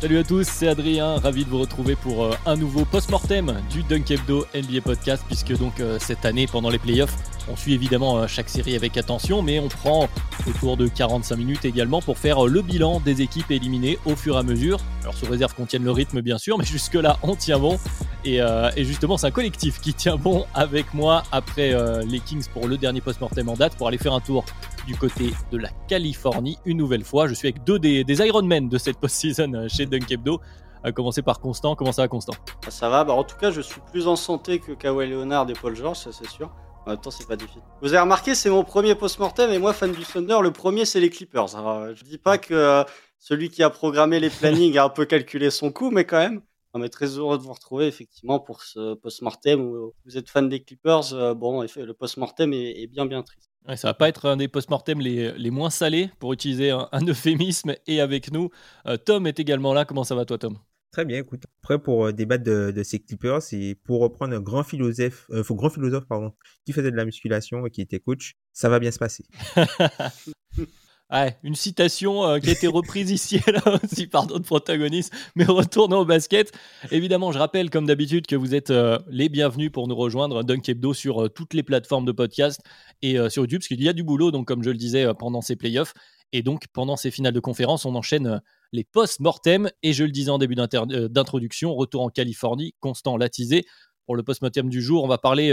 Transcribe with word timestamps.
Salut 0.00 0.16
à 0.16 0.24
tous, 0.24 0.48
c'est 0.48 0.66
Adrien, 0.66 1.16
ravi 1.16 1.44
de 1.44 1.50
vous 1.50 1.58
retrouver 1.58 1.94
pour 1.94 2.24
euh, 2.24 2.34
un 2.46 2.56
nouveau 2.56 2.86
post-mortem 2.86 3.60
du 3.70 3.82
Dunk 3.82 4.10
Hebdo 4.10 4.46
NBA 4.54 4.80
Podcast, 4.82 5.22
puisque 5.26 5.54
donc 5.58 5.78
euh, 5.78 5.98
cette 6.00 6.24
année, 6.24 6.46
pendant 6.46 6.70
les 6.70 6.78
playoffs, 6.78 7.14
on 7.50 7.56
suit 7.56 7.74
évidemment 7.74 8.16
euh, 8.16 8.26
chaque 8.26 8.48
série 8.48 8.74
avec 8.74 8.96
attention, 8.96 9.42
mais 9.42 9.58
on 9.58 9.68
prend 9.68 10.08
autour 10.48 10.78
de 10.78 10.88
45 10.88 11.36
minutes 11.36 11.66
également 11.66 12.00
pour 12.00 12.16
faire 12.16 12.46
le 12.46 12.62
bilan 12.62 13.00
des 13.00 13.20
équipes 13.20 13.50
éliminées 13.50 13.98
au 14.06 14.16
fur 14.16 14.36
et 14.36 14.38
à 14.38 14.42
mesure. 14.42 14.80
Alors 15.02 15.12
sous 15.12 15.26
réserve 15.26 15.54
qu'on 15.54 15.66
tienne 15.66 15.84
le 15.84 15.90
rythme 15.90 16.22
bien 16.22 16.38
sûr, 16.38 16.56
mais 16.58 16.64
jusque-là 16.64 17.18
on 17.22 17.36
tient 17.36 17.58
bon. 17.58 17.78
Et, 18.24 18.40
justement 18.76 19.16
c'est 19.16 19.26
un 19.26 19.30
collectif 19.30 19.80
qui 19.80 19.94
tient 19.94 20.16
bon 20.16 20.44
avec 20.54 20.92
moi 20.92 21.22
après 21.32 21.74
les 22.04 22.20
Kings 22.20 22.44
pour 22.52 22.68
le 22.68 22.76
dernier 22.76 23.00
post-mortem 23.00 23.48
en 23.48 23.54
date, 23.54 23.76
pour 23.76 23.88
aller 23.88 23.96
faire 23.96 24.12
un 24.12 24.20
tour 24.20 24.44
du 24.86 24.94
côté 24.94 25.32
de 25.52 25.58
la 25.58 25.70
Californie 25.88 26.58
une 26.66 26.76
nouvelle 26.76 27.04
fois. 27.04 27.28
Je 27.28 27.34
suis 27.34 27.48
avec 27.48 27.64
deux 27.64 27.78
des, 27.78 28.04
Ironmen 28.08 28.68
de 28.68 28.76
cette 28.76 28.98
post-season 28.98 29.68
chez 29.68 29.86
Dunk. 29.90 30.40
À 30.82 30.92
commencer 30.92 31.20
par 31.20 31.40
Constant. 31.40 31.74
Comment 31.74 31.92
ça 31.92 32.02
va, 32.02 32.08
Constant? 32.08 32.32
Ça 32.68 32.88
va. 32.88 33.04
Bah, 33.04 33.12
en 33.12 33.24
tout 33.24 33.36
cas, 33.36 33.50
je 33.50 33.60
suis 33.60 33.82
plus 33.90 34.06
en 34.08 34.16
santé 34.16 34.60
que 34.60 34.72
Kawhi 34.72 35.08
Leonard 35.10 35.50
et 35.50 35.52
Paul 35.52 35.76
George, 35.76 35.98
ça 35.98 36.10
c'est 36.12 36.28
sûr. 36.28 36.50
En 36.86 36.90
même 36.90 36.98
temps, 36.98 37.10
c'est 37.10 37.28
pas 37.28 37.36
difficile. 37.36 37.60
Vous 37.82 37.92
avez 37.92 38.00
remarqué, 38.00 38.34
c'est 38.34 38.48
mon 38.48 38.64
premier 38.64 38.94
post-mortem 38.94 39.50
et 39.50 39.58
moi, 39.58 39.74
fan 39.74 39.92
du 39.92 40.02
Thunder, 40.02 40.38
le 40.40 40.50
premier, 40.50 40.86
c'est 40.86 41.00
les 41.00 41.10
Clippers. 41.10 41.54
Alors, 41.54 41.94
je 41.94 42.02
dis 42.04 42.16
pas 42.16 42.38
que 42.38 42.54
euh, 42.54 42.84
celui 43.18 43.50
qui 43.50 43.62
a 43.62 43.68
programmé 43.68 44.18
les 44.18 44.30
plannings 44.30 44.78
a 44.78 44.84
un 44.84 44.88
peu 44.88 45.04
calculé 45.04 45.50
son 45.50 45.70
coup, 45.70 45.90
mais 45.90 46.04
quand 46.04 46.16
même. 46.16 46.40
On 46.72 46.82
est 46.82 46.88
très 46.88 47.06
heureux 47.18 47.36
de 47.36 47.42
vous 47.42 47.52
retrouver 47.52 47.86
effectivement 47.86 48.38
pour 48.38 48.62
ce 48.62 48.94
post-mortem 48.94 49.60
où 49.60 49.92
vous 50.04 50.16
êtes 50.16 50.28
fan 50.28 50.48
des 50.48 50.62
Clippers. 50.62 51.12
Euh, 51.12 51.34
bon, 51.34 51.62
le 51.62 51.92
post-mortem 51.92 52.52
est, 52.52 52.86
bien 52.86 53.06
bien 53.06 53.22
triste. 53.22 53.50
Ouais, 53.68 53.76
ça 53.76 53.88
va 53.88 53.94
pas 53.94 54.08
être 54.08 54.26
un 54.26 54.36
des 54.36 54.48
post-mortem 54.48 55.00
les, 55.00 55.32
les, 55.32 55.50
moins 55.50 55.70
salés, 55.70 56.10
pour 56.18 56.32
utiliser 56.32 56.70
un, 56.70 56.88
euphémisme. 57.06 57.74
Et 57.86 58.00
avec 58.00 58.32
nous, 58.32 58.50
euh, 58.86 58.96
Tom 58.96 59.26
est 59.26 59.38
également 59.40 59.74
là. 59.74 59.84
Comment 59.84 60.04
ça 60.04 60.14
va 60.14 60.24
toi, 60.24 60.38
Tom? 60.38 60.58
Très 60.92 61.04
bien, 61.04 61.18
écoute. 61.18 61.44
Prêt 61.62 61.78
pour 61.78 62.06
euh, 62.06 62.12
débattre 62.12 62.42
de, 62.42 62.82
ces 62.82 62.98
Clippers 62.98 63.40
et 63.52 63.76
pour 63.76 64.00
reprendre 64.00 64.34
un 64.34 64.40
grand 64.40 64.64
philosophe, 64.64 65.26
euh, 65.30 65.44
grand 65.48 65.70
philosophe 65.70 66.06
pardon, 66.06 66.32
qui 66.64 66.72
faisait 66.72 66.90
de 66.90 66.96
la 66.96 67.04
musculation 67.04 67.64
et 67.66 67.70
qui 67.70 67.80
était 67.80 68.00
coach, 68.00 68.34
ça 68.52 68.68
va 68.68 68.80
bien 68.80 68.90
se 68.90 68.98
passer. 68.98 69.24
Ouais, 71.12 71.36
une 71.42 71.56
citation 71.56 72.24
euh, 72.24 72.38
qui 72.38 72.50
a 72.50 72.52
été 72.52 72.68
reprise 72.68 73.10
ici 73.10 73.40
et 73.44 73.50
là 73.50 73.62
aussi 73.82 74.06
par 74.06 74.28
d'autres 74.28 74.44
protagonistes, 74.44 75.12
mais 75.34 75.44
retournons 75.44 75.98
au 75.98 76.04
basket. 76.04 76.52
Évidemment, 76.92 77.32
je 77.32 77.38
rappelle 77.38 77.68
comme 77.68 77.84
d'habitude 77.86 78.28
que 78.28 78.36
vous 78.36 78.54
êtes 78.54 78.70
euh, 78.70 78.96
les 79.08 79.28
bienvenus 79.28 79.72
pour 79.72 79.88
nous 79.88 79.96
rejoindre 79.96 80.44
Dunk 80.44 80.68
Hebdo 80.68 80.94
sur 80.94 81.24
euh, 81.24 81.28
toutes 81.28 81.52
les 81.52 81.64
plateformes 81.64 82.04
de 82.04 82.12
podcast 82.12 82.60
et 83.02 83.16
sur 83.28 83.42
YouTube, 83.42 83.60
parce 83.60 83.68
qu'il 83.68 83.82
y 83.82 83.88
a 83.88 83.92
du 83.92 84.04
boulot, 84.04 84.30
donc 84.30 84.46
comme 84.46 84.62
je 84.62 84.70
le 84.70 84.76
disais, 84.76 85.12
pendant 85.18 85.40
ces 85.40 85.56
playoffs. 85.56 85.94
Et 86.32 86.42
donc, 86.42 86.66
pendant 86.72 86.96
ces 86.96 87.10
finales 87.10 87.32
de 87.32 87.40
conférence, 87.40 87.86
on 87.86 87.94
enchaîne 87.94 88.40
les 88.72 88.84
post-mortem. 88.84 89.70
Et 89.82 89.94
je 89.94 90.04
le 90.04 90.10
disais 90.10 90.30
en 90.30 90.38
début 90.38 90.54
d'introduction, 90.54 91.74
retour 91.74 92.02
en 92.02 92.10
Californie, 92.10 92.74
Constant 92.78 93.16
Latisé. 93.16 93.64
Pour 94.06 94.16
le 94.16 94.22
post-mortem 94.22 94.68
du 94.68 94.82
jour, 94.82 95.02
on 95.02 95.08
va 95.08 95.16
parler 95.16 95.50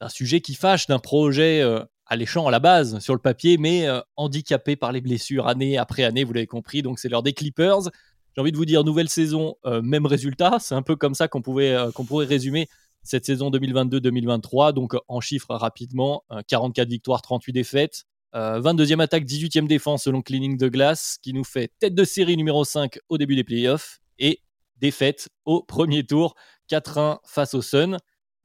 d'un 0.00 0.08
sujet 0.08 0.40
qui 0.40 0.54
fâche, 0.54 0.86
d'un 0.86 1.00
projet 1.00 1.60
alléchant 2.06 2.46
à 2.46 2.50
la 2.50 2.60
base 2.60 2.98
sur 3.00 3.14
le 3.14 3.20
papier, 3.20 3.58
mais 3.58 3.86
euh, 3.86 4.00
handicapé 4.16 4.76
par 4.76 4.92
les 4.92 5.00
blessures 5.00 5.48
année 5.48 5.76
après 5.76 6.04
année, 6.04 6.24
vous 6.24 6.32
l'avez 6.32 6.46
compris. 6.46 6.82
Donc 6.82 6.98
c'est 6.98 7.08
l'heure 7.08 7.22
des 7.22 7.32
Clippers. 7.32 7.90
J'ai 8.34 8.40
envie 8.40 8.52
de 8.52 8.56
vous 8.56 8.66
dire, 8.66 8.84
nouvelle 8.84 9.08
saison, 9.08 9.56
euh, 9.64 9.82
même 9.82 10.06
résultat. 10.06 10.58
C'est 10.60 10.74
un 10.74 10.82
peu 10.82 10.96
comme 10.96 11.14
ça 11.14 11.28
qu'on 11.28 11.42
pouvait 11.42 11.72
euh, 11.72 11.90
qu'on 11.90 12.04
pourrait 12.04 12.26
résumer 12.26 12.68
cette 13.02 13.24
saison 13.24 13.50
2022-2023. 13.50 14.72
Donc 14.72 14.94
en 15.08 15.20
chiffres 15.20 15.54
rapidement, 15.54 16.24
44 16.48 16.88
victoires, 16.88 17.22
38 17.22 17.52
défaites. 17.52 18.04
22e 18.34 19.00
attaque, 19.00 19.24
18e 19.24 19.66
défense 19.66 20.04
selon 20.04 20.20
Cleaning 20.20 20.58
de 20.58 20.68
Glace, 20.68 21.16
qui 21.22 21.32
nous 21.32 21.44
fait 21.44 21.72
tête 21.78 21.94
de 21.94 22.04
série 22.04 22.36
numéro 22.36 22.64
5 22.64 22.98
au 23.08 23.16
début 23.16 23.34
des 23.34 23.44
playoffs 23.44 24.00
et 24.18 24.40
défaite 24.78 25.28
au 25.46 25.62
premier 25.62 26.04
tour, 26.04 26.34
4-1 26.68 27.18
face 27.24 27.54
au 27.54 27.62
Sun. 27.62 27.96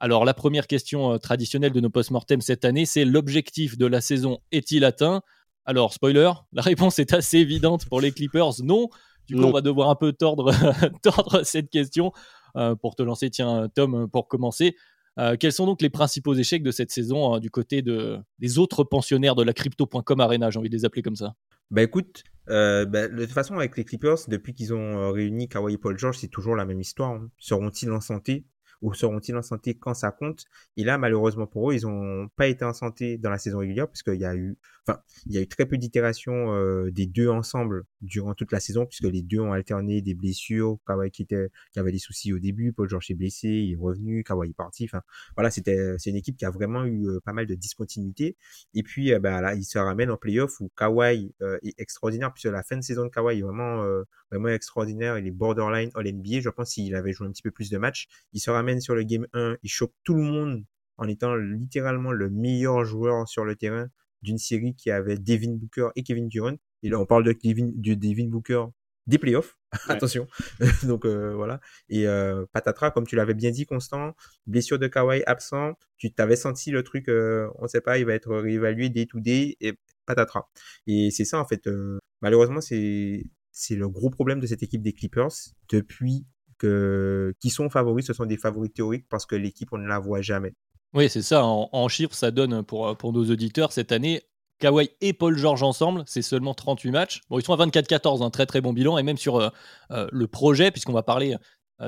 Alors 0.02 0.24
la 0.24 0.34
première 0.34 0.66
question 0.66 1.12
euh, 1.12 1.18
traditionnelle 1.18 1.70
de 1.70 1.78
nos 1.78 1.88
post-mortem 1.88 2.40
cette 2.40 2.64
année, 2.64 2.86
c'est 2.86 3.04
l'objectif 3.04 3.78
de 3.78 3.86
la 3.86 4.00
saison 4.00 4.40
est-il 4.50 4.84
atteint? 4.84 5.22
Alors 5.64 5.92
spoiler, 5.92 6.32
la 6.52 6.60
réponse 6.60 6.98
est 6.98 7.12
assez 7.14 7.38
évidente 7.38 7.86
pour 7.86 8.00
les 8.00 8.10
Clippers, 8.10 8.64
non. 8.64 8.88
Du 9.28 9.36
coup, 9.36 9.44
on 9.44 9.52
va 9.52 9.60
devoir 9.60 9.90
un 9.90 9.94
peu 9.94 10.12
tordre, 10.12 10.52
tordre 11.02 11.44
cette 11.44 11.70
question 11.70 12.10
euh, 12.56 12.74
pour 12.74 12.96
te 12.96 13.04
lancer. 13.04 13.30
Tiens, 13.30 13.68
Tom, 13.72 14.08
pour 14.10 14.26
commencer. 14.26 14.74
Euh, 15.20 15.36
quels 15.38 15.52
sont 15.52 15.66
donc 15.66 15.80
les 15.80 15.90
principaux 15.90 16.34
échecs 16.34 16.64
de 16.64 16.72
cette 16.72 16.90
saison 16.90 17.38
du 17.38 17.50
côté 17.50 17.80
de, 17.80 18.18
des 18.40 18.58
autres 18.58 18.82
pensionnaires 18.82 19.36
de 19.36 19.44
la 19.44 19.52
crypto.com 19.52 20.20
Arena 20.20 20.50
J'ai 20.50 20.58
envie 20.58 20.68
de 20.68 20.74
les 20.74 20.84
appeler 20.84 21.02
comme 21.02 21.14
ça? 21.14 21.36
Bah 21.70 21.84
écoute, 21.84 22.24
bah, 22.48 22.84
de 22.84 23.20
toute 23.20 23.30
façon, 23.30 23.54
avec 23.54 23.76
les 23.76 23.84
Clippers, 23.84 24.18
depuis 24.26 24.52
qu'ils 24.52 24.74
ont 24.74 25.12
réuni 25.12 25.48
Kawhi 25.48 25.74
et 25.74 25.78
Paul 25.78 25.96
George, 25.96 26.18
c'est 26.18 26.26
toujours 26.26 26.56
la 26.56 26.64
même 26.64 26.80
histoire. 26.80 27.12
Hein. 27.12 27.30
Seront-ils 27.38 27.92
en 27.92 28.00
santé? 28.00 28.44
Ou 28.82 28.94
seront-ils 28.94 29.36
en 29.36 29.42
santé 29.42 29.74
quand 29.74 29.94
ça 29.94 30.10
compte? 30.10 30.44
Et 30.76 30.84
là, 30.84 30.98
malheureusement 30.98 31.46
pour 31.46 31.70
eux, 31.70 31.74
ils 31.74 31.86
n'ont 31.86 32.28
pas 32.36 32.48
été 32.48 32.64
en 32.64 32.72
santé 32.72 33.16
dans 33.18 33.30
la 33.30 33.38
saison 33.38 33.58
régulière 33.58 33.88
puisqu'il 33.88 34.20
y 34.20 34.24
a 34.24 34.34
eu, 34.34 34.58
enfin, 34.86 35.00
il 35.26 35.32
y 35.32 35.38
a 35.38 35.40
eu 35.40 35.48
très 35.48 35.66
peu 35.66 35.78
d'itérations 35.78 36.54
euh, 36.54 36.90
des 36.90 37.06
deux 37.06 37.28
ensemble 37.28 37.84
durant 38.02 38.34
toute 38.34 38.52
la 38.52 38.60
saison 38.60 38.86
puisque 38.86 39.04
les 39.04 39.22
deux 39.22 39.40
ont 39.40 39.52
alterné 39.52 40.02
des 40.02 40.14
blessures. 40.14 40.78
Kawhi 40.86 41.10
qui 41.10 41.22
était, 41.22 41.48
qui 41.72 41.78
avait 41.78 41.92
des 41.92 41.98
soucis 41.98 42.32
au 42.32 42.38
début, 42.38 42.72
Paul 42.72 42.88
George 42.88 43.10
est 43.10 43.14
blessé, 43.14 43.48
il 43.48 43.72
est 43.72 43.76
revenu, 43.76 44.24
Kawhi 44.24 44.50
est 44.50 44.54
parti. 44.54 44.84
Enfin, 44.84 45.02
voilà, 45.36 45.50
c'était, 45.50 45.96
c'est 45.98 46.10
une 46.10 46.16
équipe 46.16 46.36
qui 46.36 46.44
a 46.44 46.50
vraiment 46.50 46.84
eu 46.84 47.08
euh, 47.08 47.20
pas 47.24 47.32
mal 47.32 47.46
de 47.46 47.54
discontinuité. 47.54 48.36
Et 48.74 48.82
puis, 48.82 49.12
euh, 49.12 49.18
bah, 49.18 49.40
là, 49.40 49.54
il 49.54 49.64
se 49.64 49.78
ramène 49.78 50.10
en 50.10 50.16
playoff 50.16 50.60
où 50.60 50.70
Kawhi 50.76 51.32
est 51.40 51.74
extraordinaire 51.78 52.32
puisque 52.32 52.52
la 52.52 52.62
fin 52.62 52.76
de 52.76 52.82
saison 52.82 53.04
de 53.04 53.10
Kawhi 53.10 53.38
est 53.38 53.42
vraiment, 53.42 53.84
vraiment 54.30 54.48
extraordinaire. 54.48 55.18
Il 55.18 55.26
est 55.26 55.30
borderline 55.30 55.90
All 55.94 56.12
NBA. 56.12 56.40
Je 56.40 56.48
pense 56.48 56.72
s'il 56.72 56.94
avait 56.94 57.12
joué 57.12 57.26
un 57.26 57.32
petit 57.32 57.42
peu 57.42 57.50
plus 57.50 57.70
de 57.70 57.78
matchs, 57.78 58.08
il 58.32 58.40
se 58.40 58.50
ramène 58.50 58.80
sur 58.80 58.94
le 58.94 59.02
game 59.04 59.26
1, 59.32 59.56
il 59.62 59.68
choque 59.68 59.94
tout 60.04 60.14
le 60.14 60.22
monde 60.22 60.64
en 60.96 61.08
étant 61.08 61.34
littéralement 61.34 62.12
le 62.12 62.30
meilleur 62.30 62.84
joueur 62.84 63.28
sur 63.28 63.44
le 63.44 63.56
terrain 63.56 63.88
d'une 64.22 64.38
série 64.38 64.74
qui 64.74 64.90
avait 64.90 65.18
Devin 65.18 65.52
Booker 65.52 65.88
et 65.96 66.02
Kevin 66.02 66.28
Durant. 66.28 66.56
Et 66.82 66.88
là, 66.88 66.98
on 66.98 67.06
parle 67.06 67.24
de 67.24 67.32
Devin, 67.32 67.70
de 67.74 67.94
Devin 67.94 68.28
Booker 68.28 68.64
des 69.06 69.18
playoffs. 69.18 69.56
Attention. 69.88 70.26
Donc 70.84 71.04
euh, 71.04 71.34
voilà. 71.34 71.60
Et 71.88 72.06
euh, 72.06 72.44
patatras, 72.52 72.90
comme 72.90 73.06
tu 73.06 73.16
l'avais 73.16 73.34
bien 73.34 73.50
dit, 73.50 73.66
Constant, 73.66 74.14
blessure 74.46 74.78
de 74.78 74.86
Kawhi 74.86 75.22
absent, 75.26 75.74
tu 75.96 76.12
t'avais 76.12 76.36
senti 76.36 76.70
le 76.70 76.82
truc, 76.82 77.08
euh, 77.08 77.48
on 77.58 77.64
ne 77.64 77.68
sait 77.68 77.80
pas, 77.80 77.98
il 77.98 78.06
va 78.06 78.14
être 78.14 78.34
réévalué 78.34 78.90
day 78.90 79.06
to 79.06 79.20
day 79.20 79.56
et 79.60 79.74
patatras. 80.06 80.48
Et 80.86 81.10
c'est 81.10 81.24
ça 81.24 81.40
en 81.40 81.46
fait. 81.46 81.68
malheureusement, 82.20 82.60
c'est 82.60 83.24
c'est 83.50 83.76
le 83.76 83.88
gros 83.88 84.10
problème 84.10 84.40
de 84.40 84.46
cette 84.46 84.62
équipe 84.62 84.82
des 84.82 84.92
Clippers 84.92 85.32
depuis 85.70 86.26
qui 87.40 87.50
sont 87.50 87.68
favoris, 87.70 88.06
ce 88.06 88.12
sont 88.12 88.24
des 88.24 88.36
favoris 88.36 88.72
théoriques 88.72 89.06
parce 89.08 89.26
que 89.26 89.34
l'équipe, 89.34 89.70
on 89.72 89.78
ne 89.78 89.88
la 89.88 89.98
voit 89.98 90.20
jamais. 90.20 90.54
Oui, 90.94 91.08
c'est 91.08 91.22
ça. 91.22 91.44
En, 91.44 91.88
chiffres, 91.88 92.14
ça 92.14 92.30
donne 92.30 92.62
pour, 92.62 92.96
pour 92.96 93.12
nos 93.12 93.24
auditeurs 93.24 93.72
cette 93.72 93.90
année. 93.90 94.22
Kawhi 94.62 94.90
et 95.00 95.12
Paul 95.12 95.36
George 95.36 95.64
ensemble, 95.64 96.04
c'est 96.06 96.22
seulement 96.22 96.54
38 96.54 96.92
matchs. 96.92 97.20
Bon, 97.28 97.40
ils 97.40 97.44
sont 97.44 97.52
à 97.52 97.66
24-14, 97.66 98.22
un 98.22 98.30
très 98.30 98.46
très 98.46 98.60
bon 98.60 98.72
bilan. 98.72 98.96
Et 98.96 99.02
même 99.02 99.16
sur 99.16 99.40
euh, 99.40 99.48
euh, 99.90 100.06
le 100.12 100.28
projet, 100.28 100.70
puisqu'on 100.70 100.92
va 100.92 101.02
parler 101.02 101.34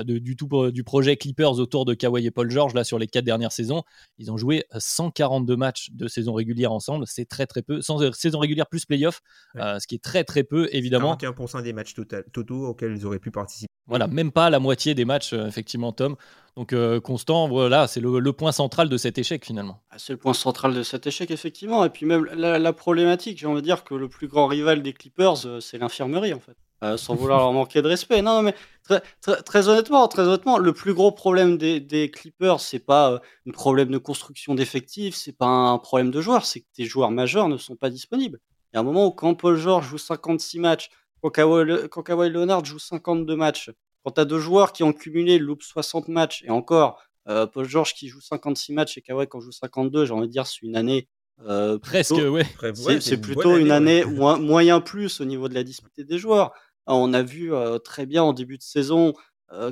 du 0.03 0.35
tout 0.35 0.71
du 0.71 0.83
projet 0.83 1.15
Clippers 1.17 1.59
autour 1.59 1.85
de 1.85 1.93
Kawhi 1.93 2.25
et 2.25 2.31
Paul 2.31 2.49
George 2.49 2.73
là 2.73 2.83
sur 2.83 2.99
les 2.99 3.07
quatre 3.07 3.25
dernières 3.25 3.51
saisons. 3.51 3.83
Ils 4.17 4.31
ont 4.31 4.37
joué 4.37 4.65
142 4.75 5.55
matchs 5.55 5.89
de 5.91 6.07
saison 6.07 6.33
régulière 6.33 6.71
ensemble, 6.71 7.05
c'est 7.07 7.25
très 7.25 7.45
très 7.45 7.61
peu. 7.61 7.81
Sans 7.81 8.11
saison 8.13 8.39
régulière 8.39 8.67
plus 8.67 8.85
playoff, 8.85 9.21
ce 9.55 9.85
qui 9.87 9.95
est 9.95 10.03
très 10.03 10.23
très 10.23 10.43
peu 10.43 10.67
évidemment. 10.71 11.15
41% 11.15 11.63
des 11.63 11.73
matchs 11.73 11.93
totaux 12.33 12.67
auxquels 12.67 12.95
ils 12.95 13.05
auraient 13.05 13.19
pu 13.19 13.31
participer. 13.31 13.67
Voilà, 13.87 14.07
même 14.07 14.31
pas 14.31 14.49
la 14.49 14.59
moitié 14.59 14.95
des 14.95 15.05
matchs 15.05 15.33
effectivement 15.33 15.91
Tom. 15.91 16.15
Donc 16.55 16.73
Constant, 17.01 17.47
voilà, 17.47 17.87
c'est 17.87 17.99
le, 17.99 18.33
point 18.33 18.51
central 18.51 18.89
de 18.89 18.97
cet 18.97 19.17
échec 19.17 19.45
finalement. 19.45 19.83
Ah, 19.91 19.97
c'est 19.97 20.13
le 20.13 20.17
point 20.17 20.33
central 20.33 20.73
de 20.73 20.83
cet 20.83 21.05
échec 21.07 21.29
effectivement. 21.31 21.85
Et 21.85 21.89
puis 21.89 22.05
même 22.05 22.25
la, 22.33 22.57
la 22.57 22.73
problématique, 22.73 23.37
j'ai 23.37 23.47
envie 23.47 23.61
de 23.61 23.65
dire 23.65 23.83
que 23.83 23.93
le 23.93 24.09
plus 24.09 24.27
grand 24.27 24.47
rival 24.47 24.81
des 24.81 24.93
Clippers, 24.93 25.61
c'est 25.61 25.77
l'infirmerie 25.77 26.33
en 26.33 26.39
fait. 26.39 26.57
Euh, 26.83 26.97
sans 26.97 27.15
vouloir 27.15 27.39
leur 27.39 27.53
manquer 27.53 27.81
de 27.81 27.87
respect. 27.87 28.21
Non, 28.21 28.41
mais 28.41 28.53
très, 29.21 29.69
honnêtement, 29.69 30.07
très 30.09 30.23
honnêtement, 30.23 30.57
le 30.57 30.73
plus 30.73 30.93
gros 30.93 31.11
problème 31.11 31.57
des, 31.57 31.79
des 31.79 32.11
Clippers, 32.11 32.59
c'est 32.59 32.79
pas 32.79 33.11
euh, 33.13 33.19
un 33.47 33.51
problème 33.51 33.89
de 33.89 33.97
construction 33.97 34.55
d'effectifs, 34.55 35.15
c'est 35.15 35.31
pas 35.37 35.47
un 35.47 35.77
problème 35.77 36.11
de 36.11 36.19
joueurs, 36.19 36.45
c'est 36.45 36.59
que 36.61 36.67
tes 36.73 36.85
joueurs 36.85 37.11
majeurs 37.11 37.47
ne 37.47 37.57
sont 37.57 37.77
pas 37.77 37.89
disponibles. 37.89 38.39
Il 38.71 38.75
y 38.75 38.77
a 38.77 38.81
un 38.81 38.83
moment 38.83 39.05
où 39.07 39.11
quand 39.11 39.35
Paul 39.35 39.55
George 39.55 39.87
joue 39.87 39.97
56 39.97 40.59
matchs, 40.59 40.89
quand 41.21 41.29
Kawhi, 41.29 42.29
Leonard 42.29 42.65
joue 42.65 42.77
52 42.77 43.35
matchs, 43.37 43.71
quand 44.03 44.11
tu 44.11 44.21
as 44.21 44.25
deux 44.25 44.39
joueurs 44.39 44.73
qui 44.73 44.83
ont 44.83 44.93
cumulé 44.93 45.39
loupent 45.39 45.63
60 45.63 46.09
matchs, 46.09 46.43
et 46.43 46.49
encore, 46.49 47.01
euh, 47.29 47.47
Paul 47.47 47.67
George 47.67 47.93
qui 47.93 48.09
joue 48.09 48.21
56 48.21 48.73
matchs 48.73 48.97
et 48.97 49.01
Kawhi 49.01 49.27
qui 49.27 49.37
en 49.37 49.39
joue 49.39 49.53
52, 49.53 50.05
j'ai 50.05 50.13
envie 50.13 50.27
de 50.27 50.31
dire, 50.31 50.45
c'est 50.45 50.61
une 50.61 50.75
année 50.75 51.07
Presque, 51.81 52.11
ouais. 52.11 52.45
C'est 52.99 53.19
plutôt 53.19 53.57
une 53.57 53.71
année, 53.71 54.03
moyen 54.05 54.81
plus 54.81 55.21
au 55.21 55.25
niveau 55.25 55.49
de 55.49 55.53
la 55.53 55.63
dispute 55.63 55.99
des 55.99 56.17
joueurs. 56.17 56.53
On 56.87 57.13
a 57.13 57.23
vu 57.23 57.51
très 57.83 58.05
bien 58.05 58.23
en 58.23 58.33
début 58.33 58.57
de 58.57 58.63
saison 58.63 59.13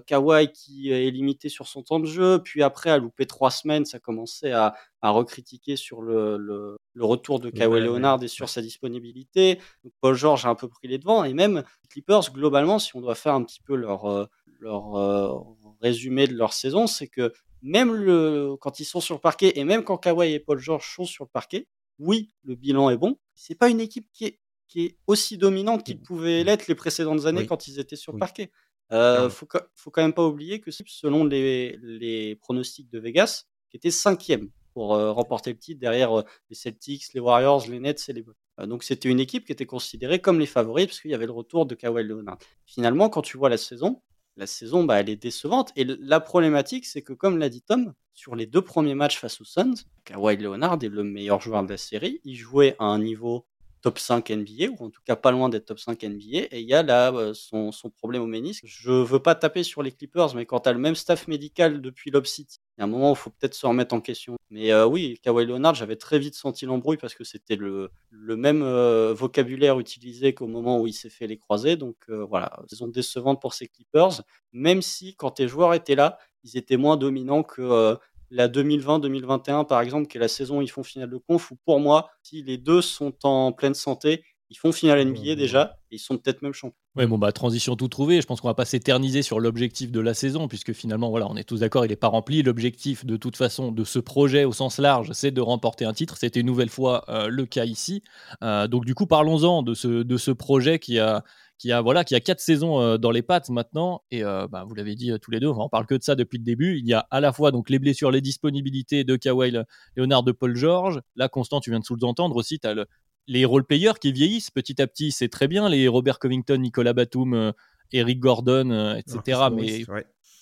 Kawhi 0.05 0.51
qui 0.51 0.91
est 0.91 1.09
limité 1.09 1.49
sur 1.49 1.67
son 1.67 1.81
temps 1.83 1.99
de 1.99 2.05
jeu, 2.05 2.39
puis 2.43 2.61
après 2.63 2.89
à 2.89 2.97
louper 2.97 3.25
trois 3.25 3.51
semaines, 3.51 3.85
ça 3.85 3.99
commençait 3.99 4.51
à, 4.51 4.75
à 5.01 5.09
recritiquer 5.09 5.75
sur 5.75 6.01
le, 6.01 6.37
le, 6.37 6.77
retour 7.03 7.39
de 7.39 7.49
Kawhi 7.49 7.81
Leonard 7.81 8.23
et 8.23 8.27
sur 8.27 8.49
sa 8.49 8.61
disponibilité. 8.61 9.59
Paul 9.99 10.15
George 10.15 10.45
a 10.45 10.49
un 10.49 10.55
peu 10.55 10.67
pris 10.67 10.87
les 10.87 10.99
devants 10.99 11.23
et 11.23 11.33
même 11.33 11.55
les 11.55 11.87
Clippers 11.89 12.31
globalement, 12.31 12.77
si 12.77 12.95
on 12.95 13.01
doit 13.01 13.15
faire 13.15 13.33
un 13.33 13.43
petit 13.43 13.61
peu 13.61 13.75
leur 13.75 14.29
leur 14.59 15.45
résumé 15.81 16.27
de 16.27 16.33
leur 16.33 16.53
saison, 16.53 16.87
c'est 16.87 17.07
que 17.07 17.33
même 17.63 17.93
le, 17.93 18.55
quand 18.59 18.79
ils 18.79 18.85
sont 18.85 19.01
sur 19.01 19.15
le 19.15 19.21
parquet 19.21 19.53
et 19.55 19.63
même 19.63 19.83
quand 19.83 19.97
Kawhi 19.97 20.33
et 20.33 20.39
Paul 20.39 20.59
George 20.59 20.87
sont 20.95 21.05
sur 21.05 21.23
le 21.23 21.29
parquet, 21.29 21.67
oui, 21.99 22.31
le 22.43 22.55
bilan 22.55 22.89
est 22.89 22.97
bon. 22.97 23.17
C'est 23.33 23.55
pas 23.55 23.69
une 23.69 23.79
équipe 23.79 24.07
qui 24.13 24.25
est 24.25 24.39
qui 24.67 24.85
est 24.85 24.97
aussi 25.05 25.37
dominante 25.37 25.83
qu'il 25.83 26.01
pouvait 26.01 26.43
l'être 26.43 26.67
les 26.67 26.73
précédentes 26.73 27.25
années 27.25 27.45
quand 27.45 27.67
ils 27.67 27.79
étaient 27.79 27.95
sur 27.95 28.11
le 28.11 28.17
parquet. 28.17 28.51
Euh, 28.91 29.29
faut, 29.29 29.47
faut 29.75 29.91
quand 29.91 30.01
même 30.01 30.13
pas 30.13 30.25
oublier 30.25 30.61
que 30.61 30.71
selon 30.71 31.25
les, 31.25 31.77
les 31.81 32.35
pronostics 32.37 32.89
de 32.89 32.99
Vegas, 32.99 33.45
qui 33.69 33.77
était 33.77 33.91
cinquième 33.91 34.49
pour 34.73 34.95
euh, 34.95 35.11
remporter 35.11 35.51
le 35.51 35.57
titre 35.59 35.79
derrière 35.79 36.19
euh, 36.19 36.23
les 36.49 36.55
Celtics, 36.55 37.13
les 37.13 37.19
Warriors, 37.19 37.67
les 37.69 37.79
Nets 37.79 38.09
et 38.09 38.13
les 38.13 38.23
Bucks. 38.23 38.35
Euh, 38.59 38.65
donc 38.65 38.83
c'était 38.83 39.09
une 39.09 39.19
équipe 39.19 39.45
qui 39.45 39.51
était 39.51 39.65
considérée 39.65 40.19
comme 40.19 40.39
les 40.39 40.45
favoris 40.45 40.87
parce 40.87 40.99
qu'il 41.01 41.11
y 41.11 41.13
avait 41.13 41.25
le 41.25 41.31
retour 41.31 41.65
de 41.65 41.75
Kawhi 41.75 42.03
Leonard. 42.03 42.37
Finalement, 42.65 43.09
quand 43.09 43.21
tu 43.21 43.37
vois 43.37 43.49
la 43.49 43.57
saison, 43.57 44.01
la 44.37 44.47
saison, 44.47 44.83
bah, 44.83 44.99
elle 44.99 45.09
est 45.09 45.15
décevante. 45.15 45.71
Et 45.75 45.83
la 45.83 46.19
problématique, 46.19 46.85
c'est 46.85 47.01
que 47.01 47.13
comme 47.13 47.37
l'a 47.37 47.49
dit 47.49 47.61
Tom, 47.61 47.93
sur 48.13 48.35
les 48.35 48.45
deux 48.45 48.61
premiers 48.61 48.95
matchs 48.95 49.19
face 49.19 49.41
aux 49.41 49.45
Suns, 49.45 49.75
Kawhi 50.05 50.37
Leonard 50.37 50.79
est 50.81 50.89
le 50.89 51.03
meilleur 51.03 51.41
joueur 51.41 51.63
de 51.63 51.69
la 51.69 51.77
série. 51.77 52.19
Il 52.23 52.35
jouait 52.35 52.75
à 52.79 52.85
un 52.85 52.99
niveau 52.99 53.45
top 53.83 53.99
5 53.99 54.29
NBA, 54.29 54.69
ou 54.79 54.85
en 54.85 54.89
tout 54.89 55.01
cas 55.05 55.17
pas 55.17 55.31
loin 55.31 55.49
d'être 55.49 55.65
top 55.65 55.77
5 55.77 56.01
NBA, 56.03 56.47
et 56.51 56.61
il 56.61 56.67
y 56.67 56.73
a 56.73 56.83
là 56.83 57.13
euh, 57.13 57.33
son, 57.33 57.71
problème 57.97 58.21
au 58.21 58.27
ménisque. 58.27 58.63
Je 58.65 58.91
veux 58.91 59.19
pas 59.19 59.35
taper 59.35 59.61
sur 59.61 59.83
les 59.83 59.91
Clippers, 59.91 60.33
mais 60.35 60.45
quand 60.45 60.61
tu 60.61 60.69
as 60.69 60.73
le 60.73 60.79
même 60.79 60.95
staff 60.95 61.27
médical 61.27 61.81
depuis 61.81 62.09
Lob 62.09 62.25
City, 62.25 62.59
il 62.77 62.81
y 62.81 62.81
a 62.81 62.85
un 62.85 62.87
moment 62.87 63.11
où 63.11 63.13
il 63.13 63.17
faut 63.17 63.29
peut-être 63.29 63.53
se 63.53 63.67
remettre 63.67 63.93
en 63.93 63.99
question. 63.99 64.37
Mais 64.49 64.71
euh, 64.71 64.85
oui, 64.87 65.19
Kawhi 65.21 65.45
Leonard, 65.45 65.75
j'avais 65.75 65.97
très 65.97 66.17
vite 66.17 66.33
senti 66.33 66.65
l'embrouille 66.65 66.95
parce 66.95 67.13
que 67.13 67.25
c'était 67.25 67.57
le, 67.57 67.91
même 68.11 68.61
euh, 68.63 69.13
vocabulaire 69.13 69.77
utilisé 69.79 70.33
qu'au 70.33 70.47
moment 70.47 70.79
où 70.79 70.87
il 70.87 70.93
s'est 70.93 71.09
fait 71.09 71.27
les 71.27 71.37
croisés. 71.37 71.75
Donc 71.75 71.97
voilà, 72.07 72.57
saison 72.67 72.87
décevante 72.87 73.41
pour 73.41 73.53
ces 73.53 73.67
Clippers, 73.67 74.21
même 74.53 74.81
si 74.81 75.15
quand 75.15 75.31
tes 75.31 75.49
joueurs 75.49 75.73
étaient 75.73 75.95
là, 75.95 76.17
ils 76.45 76.57
étaient 76.57 76.77
moins 76.77 76.95
dominants 76.95 77.43
que 77.43 77.97
la 78.33 78.47
2020-2021, 78.49 79.65
par 79.65 79.81
exemple, 79.81 80.07
qui 80.07 80.17
est 80.17 80.19
la 80.21 80.27
saison 80.27 80.59
où 80.59 80.61
ils 80.61 80.69
font 80.71 80.83
finale 80.83 81.09
de 81.09 81.17
conf, 81.17 81.51
où 81.51 81.55
pour 81.65 81.79
moi, 81.79 82.09
si 82.23 82.43
les 82.43 82.57
deux 82.57 82.81
sont 82.81 83.13
en 83.23 83.51
pleine 83.53 83.73
santé, 83.75 84.23
ils 84.53 84.59
font 84.59 84.71
finale 84.71 85.03
NBA 85.03 85.33
déjà, 85.33 85.79
et 85.89 85.95
ils 85.95 85.99
sont 85.99 86.15
peut-être 86.17 86.43
même 86.43 86.53
champions. 86.53 86.77
Oui, 86.95 87.07
bon, 87.07 87.17
bah, 87.17 87.31
transition 87.31 87.75
tout 87.75 87.87
trouvée. 87.87 88.21
Je 88.21 88.27
pense 88.27 88.39
qu'on 88.39 88.47
va 88.47 88.53
pas 88.53 88.65
s'éterniser 88.65 89.23
sur 89.23 89.39
l'objectif 89.39 89.91
de 89.91 89.99
la 89.99 90.13
saison, 90.13 90.47
puisque 90.47 90.73
finalement, 90.73 91.09
voilà, 91.09 91.27
on 91.27 91.35
est 91.35 91.43
tous 91.43 91.61
d'accord, 91.61 91.85
il 91.85 91.89
n'est 91.89 91.95
pas 91.95 92.07
rempli. 92.07 92.43
L'objectif, 92.43 93.03
de 93.03 93.17
toute 93.17 93.35
façon, 93.35 93.71
de 93.71 93.83
ce 93.83 93.97
projet 93.97 94.45
au 94.45 94.51
sens 94.51 94.77
large, 94.77 95.11
c'est 95.13 95.31
de 95.31 95.41
remporter 95.41 95.85
un 95.85 95.93
titre. 95.93 96.17
C'était 96.17 96.41
une 96.41 96.45
nouvelle 96.45 96.69
fois 96.69 97.03
euh, 97.09 97.29
le 97.29 97.47
cas 97.47 97.65
ici. 97.65 98.03
Euh, 98.43 98.67
donc, 98.67 98.85
du 98.85 98.93
coup, 98.93 99.07
parlons-en 99.07 99.63
de 99.63 99.73
ce, 99.73 99.87
de 99.87 100.17
ce 100.17 100.29
projet 100.29 100.77
qui 100.77 100.99
a, 100.99 101.23
qui 101.57 101.71
a 101.71 101.81
voilà 101.81 102.03
qui 102.03 102.13
a 102.13 102.19
quatre 102.19 102.41
saisons 102.41 102.81
euh, 102.81 102.97
dans 102.97 103.11
les 103.11 103.21
pattes 103.21 103.49
maintenant 103.49 104.03
et 104.11 104.23
euh, 104.23 104.47
bah, 104.47 104.65
vous 104.67 104.75
l'avez 104.75 104.95
dit 104.95 105.11
tous 105.21 105.31
les 105.31 105.39
deux 105.39 105.47
on 105.47 105.69
parle 105.69 105.85
que 105.85 105.95
de 105.95 106.03
ça 106.03 106.15
depuis 106.15 106.37
le 106.37 106.43
début 106.43 106.77
il 106.77 106.85
y 106.85 106.93
a 106.93 107.07
à 107.09 107.21
la 107.21 107.31
fois 107.31 107.51
donc 107.51 107.69
les 107.69 107.79
blessures 107.79 108.11
les 108.11 108.19
disponibilités 108.21 109.03
de 109.03 109.15
Kawhi 109.15 109.53
Leonard 109.95 110.23
de 110.23 110.31
Paul 110.33 110.55
George 110.55 110.99
là 111.15 111.29
Constant 111.29 111.61
tu 111.61 111.69
viens 111.69 111.79
de 111.79 111.85
sous-entendre 111.85 112.35
aussi 112.35 112.59
tu 112.59 112.67
as 112.67 112.85
les 113.27 113.45
role 113.45 113.65
players 113.65 113.93
qui 113.99 114.11
vieillissent 114.11 114.51
petit 114.51 114.81
à 114.81 114.87
petit 114.87 115.11
c'est 115.11 115.29
très 115.29 115.47
bien 115.47 115.69
les 115.69 115.87
Robert 115.87 116.19
Covington 116.19 116.57
Nicolas 116.57 116.93
Batum 116.93 117.53
Eric 117.91 118.19
Gordon 118.19 118.95
etc 118.95 119.43
mais 119.51 119.85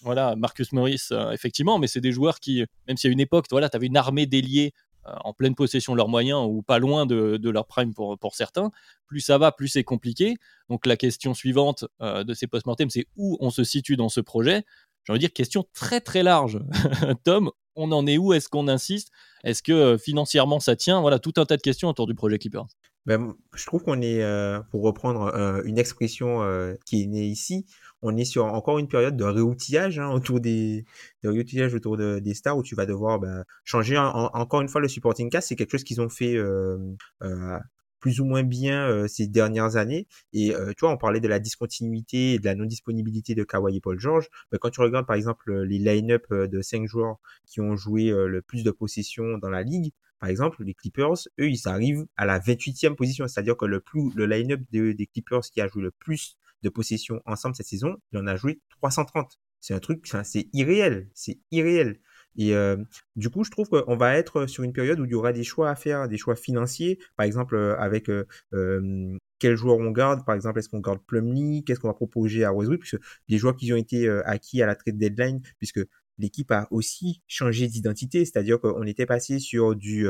voilà 0.02 0.36
Marcus 0.36 0.72
Morris 0.72 1.10
effectivement 1.32 1.78
mais 1.78 1.88
c'est 1.88 2.02
des 2.02 2.12
joueurs 2.12 2.40
qui 2.40 2.66
même 2.88 2.98
s'il 2.98 3.10
y 3.10 3.12
a 3.12 3.14
une 3.14 3.20
époque 3.20 3.46
voilà 3.52 3.70
tu 3.70 3.78
avais 3.78 3.88
une 3.88 3.98
armée 3.98 4.26
d'ailiers 4.26 4.74
euh, 5.08 5.14
en 5.24 5.34
pleine 5.34 5.56
possession 5.56 5.94
de 5.94 5.98
leurs 5.98 6.10
moyens 6.10 6.46
ou 6.48 6.62
pas 6.62 6.78
loin 6.78 7.08
de, 7.08 7.50
leur 7.50 7.66
prime 7.66 7.92
pour, 7.92 8.20
pour, 8.20 8.36
certains, 8.36 8.70
plus 9.08 9.20
ça 9.20 9.40
va, 9.40 9.52
plus 9.52 9.68
c'est 9.68 9.84
compliqué. 9.84 10.36
Donc 10.70 10.86
la 10.86 10.96
question 10.96 11.34
suivante 11.34 11.86
euh, 12.02 12.24
de 12.24 12.36
ces 12.36 12.46
post-mortem, 12.46 12.92
c'est 12.92 13.08
où 13.16 13.36
on 13.40 13.50
se 13.50 13.64
situe 13.64 13.96
dans 13.96 14.10
ce 14.10 14.22
projet? 14.22 14.64
J'ai 15.04 15.14
envie 15.14 15.18
de 15.18 15.26
dire 15.26 15.34
question 15.34 15.66
très 15.74 16.02
très 16.02 16.22
large. 16.22 16.60
Tom, 17.24 17.50
on 17.76 17.92
en 17.92 18.06
est 18.06 18.20
où? 18.20 18.34
Est-ce 18.34 18.48
qu'on 18.48 18.68
insiste? 18.68 19.10
Est-ce 19.44 19.64
que 19.64 19.72
euh, 19.72 19.98
financièrement 19.98 20.60
ça 20.60 20.76
tient? 20.76 21.02
Voilà, 21.02 21.20
tout 21.20 21.34
un 21.38 21.46
tas 21.46 21.58
de 21.58 21.62
questions 21.62 21.90
autour 21.90 22.08
du 22.08 22.16
projet 22.16 22.38
Clippers. 22.38 22.68
Ben, 23.08 23.34
je 23.56 23.66
trouve 23.66 23.82
qu'on 23.82 24.00
est, 24.02 24.24
pour 24.70 24.84
reprendre 24.84 25.34
une 25.66 25.80
expression 25.80 26.42
qui 26.86 27.02
est 27.02 27.08
née 27.08 27.26
ici, 27.26 27.66
on 28.02 28.18
est 28.18 28.26
sur 28.26 28.46
encore 28.46 28.80
une 28.80 28.88
période 28.88 29.16
de 29.16 29.24
réoutillage 29.24 30.00
hein, 30.00 30.10
autour 30.12 30.40
des 30.40 30.86
de 31.24 32.34
stars 32.34 32.58
où 32.58 32.64
tu 32.64 32.76
vas 32.76 32.86
devoir 32.86 33.20
ben, 33.20 33.44
changer 33.64 33.98
encore 33.98 34.62
une 34.62 34.70
fois 34.70 34.82
le 34.82 34.88
supporting 34.88 35.30
cast 35.30 35.50
c'est 35.50 35.56
quelque 35.56 35.72
chose 35.72 35.84
qu'ils 35.84 36.02
ont 36.02 36.10
fait 36.10 36.36
euh, 36.36 36.78
euh, 37.24 37.60
plus 38.02 38.20
ou 38.20 38.26
moins 38.26 38.44
bien 38.44 38.90
euh, 38.90 39.08
ces 39.08 39.28
dernières 39.28 39.78
années 39.78 40.08
et 40.34 40.54
tu 40.76 40.82
vois 40.82 40.92
on 40.92 40.98
parlait 40.98 41.22
de 41.22 41.28
la 41.30 41.40
discontinuité 41.40 42.34
et 42.34 42.40
de 42.40 42.46
la 42.46 42.56
non 42.56 42.66
disponibilité 42.66 43.36
de 43.36 43.44
Kawhi 43.44 43.78
et 43.78 43.80
Paul 43.80 44.00
George 44.00 44.28
ben, 44.52 44.58
quand 44.58 44.70
tu 44.70 44.82
regardes 44.82 45.08
par 45.08 45.16
exemple 45.16 45.54
les 45.64 45.78
line-up 45.78 46.26
de 46.34 46.62
cinq 46.62 46.88
joueurs 46.88 47.18
qui 47.46 47.62
ont 47.62 47.78
joué 47.78 48.10
le 48.12 48.42
plus 48.42 48.64
de 48.64 48.72
possessions 48.72 49.38
dans 49.38 49.50
la 49.50 49.64
ligue 49.64 49.94
par 50.22 50.30
exemple, 50.30 50.64
les 50.64 50.76
Clippers, 50.76 51.28
eux, 51.40 51.50
ils 51.50 51.68
arrivent 51.68 52.06
à 52.16 52.28
la 52.28 52.40
28e 52.40 52.94
position, 52.94 53.28
c'est-à-dire 53.28 53.58
que 53.58 53.66
le 53.66 53.80
plus, 53.80 54.12
le 54.14 54.28
line-up 54.28 54.62
des 54.70 55.08
Clippers 55.08 55.42
qui 55.42 55.62
a 55.62 55.68
joué 55.68 55.82
le 55.82 55.90
plus 55.90 56.38
de 56.62 56.70
possession 56.70 57.22
ensemble 57.26 57.56
cette 57.56 57.66
saison, 57.66 57.98
il 58.12 58.20
en 58.20 58.28
a 58.28 58.36
joué 58.36 58.62
330. 58.70 59.40
C'est 59.60 59.74
un 59.74 59.80
truc, 59.80 60.08
c'est 60.24 60.48
irréel, 60.54 61.10
c'est 61.16 61.40
irréel. 61.50 62.00
Et 62.38 62.56
euh, 62.56 62.78
du 63.16 63.30
coup, 63.30 63.44
je 63.44 63.52
trouve 63.52 63.70
qu'on 63.70 63.98
va 63.98 64.16
être 64.16 64.48
sur 64.48 64.64
une 64.64 64.74
période 64.74 65.00
où 65.00 65.06
il 65.06 65.12
y 65.12 65.16
aura 65.16 65.34
des 65.34 65.44
choix 65.44 65.70
à 65.70 65.76
faire, 65.76 66.08
des 66.08 66.18
choix 66.18 66.36
financiers, 66.36 67.00
par 67.18 67.26
exemple 67.26 67.56
euh, 67.56 67.78
avec 67.78 68.10
euh, 68.10 68.26
euh, 68.54 69.18
quel 69.40 69.56
joueur 69.56 69.78
on 69.78 69.92
garde, 69.92 70.26
par 70.26 70.36
exemple, 70.36 70.60
est-ce 70.60 70.70
qu'on 70.70 70.80
garde 70.80 71.00
Plumlee, 71.06 71.64
qu'est-ce 71.66 71.80
qu'on 71.80 71.88
va 71.90 71.94
proposer 71.94 72.44
à 72.44 72.54
Westbrook, 72.54 72.80
puisque 72.82 73.02
les 73.28 73.38
joueurs 73.38 73.56
qui 73.56 73.72
ont 73.74 73.78
été 73.78 74.08
acquis 74.26 74.62
à 74.62 74.66
la 74.66 74.76
trade 74.76 74.98
deadline, 74.98 75.42
puisque 75.58 75.82
l'équipe 76.20 76.52
a 76.52 76.68
aussi 76.72 77.22
changé 77.28 77.68
d'identité, 77.68 78.24
c'est-à-dire 78.24 78.60
qu'on 78.60 78.84
était 78.84 79.06
passé 79.06 79.40
sur 79.40 79.76
du 79.76 80.08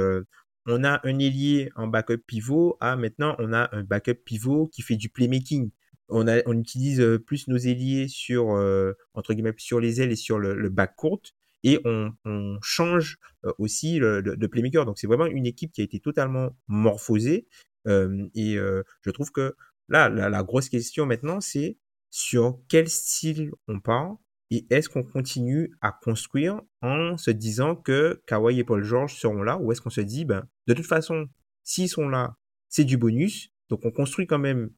on 0.68 0.84
a 0.84 1.00
un 1.04 1.20
ailier 1.20 1.72
en 1.75 1.88
backup 1.88 2.18
pivot 2.28 2.78
à 2.82 2.96
maintenant 2.96 3.36
on 3.40 3.51
a 3.54 3.70
un 3.72 3.84
backup 3.84 4.16
pivot 4.25 4.68
qui 4.68 4.82
fait 4.82 4.98
du 4.98 5.10
playmaking. 5.10 5.72
On, 6.10 6.28
utilise 6.60 7.01
plus 7.25 7.48
nos 7.48 7.58
ailiers 7.58 8.10
sur, 8.10 8.48
entre 9.13 9.34
guillemets, 9.34 9.54
sur 9.58 9.80
les 9.80 10.01
ailes 10.01 10.12
et 10.12 10.18
sur 10.18 10.40
le, 10.40 10.56
le 10.56 10.70
back 10.70 10.96
court. 10.98 11.22
Et 11.63 11.80
on, 11.86 12.13
change 12.62 13.18
euh, 13.46 13.51
aussi 13.58 14.00
le, 14.00 14.48
playmaker. 14.48 14.86
Donc 14.86 14.98
c'est 14.98 15.08
vraiment 15.08 15.25
une 15.25 15.46
équipe 15.46 15.72
qui 15.72 15.82
a 15.82 15.84
été 15.84 16.00
totalement 16.00 16.56
morphosée. 16.68 17.48
et 17.88 18.56
je 18.56 19.10
trouve 19.12 19.32
que 19.32 19.56
là, 19.89 20.10
la, 20.10 20.30
la 20.30 20.44
grosse 20.44 20.70
question 20.70 21.06
maintenant, 21.06 21.41
c'est 21.41 21.77
sur 22.10 22.60
quel 22.68 22.89
style 22.89 23.51
on 23.68 23.80
part 23.80 24.18
et 24.51 24.68
est-ce 24.70 24.89
qu'on 24.89 25.03
continue 25.03 25.72
à 25.80 25.94
construire 25.94 26.62
en 26.82 27.18
se 27.18 27.32
disant 27.32 27.75
que 27.75 28.22
Kawhi 28.27 28.60
et 28.60 28.63
Paul 28.65 28.84
George 28.84 29.15
seront 29.15 29.44
là 29.44 29.58
ou 29.58 29.72
est-ce 29.72 29.80
qu'on 29.80 29.89
se 29.89 30.01
dit, 30.01 30.25
ben, 30.25 30.44
de 30.68 30.74
toute 30.74 30.86
façon, 30.86 31.27
s'ils 31.63 31.88
sont 31.88 32.10
là, 32.10 32.36
c'est 32.68 32.84
du 32.84 32.98
bonus 32.98 33.50
Donc 33.70 33.86
on 33.86 33.91
construit 33.91 34.27
quand 34.27 34.39
même 34.39 34.70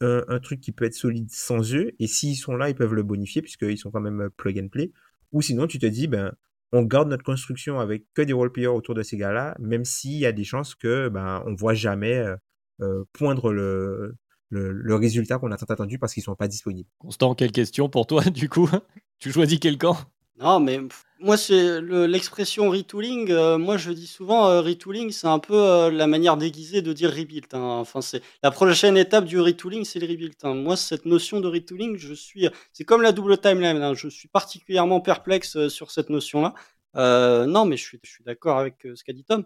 un, 0.00 0.22
un, 0.28 0.38
truc 0.38 0.60
qui 0.60 0.70
peut 0.70 0.84
être 0.84 0.94
solide 0.94 1.30
sans 1.30 1.74
eux, 1.74 1.92
et 1.98 2.06
s'ils 2.06 2.36
sont 2.36 2.56
là, 2.56 2.68
ils 2.68 2.74
peuvent 2.74 2.94
le 2.94 3.02
bonifier 3.02 3.42
puisqu'ils 3.42 3.78
sont 3.78 3.90
quand 3.90 4.00
même 4.00 4.28
plug 4.36 4.58
and 4.58 4.68
play. 4.68 4.92
Ou 5.36 5.42
sinon, 5.42 5.66
tu 5.66 5.78
te 5.78 5.84
dis, 5.84 6.06
ben, 6.06 6.32
on 6.72 6.80
garde 6.80 7.10
notre 7.10 7.22
construction 7.22 7.78
avec 7.78 8.06
que 8.14 8.22
des 8.22 8.32
role 8.32 8.50
players 8.50 8.68
autour 8.68 8.94
de 8.94 9.02
ces 9.02 9.18
gars-là, 9.18 9.54
même 9.60 9.84
s'il 9.84 10.16
y 10.16 10.24
a 10.24 10.32
des 10.32 10.44
chances 10.44 10.74
que 10.74 11.10
ben 11.10 11.42
on 11.44 11.54
voit 11.54 11.74
jamais 11.74 12.24
euh, 12.80 13.04
poindre 13.12 13.52
le, 13.52 14.16
le, 14.48 14.72
le 14.72 14.94
résultat 14.94 15.38
qu'on 15.38 15.52
a 15.52 15.58
tant 15.58 15.66
attendu 15.66 15.98
parce 15.98 16.14
qu'ils 16.14 16.22
sont 16.22 16.36
pas 16.36 16.48
disponibles. 16.48 16.88
Constant, 16.96 17.34
quelle 17.34 17.52
question 17.52 17.90
pour 17.90 18.06
toi 18.06 18.24
du 18.30 18.48
coup? 18.48 18.66
Tu 19.18 19.30
choisis 19.30 19.58
quel 19.60 19.76
camp? 19.76 19.98
Non, 20.38 20.58
mais 20.58 20.80
moi, 21.18 21.36
c'est 21.36 21.80
l'expression 21.80 22.70
retooling. 22.70 23.30
Euh, 23.30 23.58
moi, 23.58 23.76
je 23.76 23.90
dis 23.90 24.06
souvent 24.06 24.48
euh, 24.48 24.60
retooling, 24.60 25.10
c'est 25.10 25.26
un 25.26 25.38
peu 25.38 25.54
euh, 25.54 25.90
la 25.90 26.06
manière 26.06 26.36
déguisée 26.36 26.82
de 26.82 26.92
dire 26.92 27.10
rebuild. 27.10 27.46
Hein. 27.52 27.60
Enfin, 27.60 28.02
c'est 28.02 28.22
la 28.42 28.50
prochaine 28.50 28.96
étape 28.96 29.24
du 29.24 29.40
retooling, 29.40 29.84
c'est 29.84 29.98
le 29.98 30.06
rebuild. 30.06 30.34
Hein. 30.42 30.54
Moi, 30.54 30.76
cette 30.76 31.06
notion 31.06 31.40
de 31.40 31.48
retooling, 31.48 31.96
je 31.96 32.12
suis, 32.12 32.48
c'est 32.72 32.84
comme 32.84 33.02
la 33.02 33.12
double 33.12 33.38
timeline. 33.38 33.82
Hein. 33.82 33.94
Je 33.94 34.08
suis 34.08 34.28
particulièrement 34.28 35.00
perplexe 35.00 35.68
sur 35.68 35.90
cette 35.90 36.10
notion-là. 36.10 36.54
non, 37.46 37.64
mais 37.64 37.76
je 37.76 37.84
suis, 37.84 38.24
d'accord 38.24 38.58
avec 38.58 38.86
ce 38.94 39.02
qu'a 39.02 39.12
dit 39.14 39.24
Tom. 39.24 39.44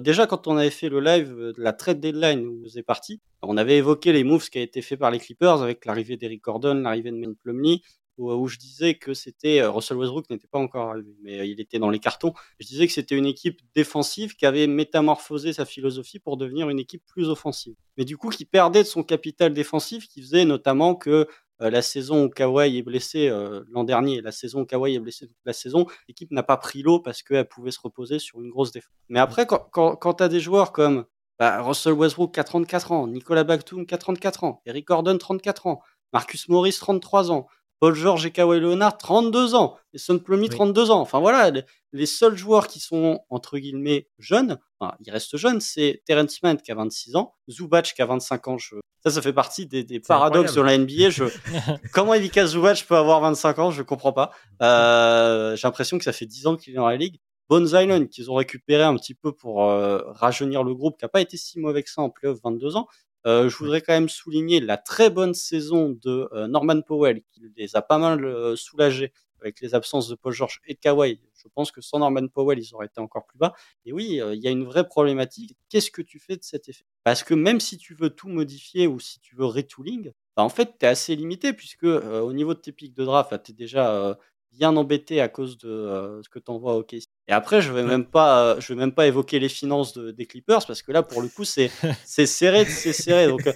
déjà, 0.00 0.26
quand 0.26 0.48
on 0.48 0.56
avait 0.56 0.70
fait 0.70 0.88
le 0.88 1.00
live 1.00 1.52
de 1.56 1.62
la 1.62 1.72
trade 1.72 2.00
deadline 2.00 2.44
où 2.46 2.60
vous 2.62 2.78
êtes 2.78 2.86
parti, 2.86 3.20
on 3.42 3.56
avait 3.56 3.78
évoqué 3.78 4.12
les 4.12 4.24
moves 4.24 4.48
qui 4.50 4.58
a 4.58 4.62
été 4.62 4.82
fait 4.82 4.96
par 4.96 5.10
les 5.10 5.18
Clippers 5.20 5.62
avec 5.62 5.84
l'arrivée 5.84 6.16
d'Eric 6.16 6.42
Gordon, 6.42 6.74
l'arrivée 6.74 7.10
de 7.12 7.16
Maine 7.16 7.36
Plumlee, 7.36 7.82
où, 8.22 8.48
je 8.48 8.58
disais 8.58 8.94
que 8.94 9.14
c'était 9.14 9.60
euh, 9.60 9.70
Russell 9.70 9.96
Westbrook 9.96 10.28
n'était 10.30 10.46
pas 10.46 10.58
encore 10.58 10.90
arrivé, 10.90 11.14
mais 11.22 11.40
euh, 11.40 11.44
il 11.44 11.60
était 11.60 11.78
dans 11.78 11.90
les 11.90 11.98
cartons. 11.98 12.32
Je 12.60 12.66
disais 12.66 12.86
que 12.86 12.92
c'était 12.92 13.16
une 13.16 13.26
équipe 13.26 13.60
défensive 13.74 14.36
qui 14.36 14.46
avait 14.46 14.66
métamorphosé 14.66 15.52
sa 15.52 15.64
philosophie 15.64 16.18
pour 16.18 16.36
devenir 16.36 16.68
une 16.70 16.78
équipe 16.78 17.04
plus 17.06 17.28
offensive. 17.28 17.74
Mais 17.96 18.04
du 18.04 18.16
coup, 18.16 18.30
qui 18.30 18.44
perdait 18.44 18.82
de 18.82 18.88
son 18.88 19.02
capital 19.02 19.52
défensif, 19.52 20.08
qui 20.08 20.22
faisait 20.22 20.44
notamment 20.44 20.94
que 20.94 21.26
euh, 21.60 21.70
la 21.70 21.82
saison 21.82 22.24
où 22.24 22.28
Kawhi 22.28 22.78
est 22.78 22.82
blessé 22.82 23.30
l'an 23.70 23.84
dernier, 23.84 24.20
la 24.20 24.32
saison 24.32 24.62
où 24.62 24.66
Kawhi 24.66 24.94
est 24.94 25.00
blessé 25.00 25.26
toute 25.26 25.36
la 25.44 25.52
saison, 25.52 25.86
l'équipe 26.08 26.30
n'a 26.30 26.42
pas 26.42 26.56
pris 26.56 26.82
l'eau 26.82 27.00
parce 27.00 27.22
qu'elle 27.22 27.48
pouvait 27.48 27.70
se 27.70 27.80
reposer 27.80 28.18
sur 28.18 28.40
une 28.40 28.50
grosse 28.50 28.72
défense. 28.72 28.92
Mais 29.08 29.20
après, 29.20 29.46
quand, 29.46 29.68
quand, 29.70 30.14
tu 30.14 30.22
as 30.22 30.28
des 30.28 30.40
joueurs 30.40 30.72
comme 30.72 31.04
bah, 31.38 31.62
Russell 31.62 31.94
Westbrook, 31.94 32.32
34 32.32 32.92
ans, 32.92 33.06
Nicolas 33.06 33.44
Batum, 33.44 33.86
34 33.86 34.44
ans, 34.44 34.62
Eric 34.66 34.86
Gordon, 34.86 35.18
34 35.18 35.66
ans, 35.66 35.82
Marcus 36.12 36.48
Morris, 36.48 36.76
33 36.78 37.32
ans, 37.32 37.46
Paul 37.82 37.96
George 37.96 38.26
et 38.26 38.30
Kawhi 38.30 38.60
Leonard, 38.60 38.96
32 38.96 39.56
ans. 39.56 39.76
Et 39.92 39.98
Son 39.98 40.20
Plumlee, 40.20 40.48
32 40.48 40.92
ans. 40.92 41.00
Enfin 41.00 41.18
voilà, 41.18 41.50
les, 41.92 42.06
seuls 42.06 42.36
joueurs 42.36 42.68
qui 42.68 42.78
sont, 42.78 43.18
entre 43.28 43.58
guillemets, 43.58 44.08
jeunes, 44.20 44.60
enfin, 44.78 44.94
ils 45.04 45.10
restent 45.10 45.36
jeunes, 45.36 45.60
c'est 45.60 46.00
Terence 46.06 46.40
Mann 46.44 46.58
qui 46.58 46.70
a 46.70 46.76
26 46.76 47.16
ans, 47.16 47.34
Zubac 47.50 47.92
qui 47.92 48.00
a 48.00 48.06
25 48.06 48.46
ans. 48.46 48.56
Ça, 49.02 49.10
ça 49.10 49.20
fait 49.20 49.32
partie 49.32 49.66
des, 49.66 49.98
paradoxes 49.98 50.54
de 50.54 50.60
la 50.60 50.78
NBA. 50.78 51.10
Je... 51.10 51.24
Comment 51.92 52.14
Ivica 52.14 52.46
Zubac 52.46 52.84
peut 52.86 52.94
avoir 52.94 53.20
25 53.20 53.58
ans, 53.58 53.70
je 53.72 53.82
comprends 53.82 54.12
pas. 54.12 54.30
Euh, 54.62 55.56
j'ai 55.56 55.66
l'impression 55.66 55.98
que 55.98 56.04
ça 56.04 56.12
fait 56.12 56.26
10 56.26 56.46
ans 56.46 56.56
qu'il 56.56 56.74
est 56.74 56.76
dans 56.76 56.86
la 56.86 56.96
ligue. 56.96 57.18
Bones 57.48 57.66
Island, 57.66 58.08
qu'ils 58.08 58.30
ont 58.30 58.36
récupéré 58.36 58.84
un 58.84 58.94
petit 58.94 59.14
peu 59.14 59.32
pour 59.32 59.64
euh, 59.64 59.98
rajeunir 60.06 60.62
le 60.62 60.72
groupe, 60.72 60.98
qui 60.98 61.04
n'a 61.04 61.08
pas 61.08 61.20
été 61.20 61.36
si 61.36 61.58
mauvais 61.58 61.82
que 61.82 61.90
ça 61.90 62.00
en 62.00 62.10
playoff, 62.10 62.38
22 62.44 62.76
ans. 62.76 62.86
Euh, 63.26 63.48
je 63.48 63.56
voudrais 63.56 63.80
quand 63.80 63.92
même 63.92 64.08
souligner 64.08 64.60
la 64.60 64.76
très 64.76 65.10
bonne 65.10 65.34
saison 65.34 65.90
de 66.02 66.28
euh, 66.32 66.46
Norman 66.48 66.80
Powell, 66.82 67.22
qui 67.32 67.40
les 67.56 67.76
a 67.76 67.82
pas 67.82 67.98
mal 67.98 68.24
euh, 68.24 68.56
soulagés 68.56 69.12
avec 69.40 69.60
les 69.60 69.74
absences 69.74 70.08
de 70.08 70.14
Paul 70.14 70.32
George 70.32 70.60
et 70.66 70.74
de 70.74 70.78
Kawhi. 70.78 71.20
Je 71.34 71.48
pense 71.54 71.72
que 71.72 71.80
sans 71.80 71.98
Norman 71.98 72.28
Powell, 72.28 72.58
ils 72.58 72.74
auraient 72.74 72.86
été 72.86 73.00
encore 73.00 73.26
plus 73.26 73.38
bas. 73.38 73.54
Et 73.84 73.92
oui, 73.92 74.20
il 74.32 74.38
y 74.40 74.46
a 74.46 74.50
une 74.52 74.64
vraie 74.64 74.86
problématique. 74.86 75.56
Qu'est-ce 75.68 75.90
que 75.90 76.02
tu 76.02 76.20
fais 76.20 76.36
de 76.36 76.44
cet 76.44 76.68
effet? 76.68 76.84
Parce 77.02 77.24
que 77.24 77.34
même 77.34 77.58
si 77.58 77.76
tu 77.76 77.94
veux 77.94 78.10
tout 78.10 78.28
modifier 78.28 78.86
ou 78.86 79.00
si 79.00 79.18
tu 79.18 79.34
veux 79.34 79.46
retooling, 79.46 80.12
bah 80.36 80.44
en 80.44 80.48
fait, 80.48 80.78
tu 80.78 80.86
es 80.86 80.88
assez 80.88 81.16
limité 81.16 81.52
puisque 81.52 81.82
au 81.82 82.32
niveau 82.32 82.54
de 82.54 82.60
tes 82.60 82.70
pics 82.70 82.94
de 82.94 83.04
draft, 83.04 83.30
tu 83.42 83.50
es 83.50 83.54
déjà 83.54 84.16
bien 84.52 84.76
embêté 84.76 85.20
à 85.20 85.28
cause 85.28 85.58
de 85.58 86.20
ce 86.22 86.28
que 86.28 86.38
tu 86.38 86.50
envoies 86.52 86.76
au 86.76 86.84
case. 86.84 87.06
Et 87.28 87.32
après, 87.32 87.62
je 87.62 87.72
vais 87.72 87.84
même 87.84 88.04
pas, 88.04 88.58
je 88.58 88.72
vais 88.72 88.78
même 88.78 88.92
pas 88.92 89.06
évoquer 89.06 89.38
les 89.38 89.48
finances 89.48 89.96
des 89.96 90.26
Clippers 90.26 90.66
parce 90.66 90.82
que 90.82 90.90
là, 90.90 91.02
pour 91.02 91.22
le 91.22 91.28
coup, 91.28 91.44
c'est 91.44 91.70
serré, 92.04 92.64
c'est 92.64 92.92
serré. 92.92 93.28
Donc, 93.28 93.48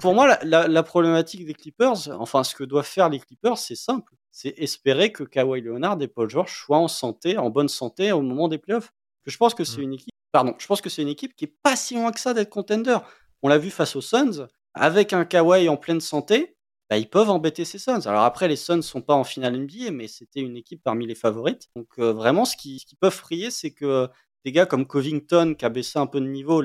pour, 0.00 0.14
moi, 0.14 0.38
la, 0.42 0.68
la, 0.68 0.82
problématique 0.82 1.44
des 1.44 1.52
Clippers, 1.52 2.08
enfin, 2.18 2.44
ce 2.44 2.54
que 2.54 2.64
doivent 2.64 2.86
faire 2.86 3.10
les 3.10 3.20
Clippers, 3.20 3.58
c'est 3.58 3.74
simple, 3.74 4.14
c'est 4.30 4.54
espérer 4.56 5.12
que 5.12 5.22
Kawhi 5.22 5.60
Leonard 5.60 6.00
et 6.00 6.08
Paul 6.08 6.30
George 6.30 6.56
soient 6.56 6.78
en 6.78 6.88
santé, 6.88 7.36
en 7.36 7.50
bonne 7.50 7.68
santé 7.68 8.10
au 8.12 8.22
moment 8.22 8.48
des 8.48 8.58
playoffs. 8.58 8.92
Que 9.22 9.30
je 9.30 9.36
pense 9.36 9.54
que 9.54 9.64
c'est 9.64 9.80
mmh. 9.80 9.82
une 9.82 9.92
équipe, 9.92 10.14
pardon, 10.32 10.54
je 10.58 10.66
pense 10.66 10.80
que 10.80 10.88
c'est 10.88 11.02
une 11.02 11.08
équipe 11.08 11.36
qui 11.36 11.44
est 11.44 11.54
pas 11.62 11.76
si 11.76 11.94
loin 11.94 12.12
que 12.12 12.20
ça 12.20 12.32
d'être 12.32 12.48
contender. 12.48 12.96
On 13.42 13.48
l'a 13.48 13.58
vu 13.58 13.70
face 13.70 13.96
aux 13.96 14.00
Suns, 14.00 14.48
avec 14.72 15.12
un 15.12 15.26
Kawhi 15.26 15.68
en 15.68 15.76
pleine 15.76 16.00
santé, 16.00 16.56
bah, 16.90 16.98
ils 16.98 17.08
peuvent 17.08 17.30
embêter 17.30 17.64
ces 17.64 17.78
Suns. 17.78 18.00
Alors 18.06 18.24
après, 18.24 18.48
les 18.48 18.56
Suns 18.56 18.82
sont 18.82 19.00
pas 19.00 19.14
en 19.14 19.22
finale 19.22 19.56
NBA, 19.56 19.92
mais 19.92 20.08
c'était 20.08 20.40
une 20.40 20.56
équipe 20.56 20.82
parmi 20.82 21.06
les 21.06 21.14
favorites. 21.14 21.68
Donc 21.76 21.86
euh, 22.00 22.12
vraiment, 22.12 22.44
ce 22.44 22.56
qu'ils 22.56 22.80
peuvent 22.98 23.14
frier, 23.14 23.52
c'est 23.52 23.70
que 23.70 24.08
des 24.44 24.50
gars 24.50 24.66
comme 24.66 24.86
Covington, 24.86 25.54
qui 25.56 25.64
a 25.64 25.68
baissé 25.68 26.00
un 26.00 26.06
peu 26.06 26.20
de 26.20 26.26
niveau, 26.26 26.62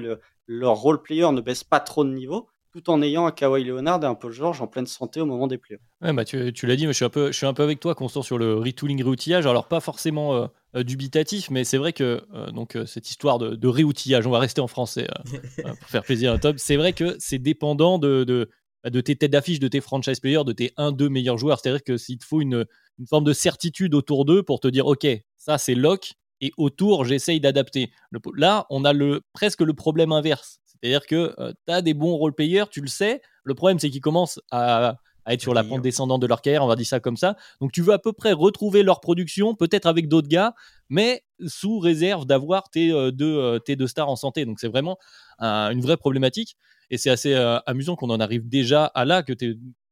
leur 0.48 0.76
role 0.76 1.02
player 1.04 1.32
ne 1.32 1.42
baisse 1.42 1.64
pas 1.64 1.80
trop 1.80 2.04
de 2.04 2.10
niveau, 2.10 2.48
tout 2.72 2.90
en 2.90 3.04
ayant 3.04 3.28
un 3.28 3.32
Kawhi 3.32 3.66
Leonard 3.66 4.04
et 4.04 4.08
un 4.08 4.16
Paul 4.16 4.32
George 4.32 4.62
en 4.62 4.68
pleine 4.68 4.88
santé 4.88 5.22
au 5.22 5.28
moment 5.28 5.46
des 5.46 5.60
playoffs. 5.60 5.84
Ouais, 6.02 6.12
bah 6.12 6.26
tu, 6.26 6.38
l'as 6.38 6.76
dit, 6.76 6.88
mais 6.88 6.94
je 6.94 6.98
suis, 6.98 7.06
un 7.06 7.10
peu, 7.10 7.28
je 7.28 7.38
suis 7.38 7.46
un 7.46 7.54
peu 7.54 7.64
avec 7.64 7.80
toi, 7.80 7.94
Constant, 7.94 8.24
sur 8.24 8.40
le 8.40 8.56
retooling, 8.56 9.04
réoutillage. 9.04 9.46
Alors 9.46 9.68
pas 9.68 9.80
forcément 9.80 10.34
euh, 10.34 10.48
euh, 10.76 10.84
dubitatif, 10.84 11.52
mais 11.52 11.64
c'est 11.64 11.78
vrai 11.78 11.94
que 11.94 12.24
donc 12.52 12.76
cette 12.88 13.12
histoire 13.12 13.38
de, 13.38 13.54
de, 13.56 13.68
réoutillage, 13.68 14.26
on 14.26 14.32
va 14.32 14.40
rester 14.40 14.62
en 14.62 14.68
français 14.68 15.08
pour 15.64 15.90
faire 15.90 16.04
plaisir 16.04 16.34
à 16.34 16.40
Tom, 16.40 16.58
c'est 16.58 16.78
vrai 16.78 16.94
que 16.94 17.16
c'est 17.20 17.38
dépendant 17.38 18.00
de 18.00 18.50
de 18.90 19.02
tes 19.02 19.16
têtes 19.16 19.32
d'affiche, 19.32 19.60
de 19.60 19.68
tes 19.68 19.82
franchise 19.82 20.20
players, 20.20 20.44
de 20.46 20.54
tes 20.54 20.74
1-2 20.78 21.10
meilleurs 21.10 21.38
joueurs. 21.38 21.60
C'est-à-dire 21.60 21.84
que 21.84 21.98
s'il 21.98 22.18
te 22.18 22.26
faut 22.26 22.42
une, 22.42 22.66
forme 23.10 23.26
de 23.26 23.34
certitude 23.34 23.94
autour 23.94 24.26
d'eux 24.26 24.44
pour 24.44 24.60
te 24.60 24.68
dire, 24.68 24.88
OK, 24.88 25.06
ça 25.36 25.58
c'est 25.58 25.76
lock, 25.76 26.14
et 26.42 26.52
autour, 26.58 27.06
j'essaye 27.06 27.40
d'adapter. 27.40 27.92
Là, 28.36 28.66
on 28.70 28.86
a 28.86 28.94
le, 28.94 29.22
presque 29.34 29.62
le 29.62 29.74
problème 29.74 30.12
inverse. 30.12 30.60
C'est-à-dire 30.66 31.06
que 31.08 31.34
euh, 31.40 31.54
tu 31.68 31.74
as 31.74 31.82
des 31.82 31.94
bons 31.94 32.16
role 32.16 32.34
players, 32.34 32.66
tu 32.70 32.82
le 32.82 32.88
sais. 32.88 33.22
Le 33.44 33.56
problème, 33.56 33.80
c'est 33.80 33.90
qu'ils 33.90 34.02
commencent 34.02 34.40
à, 34.52 34.98
être 35.34 35.42
sur 35.42 35.54
la 35.54 35.64
pente 35.64 35.82
descendante 35.82 36.22
de 36.22 36.28
leur 36.28 36.42
carrière, 36.42 36.64
on 36.64 36.68
va 36.68 36.76
dire 36.76 36.86
ça 36.86 37.00
comme 37.00 37.18
ça. 37.18 37.36
Donc 37.62 37.72
tu 37.72 37.82
veux 37.82 37.94
à 37.94 38.00
peu 38.00 38.14
près 38.14 38.32
retrouver 38.32 38.84
leur 38.84 39.02
production, 39.02 39.56
peut-être 39.56 39.88
avec 39.88 40.08
d'autres 40.08 40.28
gars, 40.28 40.54
mais 40.90 41.24
sous 41.48 41.80
réserve 41.80 42.26
d'avoir 42.26 42.70
tes, 42.70 42.92
euh, 42.92 43.12
deux, 43.12 43.38
euh, 43.38 43.60
tes 43.60 43.76
deux 43.76 43.88
stars 43.88 44.10
en 44.10 44.16
santé. 44.16 44.46
Donc 44.46 44.60
c'est 44.60 44.68
vraiment 44.68 44.98
une 45.40 45.82
vraie 45.82 45.98
problématique. 45.98 46.58
Et 46.90 46.98
c'est 46.98 47.10
assez 47.10 47.34
euh, 47.34 47.60
amusant 47.66 47.96
qu'on 47.96 48.10
en 48.10 48.20
arrive 48.20 48.48
déjà 48.48 48.86
à 48.86 49.06
là, 49.06 49.24
que 49.24 49.34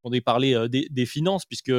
on 0.03 0.11
ait 0.11 0.21
parlé 0.21 0.53
euh, 0.53 0.67
des, 0.67 1.05
finances, 1.05 1.45
puisque 1.45 1.71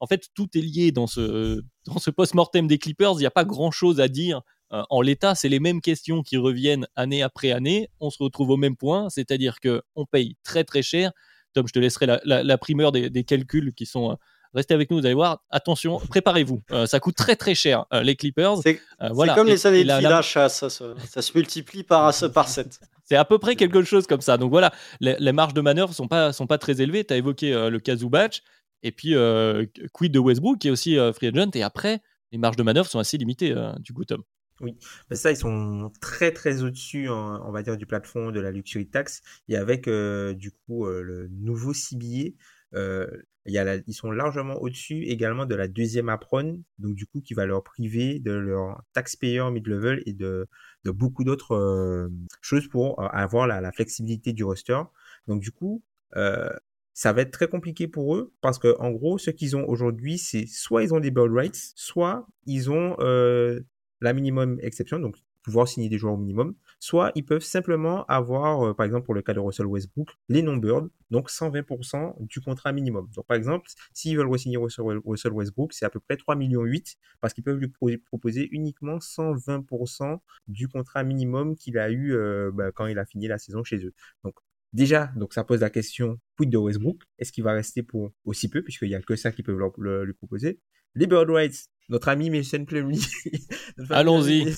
en 0.00 0.06
fait 0.06 0.28
tout 0.34 0.48
est 0.54 0.60
lié 0.60 0.92
dans 0.92 1.06
ce, 1.06 1.62
dans 1.86 1.98
ce 1.98 2.10
post-mortem 2.10 2.66
des 2.66 2.78
Clippers. 2.78 3.12
Il 3.14 3.18
n'y 3.18 3.26
a 3.26 3.30
pas 3.30 3.44
grand-chose 3.44 4.00
à 4.00 4.08
dire. 4.08 4.42
En 4.88 5.02
l'état, 5.02 5.34
c'est 5.34 5.50
les 5.50 5.60
mêmes 5.60 5.82
questions 5.82 6.22
qui 6.22 6.38
reviennent 6.38 6.86
année 6.96 7.22
après 7.22 7.52
année. 7.52 7.90
On 8.00 8.08
se 8.08 8.22
retrouve 8.22 8.48
au 8.48 8.56
même 8.56 8.74
point, 8.74 9.10
c'est-à-dire 9.10 9.56
qu'on 9.60 10.06
paye 10.10 10.38
très 10.44 10.64
très 10.64 10.80
cher. 10.80 11.12
Tom, 11.52 11.66
je 11.66 11.72
te 11.72 11.78
laisserai 11.78 12.06
la, 12.06 12.58
primeur 12.58 12.92
des, 12.92 13.24
calculs 13.24 13.72
qui 13.74 13.86
sont 13.86 14.16
Restez 14.54 14.74
avec 14.74 14.90
nous, 14.90 14.98
vous 14.98 15.06
allez 15.06 15.14
voir. 15.14 15.42
Attention, 15.48 15.98
préparez-vous. 15.98 16.62
ça 16.86 17.00
coûte 17.00 17.16
très 17.16 17.36
très 17.36 17.54
cher, 17.54 17.86
les 18.02 18.16
Clippers. 18.16 18.58
C'est 18.62 18.80
voilà. 19.12 19.34
comme 19.34 19.46
les 19.46 19.66
années 19.66 19.84
de 19.84 19.88
ça, 19.88 20.48
ça, 20.48 20.68
se 20.68 21.32
multiplie 21.34 21.82
par, 21.82 22.12
par 22.34 22.48
7. 22.48 22.80
C'est 23.04 23.16
à 23.16 23.24
peu 23.24 23.38
près 23.38 23.56
quelque 23.56 23.82
chose 23.82 24.06
comme 24.06 24.20
ça. 24.20 24.38
Donc 24.38 24.50
voilà, 24.50 24.72
les, 25.00 25.32
marges 25.32 25.54
de 25.54 25.60
manœuvre 25.60 25.92
sont 25.92 26.08
pas, 26.08 26.32
sont 26.32 26.46
pas 26.46 26.58
très 26.58 26.80
élevées. 26.80 27.04
Tu 27.04 27.12
as 27.12 27.16
évoqué 27.16 27.52
euh, 27.52 27.68
le 27.68 27.80
cas 27.80 27.96
Zubac 27.96 28.42
et 28.82 28.92
puis 28.92 29.14
euh, 29.14 29.66
quid 29.92 30.12
de 30.12 30.18
Westbrook 30.18 30.58
qui 30.58 30.68
est 30.68 30.70
aussi 30.70 30.98
euh, 30.98 31.12
free 31.12 31.28
agent. 31.28 31.50
Et 31.54 31.62
après, 31.62 32.00
les 32.30 32.38
marges 32.38 32.56
de 32.56 32.62
manœuvre 32.62 32.88
sont 32.88 32.98
assez 32.98 33.18
limitées 33.18 33.54
du 33.80 33.92
coup, 33.92 34.04
Tom. 34.04 34.22
Oui, 34.62 34.76
mais 35.10 35.16
ça, 35.16 35.30
ils 35.30 35.36
sont 35.36 35.92
très 36.00 36.32
très 36.32 36.62
au-dessus, 36.62 37.08
on 37.08 37.50
va 37.50 37.62
dire, 37.62 37.76
du 37.76 37.84
plafond 37.84 38.30
de 38.30 38.40
la 38.40 38.50
luxury 38.50 38.88
tax. 38.88 39.20
Et 39.48 39.56
avec 39.56 39.88
du 39.88 40.52
coup 40.52 40.86
le 40.86 41.28
nouveau 41.28 41.74
CBA, 41.74 42.30
euh, 42.74 43.06
y 43.46 43.58
a 43.58 43.76
ils 43.86 43.94
sont 43.94 44.10
largement 44.10 44.54
au-dessus 44.54 45.04
également 45.04 45.46
de 45.46 45.54
la 45.54 45.68
deuxième 45.68 46.08
apron, 46.08 46.62
donc 46.78 46.94
du 46.94 47.06
coup 47.06 47.20
qui 47.20 47.34
va 47.34 47.44
leur 47.46 47.62
priver 47.64 48.18
de 48.20 48.32
leur 48.32 48.82
taxpayer 48.92 49.42
mid-level 49.50 50.02
et 50.06 50.12
de, 50.12 50.48
beaucoup 50.84 51.24
d'autres 51.24 51.54
euh, 51.54 52.08
choses 52.40 52.68
pour 52.68 53.00
euh, 53.00 53.06
avoir 53.08 53.46
la, 53.46 53.72
flexibilité 53.72 54.32
du 54.32 54.44
roster. 54.44 54.80
Donc 55.26 55.40
du 55.40 55.50
coup, 55.50 55.82
euh, 56.16 56.50
ça 56.94 57.12
va 57.12 57.22
être 57.22 57.32
très 57.32 57.48
compliqué 57.48 57.88
pour 57.88 58.14
eux 58.16 58.32
parce 58.40 58.58
que 58.58 58.76
en 58.78 58.90
gros, 58.90 59.18
ce 59.18 59.30
qu'ils 59.30 59.56
ont 59.56 59.66
aujourd'hui, 59.68 60.18
c'est 60.18 60.46
soit 60.46 60.82
ils 60.84 60.94
ont 60.94 61.00
des 61.00 61.10
bird 61.10 61.32
rights, 61.32 61.72
soit 61.74 62.26
ils 62.46 62.70
ont 62.70 62.96
euh, 63.00 63.60
la 64.02 64.12
minimum 64.12 64.58
exception, 64.60 64.98
donc 64.98 65.16
pouvoir 65.42 65.66
signer 65.66 65.88
des 65.88 65.98
joueurs 65.98 66.14
au 66.14 66.16
minimum, 66.16 66.54
soit 66.78 67.12
ils 67.14 67.24
peuvent 67.24 67.42
simplement 67.42 68.04
avoir, 68.06 68.68
euh, 68.68 68.74
par 68.74 68.86
exemple 68.86 69.04
pour 69.04 69.14
le 69.14 69.22
cas 69.22 69.34
de 69.34 69.40
Russell 69.40 69.66
Westbrook, 69.66 70.08
les 70.28 70.42
non-birds, 70.42 70.88
donc 71.10 71.30
120% 71.30 72.14
du 72.20 72.40
contrat 72.40 72.72
minimum. 72.72 73.08
Donc 73.14 73.26
par 73.26 73.36
exemple, 73.36 73.68
s'ils 73.92 74.16
veulent 74.16 74.28
re-signer 74.28 74.56
Russell 74.56 75.32
Westbrook, 75.32 75.72
c'est 75.72 75.84
à 75.84 75.90
peu 75.90 76.00
près 76.00 76.16
3 76.16 76.36
millions 76.36 76.62
8 76.62 76.96
parce 77.20 77.34
qu'ils 77.34 77.44
peuvent 77.44 77.58
lui 77.58 77.72
proposer 77.98 78.48
uniquement 78.52 78.98
120% 78.98 80.18
du 80.48 80.68
contrat 80.68 81.02
minimum 81.02 81.56
qu'il 81.56 81.78
a 81.78 81.90
eu 81.90 82.14
euh, 82.14 82.50
bah, 82.52 82.70
quand 82.72 82.86
il 82.86 82.98
a 82.98 83.04
fini 83.04 83.26
la 83.26 83.38
saison 83.38 83.64
chez 83.64 83.84
eux. 83.84 83.94
Donc 84.24 84.34
déjà, 84.72 85.12
donc 85.16 85.34
ça 85.34 85.44
pose 85.44 85.60
la 85.60 85.70
question, 85.70 86.18
quid 86.36 86.50
de 86.50 86.56
Westbrook? 86.56 87.02
Est-ce 87.18 87.32
qu'il 87.32 87.44
va 87.44 87.52
rester 87.52 87.82
pour 87.82 88.12
aussi 88.24 88.48
peu, 88.48 88.62
puisqu'il 88.62 88.88
y 88.88 88.94
a 88.94 89.02
que 89.02 89.16
ça 89.16 89.32
qui 89.32 89.42
peuvent 89.42 89.58
lui 89.78 90.14
proposer? 90.14 90.60
Les 90.94 91.06
Bird 91.06 91.30
Rights, 91.30 91.70
notre 91.88 92.08
ami 92.08 92.30
Mason 92.30 92.64
Plumlee. 92.64 93.04
Allons-y. 93.90 94.54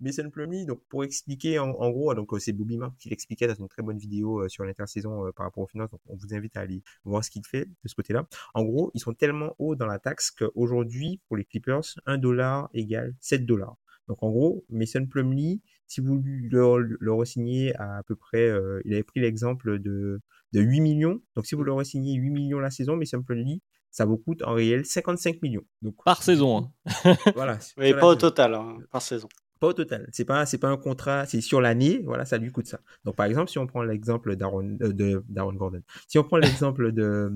Mason 0.00 0.30
Plumlee, 0.32 0.66
donc 0.66 0.82
pour 0.88 1.04
expliquer 1.04 1.58
en, 1.58 1.70
gros, 1.90 2.14
donc 2.14 2.32
euh, 2.32 2.38
c'est 2.38 2.52
Bobby 2.52 2.76
Mark 2.76 2.94
qui 2.98 3.08
l'expliquait 3.08 3.46
dans 3.46 3.54
une 3.54 3.68
très 3.68 3.82
bonne 3.82 3.98
vidéo 3.98 4.40
euh, 4.40 4.48
sur 4.48 4.64
l'intersaison 4.64 5.26
euh, 5.26 5.32
par 5.32 5.46
rapport 5.46 5.64
aux 5.64 5.68
finances. 5.68 5.90
Donc 5.90 6.00
on 6.06 6.16
vous 6.16 6.34
invite 6.34 6.56
à 6.56 6.60
aller 6.60 6.82
voir 7.04 7.24
ce 7.24 7.30
qu'il 7.30 7.44
fait 7.46 7.66
de 7.66 7.88
ce 7.88 7.94
côté-là. 7.94 8.26
En 8.54 8.64
gros, 8.64 8.90
ils 8.94 9.00
sont 9.00 9.14
tellement 9.14 9.54
hauts 9.58 9.76
dans 9.76 9.86
la 9.86 9.98
taxe 9.98 10.30
qu'aujourd'hui, 10.30 11.20
pour 11.28 11.36
les 11.36 11.44
Clippers, 11.44 11.84
1 12.06 12.18
dollar 12.18 12.68
égale 12.74 13.14
7 13.20 13.46
dollars. 13.46 13.76
Donc 14.08 14.22
en 14.22 14.30
gros, 14.30 14.64
Mason 14.68 15.06
Plumlee, 15.06 15.62
si 15.86 16.00
vous 16.00 16.22
le, 16.24 16.96
le 16.98 17.12
re-signez 17.12 17.74
à 17.76 17.98
à 17.98 18.02
peu 18.02 18.16
près, 18.16 18.50
il 18.84 18.92
avait 18.92 19.02
pris 19.02 19.20
l'exemple 19.20 19.78
de, 19.78 20.20
de 20.52 20.60
8 20.60 20.80
millions. 20.80 21.20
Donc 21.36 21.46
si 21.46 21.54
vous 21.54 21.62
le 21.62 21.72
re-signez 21.72 22.14
8 22.14 22.30
millions 22.30 22.58
la 22.58 22.70
saison, 22.70 22.96
Mason 22.96 23.22
Plumlee, 23.22 23.60
ça 23.92 24.06
vous 24.06 24.16
coûte 24.16 24.42
en 24.42 24.54
réel 24.54 24.84
55 24.84 25.40
millions. 25.42 25.62
Donc, 25.82 25.94
par 26.04 26.22
saison. 26.22 26.72
Hein. 26.84 27.16
voilà. 27.34 27.58
Oui, 27.76 27.92
pas 27.92 28.08
au 28.08 28.16
total, 28.16 28.54
hein, 28.54 28.78
par 28.90 29.02
saison. 29.02 29.28
Pas 29.60 29.68
au 29.68 29.72
total. 29.74 30.08
C'est 30.12 30.24
pas, 30.24 30.44
c'est 30.46 30.58
pas 30.58 30.70
un 30.70 30.76
contrat, 30.76 31.26
c'est 31.26 31.40
sur 31.40 31.60
l'année, 31.60 32.00
voilà, 32.04 32.24
ça 32.24 32.38
lui 32.38 32.50
coûte 32.50 32.66
ça. 32.66 32.80
Donc, 33.04 33.14
par 33.14 33.26
exemple, 33.26 33.50
si 33.50 33.58
on 33.58 33.66
prend 33.66 33.82
l'exemple 33.82 34.34
d'Aaron, 34.34 34.76
euh, 34.82 34.92
de 34.92 35.22
d'Aaron 35.28 35.52
Gordon, 35.52 35.82
si 36.08 36.18
on 36.18 36.24
prend 36.24 36.38
l'exemple 36.38 36.90
de 36.90 37.30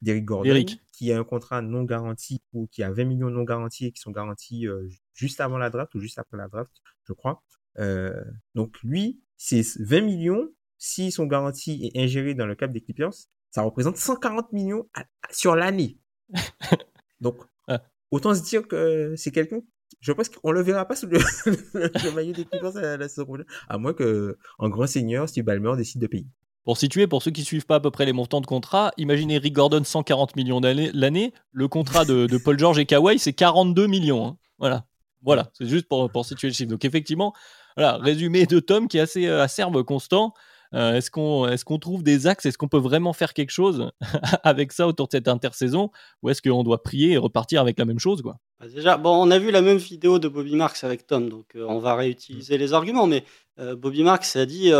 d'Eric 0.00 0.24
Gordon, 0.24 0.64
qui 0.92 1.12
a 1.12 1.18
un 1.18 1.24
contrat 1.24 1.62
non 1.62 1.84
garanti 1.84 2.42
ou 2.52 2.66
qui 2.66 2.82
a 2.82 2.90
20 2.90 3.04
millions 3.04 3.30
non 3.30 3.44
garantis 3.44 3.86
et 3.86 3.92
qui 3.92 4.00
sont 4.00 4.10
garantis 4.10 4.66
euh, 4.66 4.88
juste 5.14 5.40
avant 5.40 5.58
la 5.58 5.70
draft 5.70 5.94
ou 5.94 6.00
juste 6.00 6.18
après 6.18 6.36
la 6.36 6.48
draft, 6.48 6.72
je 7.04 7.12
crois. 7.12 7.44
Euh, 7.78 8.24
donc, 8.54 8.82
lui, 8.82 9.20
c'est 9.36 9.62
20 9.78 10.00
millions, 10.00 10.48
s'ils 10.78 11.12
sont 11.12 11.26
garantis 11.26 11.90
et 11.94 12.02
ingérés 12.02 12.34
dans 12.34 12.46
le 12.46 12.56
cap 12.56 12.72
des 12.72 12.80
Clippers, 12.80 13.14
ça 13.52 13.62
représente 13.62 13.96
140 13.96 14.52
millions 14.52 14.88
sur 15.30 15.54
l'année. 15.54 15.98
Donc, 17.20 17.36
ah. 17.68 17.80
autant 18.10 18.34
se 18.34 18.42
dire 18.42 18.66
que 18.66 19.14
c'est 19.16 19.30
quelqu'un. 19.30 19.60
Je 20.00 20.10
pense 20.10 20.30
qu'on 20.30 20.50
le 20.50 20.62
verra 20.62 20.86
pas 20.86 20.96
sous 20.96 21.06
le, 21.06 22.14
maillot 22.14 22.32
des 22.32 22.44
Clippers 22.44 22.76
à 22.76 22.96
la 22.96 23.08
saison 23.08 23.26
prochaine, 23.26 23.46
à 23.68 23.78
moins 23.78 23.92
que, 23.92 24.36
en 24.58 24.68
grand 24.68 24.86
seigneur, 24.88 25.28
Steve 25.28 25.44
Ballmer 25.44 25.76
décide 25.76 26.00
de 26.00 26.06
payer. 26.08 26.26
Pour 26.64 26.78
situer, 26.78 27.06
pour 27.06 27.22
ceux 27.22 27.30
qui 27.30 27.44
suivent 27.44 27.66
pas 27.66 27.76
à 27.76 27.80
peu 27.80 27.90
près 27.90 28.06
les 28.06 28.12
montants 28.12 28.40
de 28.40 28.46
contrat, 28.46 28.92
imaginez 28.96 29.38
Rick 29.38 29.54
Gordon 29.54 29.84
140 29.84 30.34
millions 30.34 30.60
l'année. 30.60 31.34
Le 31.52 31.68
contrat 31.68 32.04
de, 32.04 32.26
Paul 32.38 32.58
George 32.58 32.78
et 32.78 32.86
Kawhi, 32.86 33.18
c'est 33.18 33.32
42 33.32 33.86
millions. 33.86 34.26
Hein. 34.26 34.38
Voilà. 34.58 34.86
Voilà, 35.24 35.50
c'est 35.52 35.68
juste 35.68 35.86
pour, 35.86 36.10
pour 36.10 36.24
situer 36.24 36.48
le 36.48 36.54
chiffre. 36.54 36.70
Donc 36.70 36.84
effectivement, 36.84 37.32
voilà, 37.76 37.98
résumé 37.98 38.46
de 38.46 38.58
Tom 38.58 38.88
qui 38.88 38.98
est 38.98 39.02
assez 39.02 39.26
euh, 39.26 39.42
acerbe, 39.42 39.82
constant. 39.84 40.34
Euh, 40.74 40.94
est-ce 40.94 41.10
qu'on 41.10 41.48
est 41.48 41.80
trouve 41.80 42.02
des 42.02 42.26
axes? 42.26 42.46
Est-ce 42.46 42.58
qu'on 42.58 42.68
peut 42.68 42.78
vraiment 42.78 43.12
faire 43.12 43.34
quelque 43.34 43.50
chose 43.50 43.90
avec 44.42 44.72
ça 44.72 44.86
autour 44.86 45.06
de 45.08 45.12
cette 45.12 45.28
intersaison? 45.28 45.90
Ou 46.22 46.30
est-ce 46.30 46.42
qu'on 46.42 46.62
doit 46.62 46.82
prier 46.82 47.12
et 47.12 47.18
repartir 47.18 47.60
avec 47.60 47.78
la 47.78 47.84
même 47.84 47.98
chose 47.98 48.22
quoi? 48.22 48.38
Bah, 48.60 48.66
Déjà, 48.68 48.96
bon, 48.96 49.10
on 49.10 49.30
a 49.30 49.38
vu 49.38 49.50
la 49.50 49.62
même 49.62 49.76
vidéo 49.76 50.18
de 50.18 50.28
Bobby 50.28 50.56
Marks 50.56 50.82
avec 50.84 51.06
Tom, 51.06 51.28
donc 51.28 51.54
euh, 51.56 51.66
on 51.68 51.78
va 51.78 51.94
réutiliser 51.94 52.58
les 52.58 52.72
arguments. 52.72 53.06
Mais 53.06 53.24
euh, 53.58 53.76
Bobby 53.76 54.02
Marks 54.02 54.36
a 54.36 54.46
dit 54.46 54.70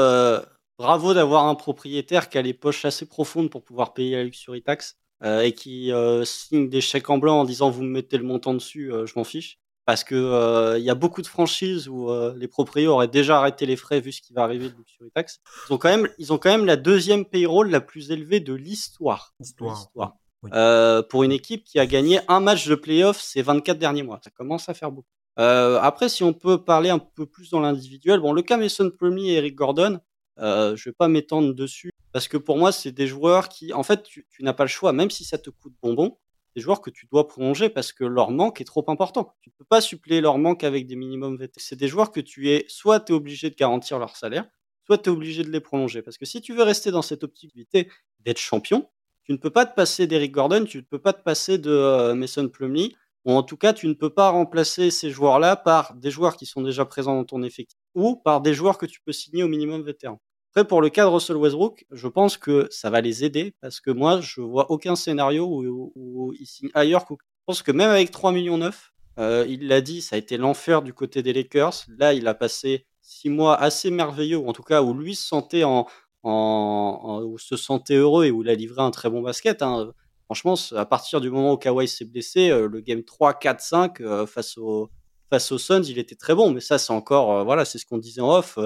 bravo 0.78 1.14
d'avoir 1.14 1.46
un 1.46 1.54
propriétaire 1.54 2.28
qui 2.28 2.38
a 2.38 2.42
les 2.42 2.54
poches 2.54 2.84
assez 2.84 3.06
profondes 3.06 3.50
pour 3.50 3.62
pouvoir 3.62 3.94
payer 3.94 4.16
la 4.16 4.24
luxury 4.24 4.62
tax 4.62 4.96
et 5.24 5.52
qui 5.52 5.92
signe 6.24 6.68
des 6.68 6.80
chèques 6.80 7.08
en 7.08 7.18
blanc 7.18 7.40
en 7.40 7.44
disant 7.44 7.70
vous 7.70 7.84
me 7.84 7.90
mettez 7.90 8.18
le 8.18 8.24
montant 8.24 8.54
dessus, 8.54 8.90
je 8.90 9.12
m'en 9.14 9.22
fiche 9.22 9.60
parce 9.92 10.04
que 10.04 10.14
euh, 10.14 10.78
il 10.78 10.84
y 10.84 10.88
a 10.88 10.94
beaucoup 10.94 11.20
de 11.20 11.26
franchises 11.26 11.86
où 11.86 12.08
euh, 12.08 12.32
les 12.38 12.48
propriétaires 12.48 12.94
auraient 12.94 13.08
déjà 13.08 13.36
arrêté 13.36 13.66
les 13.66 13.76
frais 13.76 14.00
vu 14.00 14.10
ce 14.10 14.22
qui 14.22 14.32
va 14.32 14.42
arriver 14.42 14.70
de 14.70 14.74
Luxury 14.74 15.10
Tax. 15.10 15.42
Ils 15.68 15.74
ont 15.74 15.76
quand 15.76 15.90
même, 15.90 16.08
ils 16.16 16.32
ont 16.32 16.38
quand 16.38 16.48
même 16.48 16.64
la 16.64 16.76
deuxième 16.76 17.26
payroll 17.26 17.68
la 17.68 17.82
plus 17.82 18.10
élevée 18.10 18.40
de 18.40 18.54
l'histoire. 18.54 19.34
Histoire. 19.38 20.16
Euh, 20.54 21.02
pour 21.02 21.24
une 21.24 21.32
équipe 21.32 21.64
qui 21.64 21.78
a 21.78 21.84
gagné 21.84 22.20
un 22.28 22.40
match 22.40 22.66
de 22.68 22.74
playoff 22.74 23.20
ces 23.20 23.42
24 23.42 23.78
derniers 23.78 24.02
mois. 24.02 24.18
Ça 24.24 24.30
commence 24.30 24.66
à 24.70 24.72
faire 24.72 24.90
beaucoup. 24.90 25.10
Après, 25.36 26.08
si 26.08 26.24
on 26.24 26.32
peut 26.32 26.64
parler 26.64 26.88
un 26.88 26.98
peu 26.98 27.26
plus 27.26 27.50
dans 27.50 27.60
l'individuel, 27.60 28.18
bon, 28.20 28.32
le 28.32 28.40
cas 28.40 28.56
Mason 28.56 28.88
Plumlee 28.88 29.28
et 29.28 29.34
Eric 29.34 29.54
Gordon, 29.54 30.00
euh, 30.38 30.74
je 30.74 30.88
vais 30.88 30.94
pas 30.94 31.08
m'étendre 31.08 31.52
dessus 31.52 31.90
parce 32.12 32.28
que 32.28 32.38
pour 32.38 32.56
moi, 32.56 32.72
c'est 32.72 32.92
des 32.92 33.06
joueurs 33.06 33.50
qui, 33.50 33.74
en 33.74 33.82
fait, 33.82 34.04
tu, 34.04 34.26
tu 34.30 34.42
n'as 34.42 34.54
pas 34.54 34.64
le 34.64 34.68
choix, 34.68 34.94
même 34.94 35.10
si 35.10 35.24
ça 35.24 35.36
te 35.36 35.50
coûte 35.50 35.74
bonbon 35.82 36.16
des 36.54 36.62
joueurs 36.62 36.80
que 36.80 36.90
tu 36.90 37.06
dois 37.10 37.26
prolonger 37.26 37.68
parce 37.68 37.92
que 37.92 38.04
leur 38.04 38.30
manque 38.30 38.60
est 38.60 38.64
trop 38.64 38.84
important. 38.88 39.34
Tu 39.40 39.50
ne 39.50 39.54
peux 39.58 39.64
pas 39.64 39.80
suppléer 39.80 40.20
leur 40.20 40.38
manque 40.38 40.64
avec 40.64 40.86
des 40.86 40.96
minimums 40.96 41.36
VT. 41.36 41.60
C'est 41.60 41.76
des 41.76 41.88
joueurs 41.88 42.10
que 42.10 42.20
tu 42.20 42.50
es, 42.50 42.64
soit 42.68 43.10
obligé 43.10 43.50
de 43.50 43.54
garantir 43.54 43.98
leur 43.98 44.16
salaire, 44.16 44.46
soit 44.84 44.98
tu 44.98 45.10
es 45.10 45.12
obligé 45.12 45.42
de 45.44 45.50
les 45.50 45.60
prolonger. 45.60 46.02
Parce 46.02 46.18
que 46.18 46.26
si 46.26 46.40
tu 46.40 46.54
veux 46.54 46.62
rester 46.62 46.90
dans 46.90 47.02
cette 47.02 47.24
opticité 47.24 47.88
d'être 48.20 48.38
champion, 48.38 48.88
tu 49.24 49.32
ne 49.32 49.36
peux 49.36 49.50
pas 49.50 49.66
te 49.66 49.74
passer 49.74 50.06
d'Eric 50.06 50.32
Gordon, 50.32 50.64
tu 50.64 50.78
ne 50.78 50.82
peux 50.82 50.98
pas 50.98 51.12
te 51.12 51.22
passer 51.22 51.58
de 51.58 51.70
euh, 51.70 52.14
Mason 52.14 52.48
Plumlee, 52.48 52.94
ou 53.24 53.32
en 53.32 53.42
tout 53.42 53.56
cas, 53.56 53.72
tu 53.72 53.86
ne 53.86 53.94
peux 53.94 54.10
pas 54.10 54.30
remplacer 54.30 54.90
ces 54.90 55.10
joueurs-là 55.10 55.56
par 55.56 55.94
des 55.94 56.10
joueurs 56.10 56.36
qui 56.36 56.44
sont 56.46 56.62
déjà 56.62 56.84
présents 56.84 57.14
dans 57.14 57.24
ton 57.24 57.42
effectif, 57.42 57.78
ou 57.94 58.16
par 58.16 58.40
des 58.40 58.52
joueurs 58.54 58.78
que 58.78 58.86
tu 58.86 59.00
peux 59.00 59.12
signer 59.12 59.44
au 59.44 59.48
minimum 59.48 59.82
vétéran. 59.82 60.20
Après, 60.54 60.66
pour 60.66 60.82
le 60.82 60.90
cas 60.90 61.04
de 61.04 61.08
Russell 61.08 61.36
Westbrook, 61.36 61.86
je 61.90 62.08
pense 62.08 62.36
que 62.36 62.68
ça 62.70 62.90
va 62.90 63.00
les 63.00 63.24
aider 63.24 63.54
parce 63.62 63.80
que 63.80 63.90
moi, 63.90 64.20
je 64.20 64.42
vois 64.42 64.70
aucun 64.70 64.96
scénario 64.96 65.46
où, 65.46 65.92
où 65.94 66.34
signent 66.44 66.70
ailleurs. 66.74 67.06
Je 67.08 67.16
pense 67.46 67.62
que 67.62 67.72
même 67.72 67.88
avec 67.88 68.10
3 68.10 68.32
millions 68.32 68.58
9, 68.58 68.92
euh, 69.18 69.46
il 69.48 69.66
l'a 69.68 69.80
dit, 69.80 70.02
ça 70.02 70.16
a 70.16 70.18
été 70.18 70.36
l'enfer 70.36 70.82
du 70.82 70.92
côté 70.92 71.22
des 71.22 71.32
Lakers. 71.32 71.84
Là, 71.96 72.12
il 72.12 72.28
a 72.28 72.34
passé 72.34 72.84
six 73.00 73.30
mois 73.30 73.58
assez 73.58 73.90
merveilleux, 73.90 74.36
ou 74.36 74.46
en 74.46 74.52
tout 74.52 74.62
cas 74.62 74.82
où 74.82 74.92
lui 74.92 75.14
se 75.14 75.26
sentait 75.26 75.64
en, 75.64 75.86
où 76.22 77.38
se 77.38 77.56
sentait 77.56 77.96
heureux 77.96 78.26
et 78.26 78.30
où 78.30 78.42
il 78.42 78.50
a 78.50 78.54
livré 78.54 78.82
un 78.82 78.90
très 78.90 79.08
bon 79.08 79.22
basket. 79.22 79.62
Hein. 79.62 79.92
Franchement, 80.26 80.54
à 80.76 80.84
partir 80.84 81.22
du 81.22 81.30
moment 81.30 81.54
où 81.54 81.56
Kawhi 81.56 81.88
s'est 81.88 82.04
blessé, 82.04 82.50
euh, 82.50 82.68
le 82.68 82.80
game 82.80 83.02
3, 83.02 83.34
4, 83.34 83.60
5 83.60 84.26
face 84.26 84.58
aux 84.58 84.90
face 85.32 85.50
aux 85.50 85.56
Suns, 85.56 85.84
il 85.84 85.98
était 85.98 86.14
très 86.14 86.34
bon. 86.34 86.50
Mais 86.50 86.60
ça, 86.60 86.76
c'est 86.76 86.92
encore, 86.92 87.38
euh, 87.38 87.42
voilà, 87.42 87.64
c'est 87.64 87.78
ce 87.78 87.86
qu'on 87.86 87.96
disait 87.96 88.20
en 88.20 88.36
off. 88.36 88.58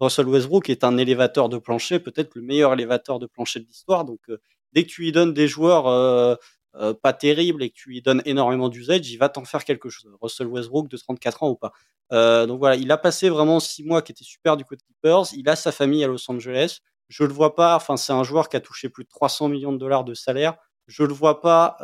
Russell 0.00 0.28
Westbrook 0.28 0.70
est 0.70 0.82
un 0.82 0.96
élévateur 0.96 1.48
de 1.48 1.58
plancher, 1.58 1.98
peut-être 2.00 2.34
le 2.34 2.42
meilleur 2.42 2.72
élévateur 2.72 3.18
de 3.18 3.26
plancher 3.26 3.60
de 3.60 3.66
l'histoire. 3.66 4.04
Donc, 4.04 4.20
euh, 4.30 4.38
dès 4.72 4.84
que 4.84 4.88
tu 4.88 5.02
lui 5.02 5.12
donnes 5.12 5.34
des 5.34 5.46
joueurs 5.46 5.86
euh, 5.88 6.34
euh, 6.76 6.94
pas 6.94 7.12
terribles 7.12 7.62
et 7.62 7.70
que 7.70 7.74
tu 7.74 7.90
lui 7.90 8.00
donnes 8.00 8.22
énormément 8.24 8.70
d'usage, 8.70 9.10
il 9.10 9.18
va 9.18 9.28
t'en 9.28 9.44
faire 9.44 9.64
quelque 9.64 9.90
chose. 9.90 10.10
Russell 10.20 10.46
Westbrook 10.46 10.88
de 10.88 10.96
34 10.96 11.42
ans 11.42 11.50
ou 11.50 11.56
pas. 11.56 11.72
donc 12.46 12.58
voilà, 12.58 12.76
il 12.76 12.90
a 12.90 12.96
passé 12.96 13.28
vraiment 13.28 13.60
six 13.60 13.84
mois 13.84 14.02
qui 14.02 14.12
étaient 14.12 14.24
super 14.24 14.56
du 14.56 14.64
côté 14.64 14.82
Clippers. 14.86 15.34
Il 15.34 15.48
a 15.48 15.56
sa 15.56 15.70
famille 15.70 16.02
à 16.02 16.08
Los 16.08 16.30
Angeles. 16.30 16.78
Je 17.08 17.24
le 17.24 17.32
vois 17.32 17.54
pas. 17.54 17.76
Enfin, 17.76 17.96
c'est 17.96 18.12
un 18.12 18.24
joueur 18.24 18.48
qui 18.48 18.56
a 18.56 18.60
touché 18.60 18.88
plus 18.88 19.04
de 19.04 19.08
300 19.08 19.48
millions 19.48 19.72
de 19.72 19.78
dollars 19.78 20.04
de 20.04 20.14
salaire. 20.14 20.56
Je 20.86 21.04
le 21.04 21.12
vois 21.12 21.40
pas 21.40 21.76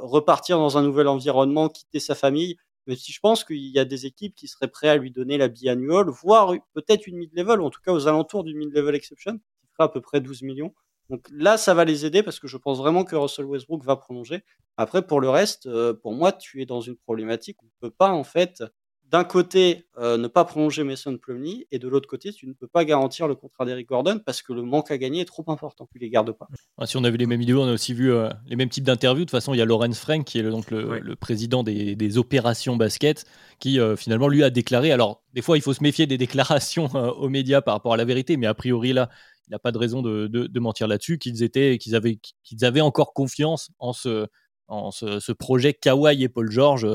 repartir 0.00 0.58
dans 0.58 0.78
un 0.78 0.82
nouvel 0.82 1.08
environnement, 1.08 1.68
quitter 1.68 2.00
sa 2.00 2.14
famille. 2.14 2.56
Mais 2.86 2.96
si 2.96 3.12
je 3.12 3.20
pense 3.20 3.44
qu'il 3.44 3.56
y 3.56 3.78
a 3.78 3.84
des 3.84 4.06
équipes 4.06 4.34
qui 4.34 4.48
seraient 4.48 4.68
prêtes 4.68 4.90
à 4.90 4.96
lui 4.96 5.10
donner 5.10 5.38
la 5.38 5.48
biannuelle, 5.48 6.06
voire 6.06 6.54
peut-être 6.74 7.06
une 7.06 7.16
mid-level, 7.16 7.60
ou 7.60 7.64
en 7.64 7.70
tout 7.70 7.80
cas 7.80 7.92
aux 7.92 8.08
alentours 8.08 8.44
du 8.44 8.54
mid-level 8.54 8.94
exception, 8.94 9.38
qui 9.38 9.68
fera 9.72 9.84
à 9.84 9.88
peu 9.88 10.00
près 10.00 10.20
12 10.20 10.42
millions. 10.42 10.74
Donc 11.10 11.26
là, 11.30 11.56
ça 11.58 11.74
va 11.74 11.84
les 11.84 12.06
aider 12.06 12.22
parce 12.22 12.40
que 12.40 12.48
je 12.48 12.56
pense 12.56 12.78
vraiment 12.78 13.04
que 13.04 13.16
Russell 13.16 13.44
Westbrook 13.44 13.84
va 13.84 13.96
prolonger. 13.96 14.42
Après, 14.76 15.06
pour 15.06 15.20
le 15.20 15.28
reste, 15.28 15.66
euh, 15.66 15.92
pour 15.92 16.12
moi, 16.12 16.32
tu 16.32 16.62
es 16.62 16.66
dans 16.66 16.80
une 16.80 16.96
problématique 16.96 17.62
où 17.62 17.66
tu 17.66 17.74
ne 17.82 17.88
peux 17.88 17.94
pas, 17.94 18.10
en 18.10 18.24
fait, 18.24 18.62
d'un 19.10 19.24
côté, 19.24 19.86
euh, 19.98 20.16
ne 20.16 20.26
pas 20.28 20.44
prolonger 20.44 20.82
Mason 20.82 21.16
Plumlee, 21.16 21.66
et 21.70 21.78
de 21.78 21.88
l'autre 21.88 22.08
côté, 22.08 22.32
tu 22.32 22.46
ne 22.46 22.52
peux 22.52 22.66
pas 22.66 22.84
garantir 22.84 23.28
le 23.28 23.34
contrat 23.34 23.64
d'Eric 23.64 23.88
Gordon 23.88 24.18
parce 24.24 24.42
que 24.42 24.52
le 24.52 24.62
manque 24.62 24.90
à 24.90 24.98
gagner 24.98 25.20
est 25.20 25.26
trop 25.26 25.44
important. 25.48 25.86
Tu 25.92 25.98
les 25.98 26.10
gardes 26.10 26.32
pas. 26.32 26.48
Ah, 26.78 26.86
si 26.86 26.96
on 26.96 27.04
a 27.04 27.10
vu 27.10 27.16
les 27.16 27.26
mêmes 27.26 27.40
vidéos, 27.40 27.62
on 27.62 27.68
a 27.68 27.72
aussi 27.72 27.94
vu 27.94 28.12
euh, 28.12 28.28
les 28.46 28.56
mêmes 28.56 28.70
types 28.70 28.84
d'interviews. 28.84 29.24
De 29.24 29.26
toute 29.26 29.30
façon, 29.30 29.54
il 29.54 29.58
y 29.58 29.60
a 29.60 29.66
Lorenz 29.66 29.98
Frank, 29.98 30.24
qui 30.24 30.38
est 30.38 30.42
le, 30.42 30.50
donc 30.50 30.70
le, 30.70 31.14
président 31.16 31.62
des, 31.62 32.18
opérations 32.18 32.76
basket, 32.76 33.24
qui 33.60 33.78
euh, 33.78 33.94
finalement 33.96 34.28
lui 34.28 34.42
a 34.42 34.50
déclaré. 34.50 34.90
Alors, 34.90 35.22
des 35.32 35.42
fois, 35.42 35.58
il 35.58 35.60
faut 35.60 35.74
se 35.74 35.82
méfier 35.82 36.06
des 36.06 36.18
déclarations 36.24 36.86
aux 36.86 37.28
médias 37.28 37.60
par 37.60 37.74
rapport 37.74 37.92
à 37.92 37.96
la 37.96 38.04
vérité, 38.04 38.36
mais 38.36 38.46
a 38.46 38.54
priori, 38.54 38.92
là, 38.92 39.10
il 39.46 39.50
n'a 39.50 39.58
pas 39.58 39.72
de 39.72 39.78
raison 39.78 40.00
de, 40.02 40.58
mentir 40.58 40.88
là-dessus, 40.88 41.18
qu'ils 41.18 41.42
étaient, 41.42 41.78
qu'ils 41.78 41.94
avaient, 41.94 42.18
qu'ils 42.42 42.64
avaient 42.64 42.80
encore 42.80 43.12
confiance 43.12 43.70
en 43.78 43.92
ce, 43.92 44.26
en 44.66 44.90
ce, 44.90 45.20
ce 45.20 45.32
projet 45.32 45.74
Kawhi 45.74 46.22
et 46.22 46.28
Paul 46.28 46.50
George 46.50 46.86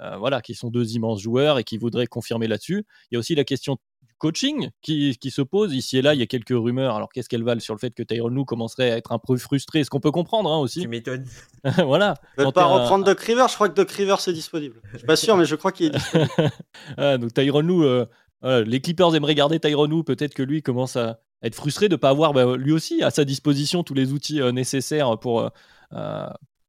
euh, 0.00 0.16
voilà, 0.16 0.40
qui 0.40 0.54
sont 0.54 0.70
deux 0.70 0.94
immenses 0.94 1.20
joueurs 1.20 1.58
et 1.58 1.64
qui 1.64 1.78
voudraient 1.78 2.06
confirmer 2.06 2.48
là-dessus. 2.48 2.84
Il 3.10 3.14
y 3.14 3.16
a 3.16 3.20
aussi 3.20 3.36
la 3.36 3.44
question 3.44 3.74
du 4.02 4.14
coaching 4.18 4.70
qui, 4.82 5.16
se 5.30 5.40
pose 5.40 5.72
ici 5.72 5.98
et 5.98 6.02
là. 6.02 6.14
Il 6.14 6.20
y 6.20 6.22
a 6.22 6.26
quelques 6.26 6.48
rumeurs. 6.48 6.96
Alors, 6.96 7.12
qu'est-ce 7.12 7.28
qu'elles 7.28 7.44
valent 7.44 7.60
sur 7.60 7.74
le 7.74 7.78
fait 7.78 7.94
que 7.94 8.02
Tyrone 8.02 8.34
Lou 8.34 8.44
commencerait 8.44 8.90
à 8.90 8.96
être 8.96 9.12
un 9.12 9.20
peu 9.20 9.36
frustré? 9.36 9.84
Ce 9.84 9.90
qu'on 9.90 10.00
peut 10.00 10.10
comprendre 10.10 10.50
hein, 10.50 10.58
aussi. 10.58 10.80
Tu 10.80 10.88
m'étonnes. 10.88 11.26
voilà. 11.84 12.14
ne 12.38 12.50
pas 12.50 12.64
reprendre 12.64 13.04
Doc 13.04 13.20
Rivers. 13.20 13.48
Je 13.48 13.54
crois 13.54 13.68
que 13.68 13.74
Doc 13.74 13.90
Rivers 13.92 14.18
est 14.26 14.32
disponible. 14.32 14.80
Je 14.92 14.98
suis 14.98 15.06
pas 15.06 15.16
sûr, 15.16 15.36
mais 15.36 15.44
je 15.44 15.54
crois 15.54 15.70
qu'il 15.70 15.86
est 15.86 15.90
disponible. 15.90 16.30
ah, 16.96 17.16
donc 17.16 17.32
Tyrone 17.32 17.66
Lou, 17.66 17.84
euh, 17.84 18.06
les 18.42 18.80
Clippers 18.80 19.14
aimeraient 19.14 19.36
garder 19.36 19.60
Tyrone 19.60 19.90
Lou. 19.90 20.02
Peut-être 20.02 20.34
que 20.34 20.42
lui 20.42 20.60
commence 20.60 20.96
à 20.96 21.20
être 21.42 21.54
frustré 21.54 21.88
de 21.88 21.94
ne 21.94 21.98
pas 21.98 22.08
avoir 22.08 22.32
bah, 22.32 22.56
lui 22.56 22.72
aussi 22.72 23.00
à 23.04 23.10
sa 23.10 23.24
disposition 23.24 23.84
tous 23.84 23.94
les 23.94 24.12
outils 24.12 24.40
euh, 24.40 24.50
nécessaires 24.50 25.20
pour, 25.20 25.48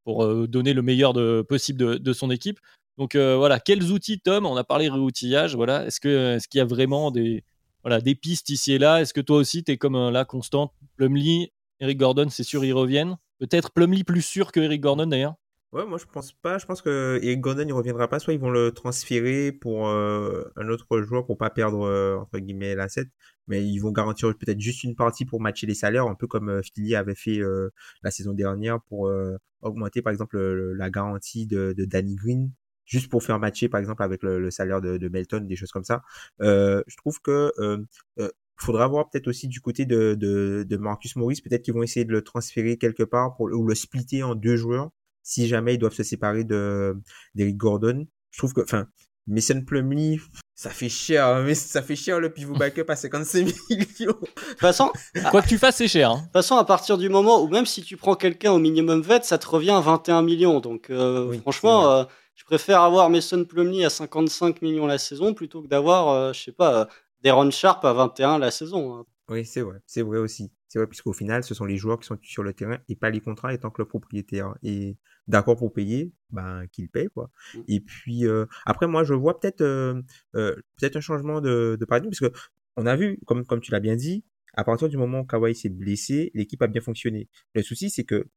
pour 0.04 0.48
donner 0.48 0.74
le 0.74 0.84
meilleur 0.84 1.14
de, 1.14 1.42
possible 1.42 2.00
de, 2.00 2.14
son 2.14 2.30
équipe. 2.30 2.60
Donc 2.98 3.16
euh, 3.16 3.36
voilà, 3.36 3.60
quels 3.60 3.92
outils, 3.92 4.20
Tom 4.20 4.46
On 4.46 4.56
a 4.56 4.64
parlé 4.64 4.90
réoutillage. 4.90 5.56
Voilà, 5.56 5.86
est-ce 5.86 6.00
que 6.00 6.36
est-ce 6.36 6.48
qu'il 6.48 6.60
y 6.60 6.62
a 6.62 6.66
vraiment 6.66 7.12
des 7.12 7.44
voilà, 7.84 8.02
des 8.02 8.16
pistes 8.16 8.50
ici 8.50 8.74
et 8.74 8.78
là? 8.78 9.02
Est-ce 9.02 9.14
que 9.14 9.22
toi 9.22 9.38
aussi, 9.38 9.64
tu 9.64 9.72
es 9.72 9.78
comme 9.78 10.10
là, 10.10 10.26
constant? 10.26 10.74
Plumlee, 10.98 11.52
Eric 11.80 11.98
Gordon, 11.98 12.30
c'est 12.30 12.44
sûr, 12.44 12.64
ils 12.64 12.74
reviennent. 12.74 13.18
Peut-être 13.40 13.72
Plumlee 13.72 14.04
plus 14.04 14.22
sûr 14.22 14.52
que 14.52 14.60
Eric 14.60 14.82
Gordon 14.82 15.08
d'ailleurs 15.08 15.36
Ouais, 15.76 15.86
moi 15.86 15.98
je 15.98 16.06
pense 16.06 16.32
pas. 16.32 16.58
Je 16.58 16.66
pense 16.66 16.82
que 16.82 17.20
Eric 17.22 17.42
Gordon 17.42 17.66
il 17.68 17.74
reviendra 17.74 18.08
pas. 18.08 18.20
Soit 18.20 18.34
ils 18.34 18.40
vont 18.40 18.50
le 18.50 18.72
transférer 18.72 19.52
pour 19.52 19.90
euh, 19.90 20.44
un 20.56 20.70
autre 20.70 21.02
joueur 21.02 21.26
pour 21.26 21.38
pas 21.38 21.50
perdre 21.50 21.82
euh, 21.86 22.16
entre 22.16 22.40
guillemets 22.40 22.76
l'asset, 22.76 23.08
mais 23.48 23.62
ils 23.62 23.80
vont 23.80 23.92
garantir 23.92 24.30
peut-être 24.38 24.62
juste 24.62 24.86
une 24.86 24.96
partie 24.96 25.26
pour 25.26 25.42
matcher 25.42 25.68
les 25.68 25.74
salaires, 25.74 26.06
un 26.06 26.16
peu 26.16 26.28
comme 26.28 26.48
euh, 26.50 26.62
Philly 26.62 26.96
avait 26.96 27.14
fait 27.14 27.42
la 28.04 28.10
saison 28.12 28.32
dernière 28.32 28.80
pour 28.84 29.12
augmenter 29.62 30.02
par 30.02 30.12
exemple 30.14 30.38
la 30.40 30.90
garantie 30.90 31.46
de, 31.46 31.74
Danny 31.78 32.16
Green, 32.16 32.52
juste 32.86 33.10
pour 33.10 33.24
faire 33.24 33.40
matcher 33.40 33.70
par 33.70 33.80
exemple 33.80 34.04
avec 34.04 34.24
le, 34.24 34.52
salaire 34.52 34.82
de, 34.82 34.98
de, 34.98 35.10
Melton, 35.10 35.42
des 35.42 35.56
choses 35.56 35.72
comme 35.72 35.84
ça. 35.84 36.04
je 36.40 36.98
trouve 36.98 37.20
que 37.22 37.52
faudra 38.58 38.88
voir 38.88 39.10
peut-être 39.10 39.28
aussi 39.28 39.48
du 39.48 39.60
côté 39.60 39.86
de, 39.86 40.16
de, 40.16 40.66
de 40.68 40.78
Marcus 40.78 41.16
Morris, 41.16 41.42
peut-être 41.44 41.64
qu'ils 41.64 41.74
vont 41.74 41.84
essayer 41.84 42.06
de 42.06 42.12
le 42.12 42.22
transférer 42.22 42.78
quelque 42.78 43.04
part 43.04 43.36
pour, 43.36 43.48
ou 43.48 43.68
le 43.68 43.76
splitter 43.76 44.24
en 44.24 44.36
deux 44.36 44.56
joueurs 44.56 44.92
si 45.24 45.48
jamais 45.48 45.74
ils 45.74 45.78
doivent 45.78 45.94
se 45.94 46.04
séparer 46.04 46.44
de 46.44 46.96
d'Eric 47.34 47.58
Gordon. 47.58 48.06
Je 48.32 48.38
trouve 48.38 48.54
que, 48.54 48.62
enfin, 48.62 48.88
Mason 49.28 49.62
Plumlee, 49.62 50.20
ça 50.54 50.70
fait 50.70 50.90
cher, 50.90 51.26
hein, 51.26 51.44
mais 51.44 51.56
ça 51.56 51.82
fait 51.82 51.96
cher 51.96 52.20
le 52.20 52.32
pivot 52.32 52.54
backup 52.54 52.86
à 52.88 52.96
55 52.96 53.46
millions. 53.70 53.90
De 54.00 54.14
toute 54.14 54.60
façon, 54.60 54.92
quoi 55.32 55.42
que 55.42 55.48
tu 55.48 55.58
fasses, 55.58 55.78
c'est 55.78 55.88
cher. 55.88 56.12
Hein. 56.12 56.18
De 56.18 56.22
toute 56.22 56.34
façon, 56.34 56.58
à 56.58 56.64
partir 56.64 56.98
du 56.98 57.10
moment 57.10 57.42
où 57.42 57.48
même 57.48 57.66
si 57.66 57.82
tu 57.82 57.98
prends 57.98 58.16
quelqu'un 58.16 58.52
au 58.52 58.60
minimum 58.60 59.02
vet, 59.02 59.24
ça 59.24 59.40
te 59.40 59.48
revient 59.48 59.72
à 59.72 59.80
21 59.80 60.22
millions. 60.22 60.60
Donc, 60.60 60.92
euh, 60.92 61.36
franchement, 61.40 61.90
euh, 61.90 62.04
je 62.36 62.44
préfère 62.46 62.82
avoir 62.82 63.10
Mason 63.10 63.44
Plumlee 63.46 63.86
à 63.86 63.90
55 63.90 64.62
millions 64.62 64.86
la 64.86 64.98
saison 64.98 65.34
plutôt 65.34 65.62
que 65.62 65.68
d'avoir, 65.68 66.10
euh, 66.10 66.34
je 66.34 66.44
sais 66.44 66.52
pas, 66.52 66.88
Deron 67.24 67.50
Sharp 67.50 67.84
à 67.86 67.94
21 67.94 68.38
la 68.40 68.52
saison. 68.52 68.96
Hein. 68.96 69.06
Oui, 69.30 69.46
c'est 69.46 69.62
vrai, 69.62 69.80
c'est 69.86 70.04
vrai 70.04 70.20
aussi. 70.20 70.52
C'est 70.68 70.78
vrai, 70.80 70.88
puisqu'au 70.88 71.14
final, 71.14 71.44
ce 71.44 71.54
sont 71.54 71.66
les 71.66 71.78
joueurs 71.78 72.00
qui 72.00 72.06
sont 72.06 72.18
sur 72.22 72.44
le 72.44 72.54
terrain 72.54 72.78
et 72.90 72.96
pas 72.96 73.10
les 73.10 73.22
contrats, 73.22 73.54
et 73.54 73.58
tant 73.58 73.72
que 73.72 73.82
le 73.82 73.88
propriétaire 73.88 74.56
est 74.62 74.98
d'accord 75.28 75.56
pour 75.56 75.74
payer, 75.74 76.14
ben 76.30 76.68
qu'il 76.72 76.90
paye 76.90 77.08
quoi. 77.08 77.32
Mmh. 77.54 77.60
Et 77.68 77.80
puis 77.80 78.28
euh, 78.28 78.46
après, 78.66 78.88
moi, 78.88 79.04
je 79.04 79.14
vois 79.14 79.40
peut-être 79.40 79.62
euh, 79.62 80.02
euh, 80.36 80.56
peut-être 80.78 80.98
un 80.98 81.02
changement 81.02 81.42
de, 81.42 81.78
de 81.80 81.86
paradigme, 81.86 82.12
parce 82.12 82.20
que 82.20 82.38
on 82.76 82.86
a 82.86 82.96
vu, 82.96 83.20
comme 83.26 83.46
comme 83.46 83.62
tu 83.62 83.72
l'as 83.72 83.80
bien 83.80 83.96
dit, 83.96 84.24
à 84.54 84.64
partir 84.64 84.90
du 84.90 84.98
moment 84.98 85.22
où 85.22 85.26
Kawhi 85.26 85.56
s'est 85.56 85.70
blessé, 85.70 86.32
l'équipe 86.36 86.62
a 86.62 86.68
bien 86.68 86.82
fonctionné. 86.82 87.30
Le 87.54 87.64
souci, 87.64 87.90
c'est 87.90 88.04
que 88.04 88.28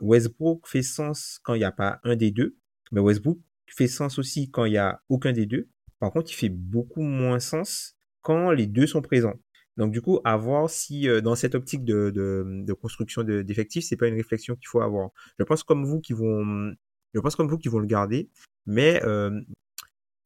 Westbrook 0.00 0.68
fait 0.68 0.82
sens 0.82 1.40
quand 1.42 1.54
il 1.54 1.58
n'y 1.58 1.64
a 1.64 1.72
pas 1.72 1.98
un 2.04 2.14
des 2.14 2.30
deux, 2.30 2.56
mais 2.92 3.00
Westbrook 3.00 3.38
fait 3.74 3.88
sens 3.88 4.18
aussi 4.18 4.50
quand 4.50 4.64
il 4.64 4.74
y 4.74 4.78
a 4.78 5.02
aucun 5.08 5.32
des 5.32 5.46
deux. 5.46 5.68
Par 5.98 6.12
contre, 6.12 6.30
il 6.30 6.34
fait 6.34 6.48
beaucoup 6.48 7.02
moins 7.02 7.40
sens 7.40 7.96
quand 8.20 8.50
les 8.50 8.66
deux 8.66 8.86
sont 8.86 9.02
présents. 9.02 9.34
Donc 9.76 9.92
du 9.92 10.02
coup, 10.02 10.20
à 10.24 10.36
voir 10.36 10.68
si 10.68 11.08
euh, 11.08 11.20
dans 11.20 11.34
cette 11.34 11.54
optique 11.54 11.84
de, 11.84 12.10
de, 12.10 12.44
de 12.64 12.72
construction 12.72 13.22
d'effectifs, 13.22 13.84
c'est 13.84 13.96
pas 13.96 14.08
une 14.08 14.16
réflexion 14.16 14.54
qu'il 14.54 14.68
faut 14.68 14.82
avoir. 14.82 15.10
Je 15.38 15.44
pense 15.44 15.62
comme 15.62 15.84
vous 15.84 16.00
qui 16.00 16.12
vont, 16.12 16.74
je 17.14 17.20
pense 17.20 17.36
comme 17.36 17.48
vous 17.48 17.58
qui 17.58 17.68
vont 17.68 17.78
le 17.78 17.86
garder, 17.86 18.28
mais 18.66 19.02
euh, 19.04 19.30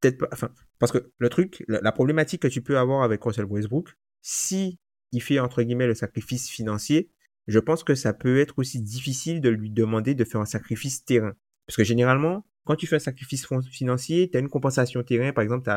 peut-être 0.01 0.19
pas. 0.19 0.29
Enfin, 0.33 0.51
parce 0.79 0.91
que 0.91 1.13
le 1.19 1.29
truc, 1.29 1.65
la, 1.69 1.93
problématique 1.93 2.43
que 2.43 2.49
tu 2.49 2.61
peux 2.61 2.77
avoir 2.77 3.03
avec 3.03 3.23
Russell 3.23 3.45
Westbrook, 3.45 3.97
si 4.21 4.79
il 5.13 5.23
fait 5.23 5.39
entre 5.39 5.63
guillemets 5.63 5.87
le 5.87 5.95
sacrifice 5.95 6.51
financier, 6.51 7.11
je 7.47 7.61
pense 7.61 7.85
que 7.85 7.95
ça 7.95 8.13
peut 8.13 8.41
être 8.41 8.59
aussi 8.59 8.81
difficile 8.81 9.41
de 9.41 9.49
lui 9.49 9.71
demander 9.71 10.17
de 10.17 10.25
faire 10.25 10.41
un 10.41 10.47
sacrifice 10.47 11.05
terrain, 11.05 11.35
parce 11.69 11.77
que 11.77 11.85
généralement, 11.85 12.45
quand 12.67 12.77
tu 12.77 12.87
fais 12.87 12.97
un 12.97 12.99
sacrifice 12.99 13.47
financier, 13.71 14.29
tu 14.29 14.37
as 14.37 14.41
une 14.41 14.49
compensation 14.49 15.03
terrain. 15.05 15.33
Par 15.33 15.45
exemple, 15.45 15.71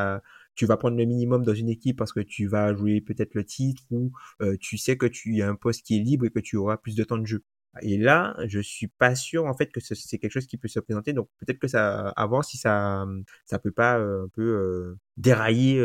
tu 0.56 0.66
vas 0.66 0.76
prendre 0.76 0.96
le 0.96 1.04
minimum 1.04 1.44
dans 1.44 1.54
une 1.54 1.68
équipe 1.68 1.96
parce 1.96 2.12
que 2.12 2.20
tu 2.20 2.46
vas 2.48 2.74
jouer 2.74 3.00
peut-être 3.00 3.34
le 3.34 3.44
titre 3.44 3.82
ou 3.90 4.12
euh, 4.42 4.56
tu 4.60 4.76
sais 4.76 4.96
que 4.96 5.06
tu 5.06 5.40
as 5.40 5.48
un 5.48 5.54
poste 5.54 5.86
qui 5.86 5.96
est 5.96 6.00
libre 6.00 6.26
et 6.26 6.30
que 6.30 6.40
tu 6.40 6.56
auras 6.56 6.76
plus 6.76 6.96
de 6.96 7.04
temps 7.04 7.16
de 7.16 7.26
jeu. 7.26 7.44
Et 7.82 7.96
là, 7.96 8.36
je 8.48 8.58
suis 8.58 8.88
pas 8.88 9.14
sûr 9.14 9.46
en 9.46 9.54
fait 9.56 9.70
que 9.70 9.78
c'est 9.80 10.18
quelque 10.18 10.32
chose 10.32 10.46
qui 10.46 10.58
peut 10.58 10.66
se 10.66 10.80
présenter. 10.80 11.12
Donc 11.12 11.28
peut-être 11.38 11.60
que 11.60 11.68
ça, 11.68 12.08
à 12.08 12.26
voir 12.26 12.44
si 12.44 12.58
ça, 12.58 13.06
ça 13.46 13.60
peut 13.60 13.70
pas 13.70 13.98
euh, 14.00 14.24
un 14.24 14.28
peu 14.28 14.42
euh, 14.42 14.98
dérailler 15.16 15.80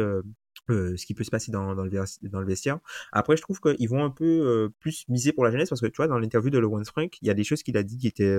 ce 0.67 1.05
qui 1.05 1.13
peut 1.13 1.23
se 1.23 1.29
passer 1.29 1.51
dans, 1.51 1.75
dans, 1.75 1.83
le, 1.83 1.91
dans 2.23 2.39
le 2.39 2.47
vestiaire. 2.47 2.79
Après, 3.11 3.37
je 3.37 3.43
trouve 3.43 3.59
qu'ils 3.59 3.87
vont 3.87 4.03
un 4.03 4.09
peu 4.09 4.71
plus 4.79 5.05
miser 5.07 5.31
pour 5.33 5.45
la 5.45 5.51
jeunesse 5.51 5.69
parce 5.69 5.81
que 5.81 5.85
tu 5.85 5.97
vois, 5.97 6.07
dans 6.07 6.17
l'interview 6.17 6.49
de 6.49 6.57
Lawrence 6.57 6.89
Frank, 6.89 7.15
il 7.21 7.27
y 7.27 7.29
a 7.29 7.35
des 7.35 7.43
choses 7.43 7.61
qu'il 7.61 7.77
a 7.77 7.83
dit 7.83 7.99
qui 7.99 8.07
étaient, 8.07 8.35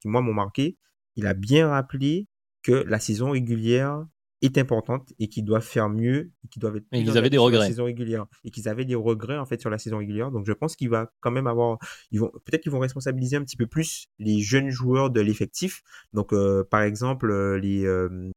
qui 0.00 0.08
moi 0.08 0.20
m'ont 0.20 0.34
marqué 0.34 0.76
il 1.16 1.26
a 1.26 1.34
bien 1.34 1.68
rappelé 1.68 2.26
que 2.62 2.72
la 2.72 3.00
saison 3.00 3.30
régulière 3.30 4.04
est 4.42 4.56
importante 4.58 5.12
et 5.18 5.28
qu'ils 5.28 5.44
doivent 5.44 5.64
faire 5.64 5.88
mieux 5.88 6.30
et 6.44 6.48
qu'ils 6.48 6.60
doivent 6.60 6.76
être 6.76 6.86
ils 6.92 7.18
avaient 7.18 7.30
des 7.30 7.38
regrets 7.38 7.60
la 7.60 7.66
saison 7.66 7.84
régulière. 7.84 8.26
Et 8.44 8.50
qu'ils 8.50 8.68
avaient 8.68 8.84
des 8.84 8.94
regrets 8.94 9.38
en 9.38 9.44
fait 9.44 9.60
sur 9.60 9.70
la 9.70 9.78
saison 9.78 9.98
régulière. 9.98 10.30
Donc 10.30 10.46
je 10.46 10.52
pense 10.52 10.76
qu'il 10.76 10.88
va 10.88 11.12
quand 11.20 11.30
même 11.30 11.46
avoir 11.46 11.78
ils 12.10 12.20
vont 12.20 12.30
peut-être 12.44 12.62
qu'ils 12.62 12.72
vont 12.72 12.78
responsabiliser 12.78 13.36
un 13.36 13.44
petit 13.44 13.56
peu 13.56 13.66
plus 13.66 14.08
les 14.18 14.40
jeunes 14.40 14.70
joueurs 14.70 15.10
de 15.10 15.20
l'effectif. 15.20 15.82
Donc 16.12 16.32
euh, 16.32 16.64
par 16.64 16.82
exemple 16.82 17.30
euh, 17.30 17.58
les 17.58 17.84
euh, 17.84 18.30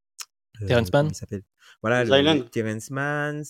Terrence 0.67 0.91
Mann. 0.91 1.09
voilà 1.81 2.05
Terrence 2.51 2.91
Mann 2.91 3.43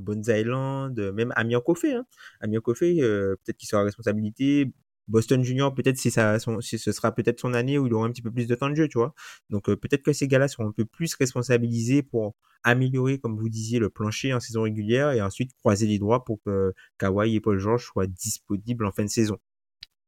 Bones 0.00 0.24
Island 0.26 0.98
même 1.14 1.32
Amir 1.36 1.62
Kofé 1.62 1.94
hein. 1.94 2.06
Amir 2.40 2.62
Kofé 2.62 2.96
peut-être 2.96 3.56
qu'il 3.56 3.68
sera 3.68 3.84
responsabilité 3.84 4.72
Boston 5.08 5.42
Junior, 5.42 5.74
peut-être 5.74 5.98
si 5.98 6.10
ça, 6.10 6.38
ce 6.38 6.92
sera 6.92 7.12
peut-être 7.12 7.40
son 7.40 7.54
année 7.54 7.78
où 7.78 7.86
il 7.86 7.94
aura 7.94 8.06
un 8.06 8.10
petit 8.10 8.22
peu 8.22 8.30
plus 8.30 8.46
de 8.46 8.54
temps 8.54 8.70
de 8.70 8.74
jeu, 8.74 8.88
tu 8.88 8.98
vois. 8.98 9.14
Donc 9.50 9.68
euh, 9.68 9.76
peut-être 9.76 10.02
que 10.02 10.12
ces 10.12 10.28
gars-là 10.28 10.48
seront 10.48 10.68
un 10.68 10.72
peu 10.72 10.84
plus 10.84 11.14
responsabilisés 11.14 12.02
pour 12.02 12.34
améliorer, 12.64 13.18
comme 13.18 13.36
vous 13.36 13.48
disiez, 13.48 13.78
le 13.78 13.90
plancher 13.90 14.32
en 14.32 14.40
saison 14.40 14.62
régulière 14.62 15.10
et 15.12 15.20
ensuite 15.20 15.52
croiser 15.54 15.86
les 15.86 15.98
doigts 15.98 16.24
pour 16.24 16.40
que 16.44 16.72
Kawhi 16.98 17.34
et 17.34 17.40
Paul 17.40 17.58
George 17.58 17.84
soient 17.84 18.06
disponibles 18.06 18.86
en 18.86 18.92
fin 18.92 19.04
de 19.04 19.10
saison. 19.10 19.38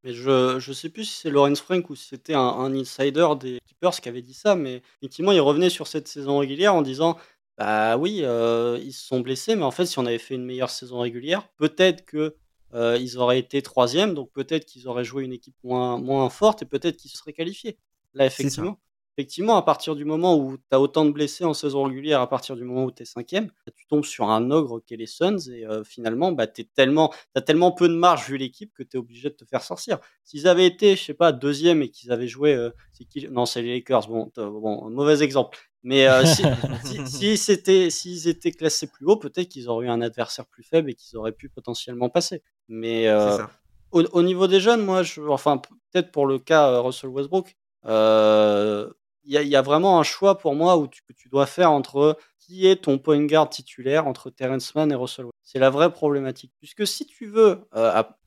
Mais 0.05 0.13
je 0.13 0.57
ne 0.57 0.75
sais 0.75 0.91
plus 0.91 1.05
si 1.05 1.21
c'est 1.21 1.31
Lawrence 1.31 1.61
Frank 1.61 1.89
ou 1.89 1.97
si 1.97 2.09
c'était 2.09 2.35
un, 2.35 2.75
insider 2.75 3.27
des 3.41 3.59
Keepers 3.67 4.01
qui 4.03 4.09
avait 4.11 4.23
dit 4.23 4.35
ça, 4.35 4.55
mais 4.55 4.83
effectivement, 5.01 5.33
il 5.33 5.41
revenait 5.41 5.71
sur 5.71 5.87
cette 5.87 6.09
saison 6.09 6.39
régulière 6.39 6.75
en 6.75 6.83
disant 6.83 7.17
Bah 7.57 7.97
oui, 7.97 8.21
euh, 8.23 8.79
ils 8.83 8.93
se 8.93 9.07
sont 9.07 9.21
blessés, 9.21 9.57
mais 9.57 9.63
en 9.63 9.71
fait, 9.71 9.87
si 9.87 9.99
on 9.99 10.05
avait 10.05 10.19
fait 10.19 10.35
une 10.35 10.45
meilleure 10.45 10.69
saison 10.69 11.01
régulière, 11.01 11.49
peut-être 11.57 12.05
que 12.05 12.37
euh, 12.75 12.99
ils 12.99 13.19
auraient 13.19 13.39
été 13.39 13.63
troisième, 13.63 14.15
donc 14.15 14.31
peut-être 14.33 14.65
qu'ils 14.67 14.89
auraient 14.89 15.05
joué 15.05 15.25
une 15.25 15.33
équipe 15.33 15.57
moins, 15.63 15.99
moins 15.99 16.29
forte 16.29 16.63
et 16.63 16.67
peut-être 16.67 16.97
qu'ils 16.97 17.11
se 17.11 17.19
seraient 17.19 17.33
qualifiés. 17.33 17.79
Là, 18.15 18.27
effectivement, 18.27 18.79
effectivement, 19.17 19.57
à 19.57 19.63
partir 19.63 19.95
du 19.95 20.05
moment 20.05 20.37
où 20.37 20.57
tu 20.57 20.63
as 20.73 20.81
autant 20.81 21.05
de 21.05 21.11
blessés 21.11 21.45
en 21.45 21.55
saison 21.55 21.85
régulière, 21.85 22.21
à 22.21 22.29
partir 22.29 22.57
du 22.57 22.65
moment 22.65 22.85
où 22.85 22.91
tu 22.91 23.03
es 23.03 23.07
cinquième, 23.07 23.47
bah, 23.47 23.73
tu 23.75 23.87
tombes 23.87 24.05
sur 24.05 24.29
un 24.29 24.51
ogre 24.51 24.81
qui 24.81 24.95
est 24.95 24.97
les 24.97 25.07
Suns 25.07 25.39
et 25.53 25.65
euh, 25.67 25.85
finalement, 25.85 26.33
bah, 26.33 26.47
tu 26.47 26.65
tellement, 26.67 27.13
as 27.35 27.41
tellement 27.41 27.73
peu 27.73 27.89
de 27.89 27.95
marge 27.95 28.29
vu 28.29 28.37
l'équipe 28.37 28.73
que 28.75 28.83
tu 28.83 28.97
es 28.97 29.01
obligé 29.01 29.31
de 29.31 29.35
te 29.35 29.45
faire 29.45 29.63
sortir. 29.63 29.99
S'ils 30.25 30.49
avaient 30.49 30.67
été, 30.67 30.97
je 30.97 31.03
sais 31.03 31.15
pas, 31.15 31.33
deuxième 31.33 31.83
et 31.83 31.91
qu'ils 31.91 32.11
avaient 32.13 32.29
joué, 32.29 32.55
euh, 32.55 32.71
qui? 32.93 33.29
Non, 33.31 33.47
c'est 33.47 33.63
les 33.63 33.75
Lakers, 33.75 34.09
bon, 34.09 34.33
bon, 34.37 34.91
mauvais 34.91 35.23
exemple. 35.23 35.59
Mais 35.85 36.09
euh, 36.09 36.25
si, 36.25 36.43
si, 37.07 37.37
si 37.37 37.91
s'ils 37.91 38.29
étaient 38.29 38.51
classés 38.51 38.89
plus 38.89 39.07
haut, 39.07 39.17
peut-être 39.17 39.49
qu'ils 39.49 39.69
auraient 39.69 39.87
eu 39.87 39.91
un 39.91 40.01
adversaire 40.01 40.47
plus 40.47 40.65
faible 40.65 40.91
et 40.91 40.95
qu'ils 40.95 41.17
auraient 41.17 41.33
pu 41.33 41.49
potentiellement 41.51 42.09
passer. 42.09 42.43
Mais 42.69 43.07
euh, 43.07 43.39
au, 43.93 44.23
niveau 44.23 44.49
des 44.49 44.61
jeunes, 44.61 44.83
moi, 44.83 45.03
je, 45.03 45.21
enfin, 45.21 45.59
peut-être 45.93 46.11
pour 46.11 46.27
le 46.27 46.39
cas 46.39 46.71
euh, 46.71 46.81
Russell 46.81 47.11
Westbrook, 47.11 47.55
il 47.85 49.31
y, 49.31 49.37
y, 49.37 49.57
a 49.57 49.63
vraiment 49.63 50.01
un 50.01 50.03
choix 50.03 50.39
pour 50.39 50.55
moi 50.55 50.79
où 50.79 50.89
tu, 50.89 51.03
que 51.03 51.13
tu 51.13 51.29
dois 51.29 51.47
faire 51.47 51.71
entre 51.71 52.17
qui 52.39 52.67
est 52.67 52.85
ton 52.85 52.99
point 52.99 53.25
guard 53.25 53.49
titulaire 53.51 54.07
entre 54.07 54.31
Terrence 54.31 54.75
Mann 54.75 54.91
et 54.91 54.95
Russell 54.95 55.27
Westbrook. 55.27 55.35
C'est 55.43 55.59
la 55.59 55.71
vraie 55.71 55.93
problématique. 55.93 56.53
Puisque 56.59 56.87
si 56.87 57.07
tu 57.07 57.27
veux, 57.27 57.61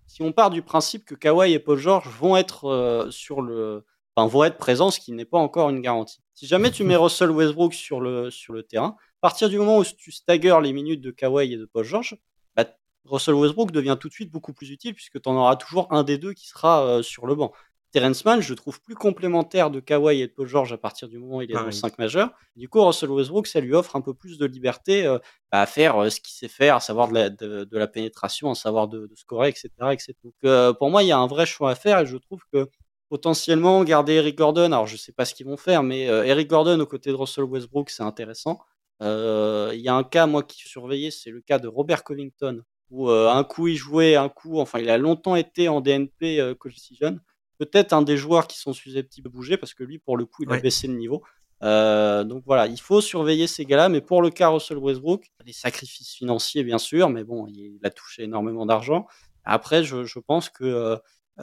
si 0.06 0.22
on 0.22 0.32
part 0.32 0.52
du 0.52 0.62
principe 0.62 1.06
que 1.06 1.16
Kawhi 1.16 1.54
et 1.54 1.60
Paul 1.60 1.80
George 1.80 2.08
vont 2.08 2.38
être 2.38 3.08
sur 3.10 3.42
le 3.42 3.84
enfin, 4.16 4.28
vont 4.28 4.44
être 4.44 4.58
présents, 4.58 4.92
ce 4.92 5.00
qui 5.00 5.12
n'est 5.12 5.26
pas 5.26 5.40
encore 5.40 5.70
une 5.72 5.82
garantie. 5.82 6.22
Si 6.38 6.46
jamais 6.46 6.70
tu 6.70 6.84
mets 6.84 6.96
Russell 6.96 7.32
Westbrook 7.32 7.74
sur 7.74 8.00
le, 8.00 8.30
sur 8.30 8.54
le 8.54 8.62
terrain, 8.62 8.96
à 8.96 9.22
partir 9.22 9.50
du 9.50 9.58
moment 9.58 9.80
où 9.80 9.84
tu 9.84 10.12
staggers 10.12 10.60
les 10.62 10.72
minutes 10.72 11.02
de 11.02 11.10
Kawhi 11.10 11.52
et 11.52 11.58
de 11.58 11.66
Paul 11.66 11.84
George, 11.84 12.16
bah, 12.56 12.66
Russell 13.06 13.34
Westbrook 13.34 13.72
devient 13.72 13.98
tout 14.00 14.08
de 14.08 14.14
suite 14.14 14.30
beaucoup 14.30 14.54
plus 14.54 14.70
utile 14.70 14.94
puisque 14.94 15.20
tu 15.20 15.28
en 15.28 15.36
auras 15.36 15.56
toujours 15.56 15.92
un 15.92 16.04
des 16.04 16.20
deux 16.20 16.34
qui 16.34 16.48
sera 16.48 16.86
euh, 16.86 17.02
sur 17.02 17.26
le 17.26 17.34
banc. 17.34 17.54
Terence 17.92 18.24
Mann, 18.24 18.40
je 18.40 18.54
trouve 18.54 18.80
plus 18.82 18.94
complémentaire 18.94 19.72
de 19.72 19.80
Kawhi 19.80 20.22
et 20.22 20.28
de 20.28 20.32
Paul 20.32 20.46
George 20.46 20.72
à 20.72 20.78
partir 20.78 21.08
du 21.08 21.18
moment 21.18 21.38
où 21.38 21.42
il 21.42 21.50
est 21.50 21.56
dans 21.56 21.64
le 21.64 21.72
5 21.72 21.98
majeur. 21.98 22.30
Du 22.56 22.70
coup, 22.70 22.86
Russell 22.86 23.10
Westbrook, 23.10 23.48
ça 23.48 23.60
lui 23.60 23.74
offre 23.74 23.96
un 23.96 24.02
peu 24.02 24.14
plus 24.14 24.38
de 24.38 24.46
liberté 24.46 25.08
euh, 25.08 25.18
bah, 25.52 25.62
à 25.62 25.66
faire 25.66 25.98
euh, 25.98 26.12
ce 26.12 26.22
qu'il 26.22 26.36
sait 26.36 26.48
faire, 26.48 26.76
à 26.76 26.80
savoir 26.80 27.08
de 27.08 27.16
la, 27.16 27.30
de, 27.32 27.68
la 27.72 27.88
pénétration, 27.88 28.52
à 28.52 28.56
savoir 28.56 28.88
de, 28.88 29.10
scorer, 29.16 29.50
etc. 29.50 29.70
etc. 29.92 30.14
Donc, 30.24 30.78
pour 30.78 30.92
moi, 30.92 31.02
il 31.02 31.08
y 31.08 31.12
a 31.12 31.18
un 31.18 31.26
vrai 31.26 31.48
choix 31.48 31.72
à 31.72 31.76
faire 31.76 31.98
et 31.98 32.06
je 32.06 32.18
trouve 32.18 32.42
que 32.54 32.70
potentiellement 33.10 33.84
garder 33.84 34.14
Eric 34.14 34.38
Gordon. 34.38 34.66
Alors, 34.66 34.88
je 34.88 34.98
sais 34.98 35.12
pas 35.12 35.26
ce 35.26 35.34
qu'ils 35.34 35.46
vont 35.46 35.58
faire, 35.58 35.84
mais 35.84 36.10
euh, 36.10 36.24
Eric 36.24 36.50
Gordon 36.50 36.80
aux 36.80 36.86
côtés 36.86 37.10
de 37.10 37.16
Russell 37.16 37.46
Westbrook, 37.46 37.90
c'est 37.90 38.04
intéressant. 38.04 38.60
Euh, 39.02 39.72
il 39.74 39.82
y 39.82 39.88
a 39.88 39.96
un 39.96 40.04
cas, 40.04 40.26
moi, 40.26 40.44
qui 40.44 40.68
surveillais, 40.68 41.12
c'est 41.12 41.30
le 41.30 41.42
cas 41.42 41.60
de 41.60 41.68
Robert 41.68 42.04
Covington, 42.04 42.64
où 42.90 43.10
euh, 43.10 43.30
un 43.30 43.44
coup 43.44 43.68
il 43.68 43.76
jouait, 43.76 44.16
un 44.16 44.30
coup, 44.30 44.60
enfin, 44.60 44.80
il 44.80 44.90
a 44.90 44.98
longtemps 44.98 45.36
été 45.36 45.70
en 45.70 45.82
DNP 45.82 46.56
coach 46.60 46.76
decision. 46.76 47.20
Peut-être 47.60 47.94
un 47.94 48.02
des 48.02 48.18
joueurs 48.18 48.48
qui 48.48 48.60
sont 48.60 48.74
susceptibles 48.74 49.30
de 49.30 49.34
bouger, 49.34 49.58
parce 49.58 49.74
que 49.74 49.84
lui, 49.84 50.00
pour 50.00 50.18
le 50.18 50.26
coup, 50.26 50.44
il 50.44 50.52
a 50.52 50.60
baissé 50.60 50.88
le 50.88 50.96
niveau. 50.96 51.24
donc 51.62 52.44
voilà, 52.46 52.68
il 52.68 52.80
faut 52.80 53.02
surveiller 53.02 53.48
ces 53.48 53.66
gars-là, 53.66 53.90
mais 53.90 54.02
pour 54.02 54.22
le 54.22 54.30
cas 54.30 54.50
Russell 54.50 54.78
Westbrook, 54.78 55.32
des 55.46 55.54
sacrifices 55.54 56.14
financiers 56.14 56.64
bien 56.64 56.78
sûr, 56.78 57.10
mais 57.10 57.24
bon, 57.24 57.48
il 57.48 57.80
a 57.84 57.90
touché 57.90 58.24
énormément 58.24 58.66
d'argent. 58.66 59.08
Après, 59.44 59.84
je, 59.84 60.04
je 60.04 60.20
pense 60.20 60.50
que 60.50 61.00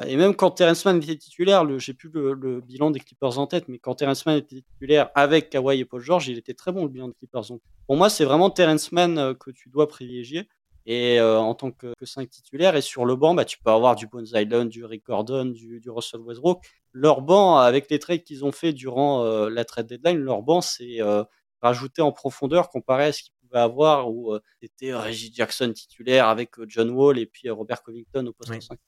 et 0.07 0.17
même 0.17 0.35
quand 0.35 0.51
Terrence 0.51 0.85
Mann 0.85 0.97
était 0.97 1.17
titulaire, 1.17 1.65
j'ai 1.79 1.95
plus 1.95 2.11
le, 2.13 2.61
bilan 2.61 2.91
des 2.91 2.99
Clippers 2.99 3.39
en 3.39 3.47
tête, 3.47 3.69
mais 3.69 3.79
quand 3.79 3.95
Terrence 3.95 4.27
Mann 4.27 4.37
était 4.37 4.63
titulaire 4.63 5.11
avec 5.15 5.51
Kawhi 5.51 5.81
et 5.81 5.85
Paul 5.85 6.01
George, 6.01 6.29
il 6.29 6.37
était 6.37 6.55
très 6.55 6.73
bon 6.73 6.83
le 6.83 6.89
bilan 6.89 7.09
des 7.09 7.15
Clippers. 7.15 7.45
pour 7.87 7.97
moi, 7.97 8.11
c'est 8.11 8.25
vraiment 8.25 8.51
Terrence 8.51 8.91
Mann 8.91 9.19
euh, 9.19 9.35
que 9.35 9.51
tu 9.51 9.69
dois 9.69 9.89
privilégier. 9.89 10.49
Et 10.87 11.19
euh, 11.19 11.39
en 11.39 11.55
tant 11.55 11.71
que, 11.71 11.95
5 12.03 12.29
titulaires, 12.29 12.77
et 12.77 12.83
sur 12.83 13.07
le 13.07 13.17
banc, 13.17 13.35
bah, 13.35 13.45
tu 13.45 13.59
peux 13.59 13.71
avoir 13.71 13.95
du 13.95 14.07
Bones 14.07 14.27
Island, 14.35 14.69
du 14.69 14.85
Rick 14.85 15.07
Gordon, 15.07 15.47
du, 15.47 15.81
Russell 15.87 16.21
Westbrook. 16.21 16.63
Leur 16.93 17.23
banc, 17.23 17.57
avec 17.57 17.89
les 17.89 17.99
trades 17.99 18.23
qu'ils 18.23 18.45
ont 18.45 18.53
fait 18.53 18.73
durant 18.73 19.25
euh, 19.25 19.49
la 19.49 19.65
trade 19.65 19.87
deadline, 19.87 20.19
leur 20.19 20.43
banc, 20.43 20.61
c'est 20.61 20.99
rajouté 21.63 22.03
en 22.03 22.13
profondeur 22.13 22.69
comparé 22.69 23.07
à 23.07 23.13
ce 23.13 23.23
qu'ils 23.23 23.33
pouvaient 23.41 23.61
avoir 23.61 24.11
où 24.11 24.37
c'était 24.61 24.93
Reggie 24.93 25.33
Jackson 25.33 25.73
titulaire 25.73 26.29
avec 26.29 26.51
John 26.67 26.91
Wall 26.91 27.19
et 27.19 27.25
puis 27.25 27.49
Robert 27.49 27.83
Covington 27.83 28.27
au 28.27 28.33
poste 28.35 28.61
5. 28.61 28.79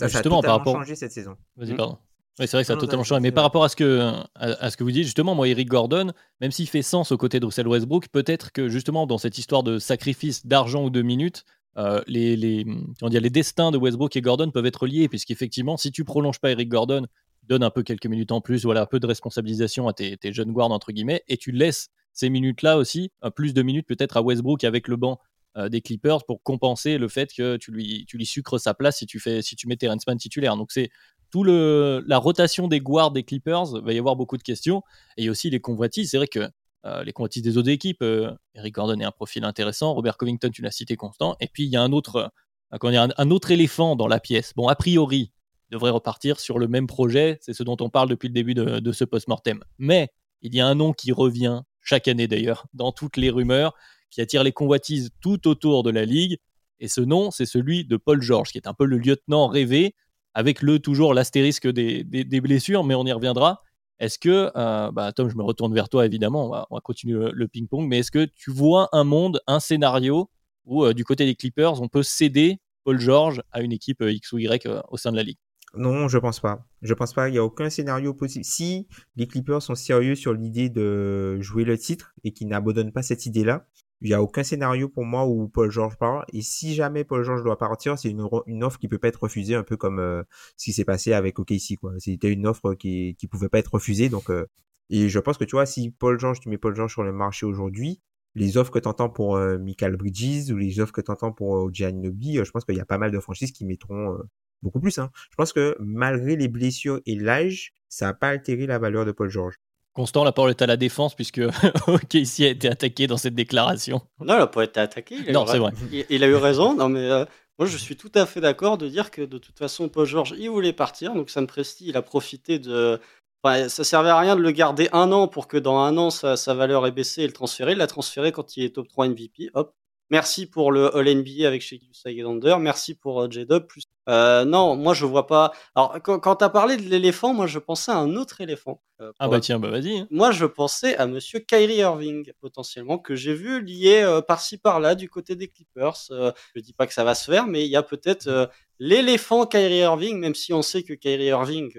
Ça, 0.00 0.08
justement, 0.08 0.38
a 0.38 0.42
totalement 0.42 0.42
par 0.42 0.58
rapport... 0.58 0.74
changé 0.74 0.94
cette 0.94 1.12
saison. 1.12 1.36
Vas-y, 1.56 1.72
mmh. 1.72 1.76
pardon. 1.76 1.98
Oui, 2.38 2.48
c'est 2.48 2.56
vrai 2.56 2.62
que 2.62 2.68
ça 2.68 2.72
a 2.72 2.76
totalement 2.76 3.04
changé. 3.04 3.20
Mais 3.20 3.32
par 3.32 3.44
rapport 3.44 3.64
à 3.64 3.68
ce, 3.68 3.76
que, 3.76 4.12
à, 4.34 4.70
ce 4.70 4.76
que 4.76 4.82
vous 4.82 4.92
dites, 4.92 5.04
justement, 5.04 5.34
moi, 5.34 5.46
Eric 5.46 5.68
Gordon, 5.68 6.12
même 6.40 6.50
s'il 6.50 6.68
fait 6.68 6.80
sens 6.80 7.12
aux 7.12 7.18
côtés 7.18 7.38
de 7.38 7.44
Russell 7.44 7.68
Westbrook, 7.68 8.08
peut-être 8.08 8.50
que 8.52 8.70
justement, 8.70 9.06
dans 9.06 9.18
cette 9.18 9.36
histoire 9.36 9.62
de 9.62 9.78
sacrifice 9.78 10.46
d'argent 10.46 10.84
ou 10.84 10.90
de 10.90 11.02
minutes, 11.02 11.44
euh, 11.76 12.00
les, 12.06 12.36
les, 12.36 12.64
dire, 12.64 13.20
les 13.20 13.30
destins 13.30 13.70
de 13.70 13.76
Westbrook 13.76 14.16
et 14.16 14.22
Gordon 14.22 14.50
peuvent 14.50 14.64
être 14.64 14.86
liés, 14.86 15.08
puisqu'effectivement, 15.08 15.76
si 15.76 15.92
tu 15.92 16.04
prolonges 16.04 16.38
pas 16.38 16.50
Eric 16.50 16.70
Gordon, 16.70 17.06
donne 17.42 17.62
un 17.62 17.70
peu 17.70 17.82
quelques 17.82 18.06
minutes 18.06 18.32
en 18.32 18.40
plus, 18.40 18.64
voilà, 18.64 18.82
un 18.82 18.86
peu 18.86 19.00
de 19.00 19.06
responsabilisation 19.06 19.86
à 19.86 19.92
tes, 19.92 20.16
tes 20.16 20.32
jeunes 20.32 20.52
guards, 20.52 20.70
entre 20.70 20.92
guillemets, 20.92 21.22
et 21.28 21.36
tu 21.36 21.52
laisses 21.52 21.90
ces 22.12 22.30
minutes-là 22.30 22.76
aussi, 22.76 23.12
plus 23.34 23.54
de 23.54 23.62
minutes 23.62 23.86
peut-être 23.86 24.16
à 24.16 24.22
Westbrook 24.22 24.64
avec 24.64 24.88
le 24.88 24.96
banc 24.96 25.12
euh, 25.12 25.29
des 25.56 25.80
Clippers 25.80 26.24
pour 26.24 26.42
compenser 26.42 26.96
le 26.96 27.08
fait 27.08 27.32
que 27.36 27.56
tu 27.56 27.72
lui, 27.72 28.04
tu 28.06 28.16
lui 28.16 28.26
sucres 28.26 28.60
sa 28.60 28.72
place 28.72 28.98
si 28.98 29.06
tu, 29.06 29.18
fais, 29.18 29.42
si 29.42 29.56
tu 29.56 29.66
mets 29.66 29.76
Terrence 29.76 30.06
Mann 30.06 30.16
titulaire. 30.16 30.56
Donc 30.56 30.70
c'est 30.70 30.90
tout 31.30 31.44
le, 31.44 32.04
la 32.06 32.18
rotation 32.18 32.68
des 32.68 32.80
guards 32.80 33.10
des 33.10 33.22
Clippers, 33.22 33.80
va 33.82 33.92
y 33.92 33.98
avoir 33.98 34.16
beaucoup 34.16 34.36
de 34.36 34.42
questions. 34.42 34.82
Et 35.16 35.30
aussi 35.30 35.50
les 35.50 35.60
convoitises. 35.60 36.10
C'est 36.10 36.16
vrai 36.16 36.28
que 36.28 36.48
euh, 36.86 37.04
les 37.04 37.12
convoitises 37.12 37.42
des 37.42 37.56
autres 37.56 37.68
équipes, 37.68 38.02
euh, 38.02 38.32
Eric 38.54 38.74
Gordon 38.74 38.98
est 39.00 39.04
un 39.04 39.10
profil 39.10 39.44
intéressant, 39.44 39.92
Robert 39.92 40.16
Covington, 40.16 40.50
tu 40.50 40.62
l'as 40.62 40.70
cité 40.70 40.96
constant. 40.96 41.36
Et 41.40 41.46
puis 41.46 41.64
il 41.64 41.70
y 41.70 41.76
a 41.76 41.82
un 41.82 41.92
autre, 41.92 42.32
un, 42.70 43.08
un 43.16 43.30
autre 43.30 43.50
éléphant 43.50 43.96
dans 43.96 44.08
la 44.08 44.20
pièce. 44.20 44.52
Bon, 44.56 44.68
a 44.68 44.74
priori, 44.74 45.32
devrait 45.70 45.90
repartir 45.90 46.40
sur 46.40 46.58
le 46.58 46.68
même 46.68 46.86
projet. 46.86 47.38
C'est 47.40 47.52
ce 47.52 47.62
dont 47.62 47.76
on 47.80 47.90
parle 47.90 48.08
depuis 48.08 48.28
le 48.28 48.34
début 48.34 48.54
de, 48.54 48.80
de 48.80 48.92
ce 48.92 49.04
post-mortem. 49.04 49.62
Mais 49.78 50.08
il 50.42 50.54
y 50.54 50.60
a 50.60 50.66
un 50.66 50.74
nom 50.74 50.92
qui 50.92 51.12
revient 51.12 51.62
chaque 51.82 52.08
année 52.08 52.26
d'ailleurs 52.26 52.66
dans 52.74 52.92
toutes 52.92 53.16
les 53.16 53.30
rumeurs 53.30 53.74
qui 54.10 54.20
attire 54.20 54.42
les 54.42 54.52
convoitises 54.52 55.10
tout 55.20 55.48
autour 55.48 55.82
de 55.82 55.90
la 55.90 56.04
ligue. 56.04 56.38
Et 56.80 56.88
ce 56.88 57.00
nom, 57.00 57.30
c'est 57.30 57.46
celui 57.46 57.84
de 57.84 57.96
Paul 57.96 58.22
George, 58.22 58.50
qui 58.50 58.58
est 58.58 58.66
un 58.66 58.74
peu 58.74 58.84
le 58.84 58.98
lieutenant 58.98 59.48
rêvé, 59.48 59.94
avec 60.34 60.62
le 60.62 60.78
toujours 60.78 61.14
l'astérisque 61.14 61.68
des, 61.68 62.04
blessures, 62.40 62.84
mais 62.84 62.94
on 62.94 63.04
y 63.04 63.12
reviendra. 63.12 63.62
Est-ce 63.98 64.18
que, 64.18 64.50
euh, 64.56 64.90
bah, 64.92 65.12
Tom, 65.12 65.28
je 65.28 65.36
me 65.36 65.42
retourne 65.42 65.74
vers 65.74 65.88
toi 65.88 66.06
évidemment, 66.06 66.46
on 66.46 66.74
va, 66.74 66.80
continuer 66.80 67.30
le, 67.32 67.48
ping-pong, 67.48 67.86
mais 67.86 67.98
est-ce 67.98 68.10
que 68.10 68.24
tu 68.24 68.50
vois 68.50 68.88
un 68.92 69.04
monde, 69.04 69.40
un 69.46 69.60
scénario 69.60 70.30
où 70.64 70.84
euh, 70.84 70.94
du 70.94 71.04
côté 71.04 71.26
des 71.26 71.34
Clippers, 71.34 71.82
on 71.82 71.88
peut 71.88 72.02
céder 72.02 72.60
Paul 72.84 72.98
George 72.98 73.42
à 73.52 73.60
une 73.60 73.72
équipe 73.72 74.00
euh, 74.00 74.12
X 74.12 74.32
ou 74.32 74.38
Y 74.38 74.66
au 74.88 74.96
sein 74.96 75.10
de 75.10 75.16
la 75.16 75.22
ligue? 75.22 75.38
Non, 75.74 76.08
je 76.08 76.18
pense 76.18 76.40
pas. 76.40 76.66
Je 76.82 76.94
pense 76.94 77.12
pas. 77.12 77.28
Il 77.28 77.32
n'y 77.32 77.38
a 77.38 77.44
aucun 77.44 77.70
scénario 77.70 78.12
possible. 78.12 78.44
Si 78.44 78.88
les 79.16 79.26
Clippers 79.26 79.62
sont 79.62 79.76
sérieux 79.76 80.16
sur 80.16 80.32
l'idée 80.32 80.68
de 80.68 81.40
jouer 81.40 81.64
le 81.64 81.78
titre 81.78 82.12
et 82.24 82.32
qu'ils 82.32 82.48
n'abandonnent 82.48 82.92
pas 82.92 83.02
cette 83.02 83.26
idée-là, 83.26 83.66
il 84.02 84.08
n'y 84.08 84.14
a 84.14 84.22
aucun 84.22 84.42
scénario 84.42 84.88
pour 84.88 85.04
moi 85.04 85.26
où 85.26 85.48
Paul 85.48 85.70
George 85.70 85.96
part. 85.96 86.24
Et 86.32 86.42
si 86.42 86.74
jamais 86.74 87.04
Paul 87.04 87.22
George 87.22 87.42
doit 87.42 87.58
partir, 87.58 87.98
c'est 87.98 88.10
une, 88.10 88.22
offre 88.62 88.78
qui 88.78 88.88
peut 88.88 88.98
pas 88.98 89.08
être 89.08 89.22
refusée, 89.22 89.54
un 89.54 89.62
peu 89.62 89.76
comme 89.76 89.98
euh, 89.98 90.22
ce 90.56 90.64
qui 90.66 90.72
s'est 90.72 90.84
passé 90.84 91.12
avec 91.12 91.38
OKC. 91.38 91.76
Quoi. 91.78 91.92
C'était 91.98 92.32
une 92.32 92.46
offre 92.46 92.74
qui 92.74 93.16
pouvait 93.30 93.48
pas 93.48 93.58
être 93.58 93.74
refusée. 93.74 94.08
Donc, 94.08 94.30
euh, 94.30 94.46
et 94.88 95.08
je 95.08 95.18
pense 95.18 95.38
que 95.38 95.44
tu 95.44 95.56
vois, 95.56 95.66
si 95.66 95.90
Paul 95.90 96.18
George, 96.18 96.40
tu 96.40 96.48
mets 96.48 96.58
Paul 96.58 96.74
George 96.74 96.92
sur 96.92 97.02
le 97.02 97.12
marché 97.12 97.44
aujourd'hui, 97.46 98.00
les 98.34 98.56
offres 98.56 98.70
que 98.70 98.78
tu 98.78 98.88
entends 98.88 99.10
pour 99.10 99.36
euh, 99.36 99.58
Michael 99.58 99.96
Bridges 99.96 100.50
ou 100.50 100.56
les 100.56 100.80
offres 100.80 100.92
que 100.92 101.00
tu 101.00 101.10
entends 101.10 101.32
pour 101.32 101.56
euh, 101.56 101.70
Giannobi, 101.72 102.36
je 102.42 102.50
pense 102.50 102.64
qu'il 102.64 102.76
y 102.76 102.80
a 102.80 102.86
pas 102.86 102.98
mal 102.98 103.10
de 103.10 103.20
franchises 103.20 103.52
qui 103.52 103.66
mettront 103.66 104.16
beaucoup 104.62 104.80
plus. 104.80 104.98
Hein. 104.98 105.10
Je 105.30 105.36
pense 105.36 105.52
que 105.52 105.76
malgré 105.80 106.36
les 106.36 106.48
blessures 106.48 107.00
et 107.06 107.16
l'âge, 107.16 107.72
ça 107.88 108.06
n'a 108.06 108.14
pas 108.14 108.28
altéré 108.28 108.66
la 108.66 108.78
valeur 108.78 109.04
de 109.04 109.12
Paul 109.12 109.28
George. 109.28 109.56
Constant, 109.92 110.22
la 110.22 110.32
parole 110.32 110.50
est 110.50 110.62
à 110.62 110.66
la 110.66 110.76
défense 110.76 111.14
puisque 111.14 111.40
OKC 111.86 112.40
a 112.40 112.48
été 112.48 112.68
attaqué 112.68 113.06
dans 113.06 113.16
cette 113.16 113.34
déclaration. 113.34 114.00
Non, 114.20 114.34
il 114.34 114.38
n'a 114.38 114.46
pas 114.46 114.64
été 114.64 114.80
attaqué. 114.80 115.32
non, 115.32 115.46
c'est 115.46 115.58
vrai. 115.58 115.72
Il, 116.08 116.22
a 116.22 116.28
eu 116.28 116.36
raison. 116.36 116.74
Non, 116.74 116.88
mais 116.88 117.10
euh, 117.10 117.24
moi, 117.58 117.66
je 117.66 117.76
suis 117.76 117.96
tout 117.96 118.12
à 118.14 118.24
fait 118.24 118.40
d'accord 118.40 118.78
de 118.78 118.88
dire 118.88 119.10
que 119.10 119.22
de 119.22 119.38
toute 119.38 119.58
façon, 119.58 119.88
Paul 119.88 120.06
George, 120.06 120.34
il 120.38 120.48
voulait 120.48 120.72
partir. 120.72 121.14
Donc, 121.14 121.28
Sam 121.28 121.46
Presti, 121.46 121.88
il 121.88 121.96
a 121.96 122.02
profité 122.02 122.58
de. 122.58 123.00
Enfin, 123.42 123.68
ça 123.68 123.84
servait 123.84 124.10
à 124.10 124.18
rien 124.18 124.36
de 124.36 124.42
le 124.42 124.50
garder 124.50 124.88
un 124.92 125.10
an 125.12 125.26
pour 125.26 125.48
que 125.48 125.56
dans 125.56 125.78
un 125.78 125.96
an, 125.96 126.10
sa, 126.10 126.36
sa 126.36 126.54
valeur 126.54 126.86
ait 126.86 126.92
baissé 126.92 127.22
et 127.22 127.26
le 127.26 127.32
transférer. 127.32 127.72
Il 127.72 127.78
l'a 127.78 127.86
transféré 127.86 128.32
quand 128.32 128.56
il 128.56 128.64
est 128.64 128.74
top 128.74 128.86
3 128.88 129.08
MVP. 129.08 129.50
Hop, 129.54 129.74
Merci 130.10 130.46
pour 130.46 130.72
le 130.72 130.94
All 130.96 131.08
NBA 131.08 131.46
avec 131.46 131.62
chez 131.62 131.80
Alexander. 132.04 132.56
Merci 132.58 132.94
pour 132.94 133.22
euh, 133.22 133.30
J-Dub. 133.30 133.66
Plus... 133.66 133.84
Euh, 134.08 134.44
non, 134.44 134.74
moi 134.74 134.92
je 134.92 135.06
vois 135.06 135.28
pas. 135.28 135.52
Alors 135.76 135.96
quand, 136.02 136.18
quand 136.18 136.36
tu 136.36 136.44
as 136.44 136.48
parlé 136.48 136.76
de 136.76 136.82
l'éléphant, 136.82 137.32
moi 137.32 137.46
je 137.46 137.60
pensais 137.60 137.92
à 137.92 137.98
un 137.98 138.16
autre 138.16 138.40
éléphant. 138.40 138.82
Euh, 139.00 139.12
ah 139.20 139.28
bah 139.28 139.38
tiens, 139.38 139.60
bah 139.60 139.70
vas-y. 139.70 140.00
Hein. 140.00 140.08
Moi 140.10 140.32
je 140.32 140.46
pensais 140.46 140.96
à 140.96 141.06
Monsieur 141.06 141.38
Kyrie 141.38 141.76
Irving 141.76 142.32
potentiellement 142.40 142.98
que 142.98 143.14
j'ai 143.14 143.34
vu 143.34 143.62
lié 143.62 144.20
par-ci 144.26 144.58
par-là 144.58 144.96
du 144.96 145.08
côté 145.08 145.36
des 145.36 145.46
Clippers. 145.46 145.96
je 146.10 146.60
dis 146.60 146.72
pas 146.72 146.88
que 146.88 146.92
ça 146.92 147.04
va 147.04 147.14
se 147.14 147.30
faire, 147.30 147.46
mais 147.46 147.64
il 147.64 147.70
y 147.70 147.76
a 147.76 147.84
peut-être 147.84 148.50
l'éléphant 148.80 149.46
Kyrie 149.46 149.78
Irving, 149.78 150.18
même 150.18 150.34
si 150.34 150.52
on 150.52 150.62
sait 150.62 150.82
que 150.82 150.94
Kyrie 150.94 151.26
Irving 151.26 151.72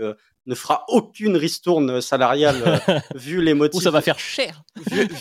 ne 0.46 0.56
fera 0.56 0.86
aucune 0.88 1.38
ristourne 1.38 2.02
salariale 2.02 2.82
euh, 2.90 3.00
vu 3.16 3.42
les 3.42 3.54
motifs. 3.54 3.84
ça 3.84 3.92
va 3.92 4.02
faire 4.02 4.20
cher. 4.20 4.64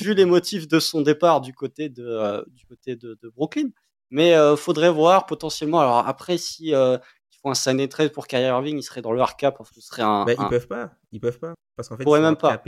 vu, 0.00 0.14
les 0.14 0.24
motifs 0.24 0.66
de 0.66 0.80
son 0.80 1.02
départ 1.02 1.40
du 1.40 1.52
côté 1.52 1.88
de, 1.88 2.04
euh, 2.04 2.42
du 2.48 2.64
côté 2.66 2.96
de, 2.96 3.18
Brooklyn. 3.34 3.70
Mais 4.10 4.34
euh, 4.34 4.56
faudrait 4.56 4.90
voir 4.90 5.26
potentiellement. 5.26 5.80
Alors 5.80 5.98
après, 5.98 6.36
si 6.38 6.68
ils 6.70 7.00
font 7.42 7.50
un 7.50 7.54
sign 7.54 7.86
trade 7.88 8.12
pour 8.12 8.26
Kyrie 8.26 8.44
Irving, 8.44 8.78
il 8.78 8.82
serait 8.82 9.02
dans 9.02 9.12
le 9.12 9.20
hard 9.20 9.36
cap. 9.36 9.58
Ce 9.72 9.80
serait 9.80 10.02
un, 10.02 10.24
bah, 10.24 10.32
Ils 10.38 10.48
peuvent 10.48 10.66
pas. 10.66 10.90
Ils 11.12 11.20
peuvent 11.20 11.38
pas 11.38 11.54
parce 11.76 11.88
qu'en 11.88 11.96
fait, 11.96 12.04
ils 12.04 12.20
même 12.20 12.36
pas. 12.36 12.60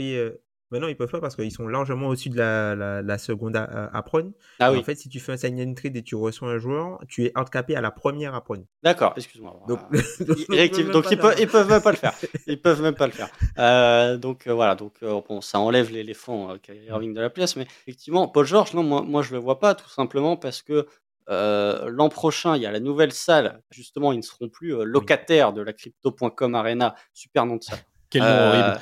Mais 0.73 0.79
non, 0.79 0.87
ils 0.87 0.97
peuvent 0.97 1.11
pas 1.11 1.21
parce 1.21 1.35
qu'ils 1.35 1.51
sont 1.51 1.67
largement 1.67 2.07
au-dessus 2.07 2.29
de 2.29 2.37
la, 2.37 3.01
la, 3.01 3.17
seconde 3.17 3.55
apron. 3.55 4.33
Ah 4.59 4.71
oui. 4.71 4.79
En 4.79 4.83
fait, 4.83 4.95
si 4.95 5.07
tu 5.07 5.19
fais 5.19 5.33
un 5.33 5.37
sign 5.37 5.61
and 5.61 5.75
trade 5.75 5.95
et 5.95 6.01
tu 6.01 6.15
reçois 6.15 6.49
un 6.49 6.57
joueur, 6.57 6.99
tu 7.07 7.25
es 7.25 7.31
handicapé 7.35 7.75
à 7.75 7.81
la 7.81 7.91
première 7.91 8.33
apron. 8.33 8.65
D'accord, 8.81 9.13
excuse-moi. 9.15 9.61
Donc, 9.67 9.79
ils, 9.91 9.95
donc 10.91 11.05
ils, 11.11 11.17
peuvent, 11.17 11.35
ils 11.39 11.47
peuvent 11.47 11.69
même 11.69 11.81
pas 11.81 11.91
le 11.91 11.97
faire. 11.97 12.13
Ils 12.47 12.59
peuvent 12.59 12.81
même 12.81 12.95
pas 12.95 13.05
le 13.05 13.13
faire. 13.13 13.29
Euh, 13.59 14.17
donc 14.17 14.47
euh, 14.47 14.53
voilà, 14.53 14.75
donc 14.75 14.95
euh, 15.03 15.21
bon, 15.27 15.41
ça 15.41 15.59
enlève 15.59 15.91
l'éléphant 15.91 16.51
euh, 16.51 16.75
Irving 16.87 17.13
de 17.13 17.21
la 17.21 17.29
pièce, 17.29 17.55
mais 17.55 17.67
effectivement, 17.85 18.27
Paul 18.27 18.45
George, 18.45 18.73
non, 18.73 18.83
moi, 18.83 19.01
moi 19.01 19.21
je 19.21 19.33
le 19.33 19.39
vois 19.39 19.59
pas, 19.59 19.75
tout 19.75 19.89
simplement 19.89 20.37
parce 20.37 20.61
que 20.61 20.87
l'an 21.27 22.09
prochain, 22.09 22.55
il 22.57 22.61
y 22.61 22.65
a 22.65 22.71
la 22.71 22.81
nouvelle 22.81 23.13
salle. 23.13 23.61
Justement, 23.71 24.11
ils 24.11 24.17
ne 24.17 24.23
seront 24.23 24.49
plus 24.49 24.83
locataires 24.83 25.53
de 25.53 25.61
la 25.61 25.71
Crypto.com 25.71 26.55
Arena, 26.55 26.95
super 27.13 27.45
nom 27.45 27.55
de 27.55 27.63
salle. 27.63 27.79
Euh, 28.15 28.75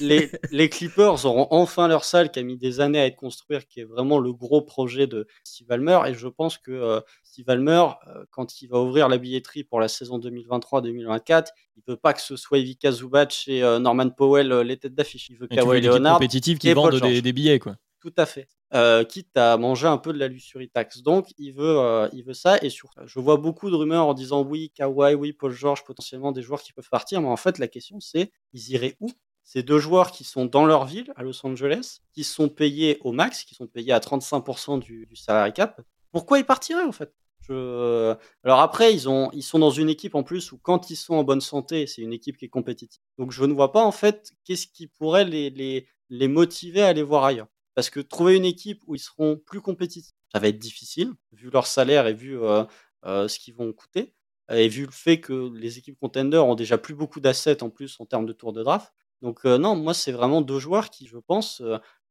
les, 0.00 0.30
les, 0.50 0.68
Clippers 0.68 1.24
auront 1.24 1.46
enfin 1.50 1.88
leur 1.88 2.04
salle 2.04 2.30
qui 2.30 2.38
a 2.38 2.42
mis 2.42 2.56
des 2.56 2.80
années 2.80 3.00
à 3.00 3.06
être 3.06 3.16
construite, 3.16 3.66
qui 3.66 3.80
est 3.80 3.84
vraiment 3.84 4.18
le 4.18 4.32
gros 4.32 4.62
projet 4.62 5.06
de 5.06 5.26
Steve 5.44 5.66
Ballmer. 5.66 6.00
Et 6.06 6.14
je 6.14 6.28
pense 6.28 6.58
que 6.58 6.72
euh, 6.72 7.00
Steve 7.22 7.46
Ballmer, 7.46 7.86
euh, 8.08 8.24
quand 8.30 8.60
il 8.60 8.68
va 8.68 8.80
ouvrir 8.80 9.08
la 9.08 9.18
billetterie 9.18 9.64
pour 9.64 9.80
la 9.80 9.88
saison 9.88 10.18
2023-2024, 10.18 11.48
il 11.76 11.82
veut 11.86 11.96
pas 11.96 12.12
que 12.12 12.20
ce 12.20 12.36
soit 12.36 12.58
Ivica 12.58 12.90
Zubac 12.90 13.44
et 13.46 13.60
Norman 13.60 14.10
Powell 14.10 14.48
les 14.60 14.76
têtes 14.76 14.94
d'affiche. 14.94 15.28
Il 15.30 15.38
veut 15.38 15.46
Kawhi 15.46 15.80
Leonard 15.80 16.14
compétitive 16.14 16.58
qui 16.58 16.72
vendent 16.72 17.00
des, 17.00 17.22
des, 17.22 17.32
billets, 17.32 17.58
quoi. 17.58 17.76
Tout 18.00 18.14
à 18.16 18.26
fait. 18.26 18.48
Euh, 18.74 19.04
quitte 19.04 19.36
à 19.36 19.56
manger 19.56 19.86
un 19.86 19.96
peu 19.96 20.12
de 20.12 20.18
la 20.18 20.26
lusuritax. 20.26 21.02
Donc, 21.02 21.28
il 21.38 21.52
veut, 21.52 21.78
euh, 21.78 22.08
il 22.12 22.24
veut 22.24 22.34
ça. 22.34 22.58
Et 22.62 22.70
surtout, 22.70 23.00
je 23.06 23.20
vois 23.20 23.36
beaucoup 23.36 23.70
de 23.70 23.76
rumeurs 23.76 24.06
en 24.06 24.14
disant 24.14 24.42
oui, 24.42 24.72
Kawhi, 24.74 25.14
oui, 25.14 25.32
Paul 25.32 25.52
George, 25.52 25.84
potentiellement 25.84 26.32
des 26.32 26.42
joueurs 26.42 26.60
qui 26.60 26.72
peuvent 26.72 26.88
partir. 26.90 27.20
Mais 27.20 27.28
en 27.28 27.36
fait, 27.36 27.58
la 27.58 27.68
question, 27.68 28.00
c'est 28.00 28.32
ils 28.52 28.70
iraient 28.70 28.96
où? 29.00 29.08
Ces 29.44 29.62
deux 29.62 29.78
joueurs 29.78 30.10
qui 30.10 30.24
sont 30.24 30.46
dans 30.46 30.66
leur 30.66 30.86
ville, 30.86 31.12
à 31.14 31.22
Los 31.22 31.46
Angeles, 31.46 32.00
qui 32.12 32.24
sont 32.24 32.48
payés 32.48 32.98
au 33.02 33.12
max, 33.12 33.44
qui 33.44 33.54
sont 33.54 33.68
payés 33.68 33.92
à 33.92 34.00
35% 34.00 34.80
du, 34.80 35.06
du 35.06 35.14
salary 35.14 35.52
cap. 35.52 35.80
Pourquoi 36.10 36.40
ils 36.40 36.44
partiraient, 36.44 36.82
en 36.82 36.92
fait? 36.92 37.12
Alors 37.48 38.60
après, 38.60 38.92
ils, 38.92 39.08
ont, 39.08 39.30
ils 39.32 39.42
sont 39.42 39.60
dans 39.60 39.70
une 39.70 39.88
équipe 39.88 40.16
en 40.16 40.24
plus 40.24 40.50
où 40.50 40.58
quand 40.58 40.90
ils 40.90 40.96
sont 40.96 41.14
en 41.14 41.22
bonne 41.22 41.40
santé, 41.40 41.86
c'est 41.86 42.02
une 42.02 42.12
équipe 42.12 42.36
qui 42.36 42.46
est 42.46 42.48
compétitive. 42.48 43.00
Donc 43.18 43.30
je 43.30 43.44
ne 43.44 43.52
vois 43.52 43.70
pas 43.70 43.84
en 43.84 43.92
fait 43.92 44.32
qu'est-ce 44.44 44.66
qui 44.66 44.88
pourrait 44.88 45.24
les, 45.24 45.50
les, 45.50 45.86
les 46.10 46.26
motiver 46.26 46.82
à 46.82 46.88
aller 46.88 47.04
voir 47.04 47.24
ailleurs. 47.24 47.46
Parce 47.76 47.90
que 47.90 48.00
trouver 48.00 48.36
une 48.36 48.44
équipe 48.44 48.82
où 48.86 48.96
ils 48.96 49.00
seront 49.00 49.36
plus 49.36 49.60
compétitifs, 49.60 50.16
ça 50.32 50.40
va 50.40 50.48
être 50.48 50.58
difficile, 50.58 51.12
vu 51.30 51.50
leur 51.50 51.68
salaire 51.68 52.08
et 52.08 52.14
vu 52.14 52.40
euh, 52.42 52.64
euh, 53.04 53.28
ce 53.28 53.38
qu'ils 53.38 53.54
vont 53.54 53.72
coûter, 53.72 54.14
et 54.50 54.66
vu 54.66 54.86
le 54.86 54.90
fait 54.90 55.20
que 55.20 55.52
les 55.54 55.78
équipes 55.78 55.98
contenders 56.00 56.44
ont 56.44 56.54
déjà 56.54 56.78
plus 56.78 56.94
beaucoup 56.94 57.20
d'assets 57.20 57.62
en 57.62 57.70
plus 57.70 58.00
en 58.00 58.06
termes 58.06 58.26
de 58.26 58.32
tour 58.32 58.52
de 58.52 58.62
draft. 58.64 58.92
Donc 59.22 59.44
non, 59.44 59.76
moi 59.76 59.92
c'est 59.92 60.12
vraiment 60.12 60.40
deux 60.40 60.58
joueurs 60.58 60.90
qui, 60.90 61.06
je 61.06 61.18
pense, 61.18 61.62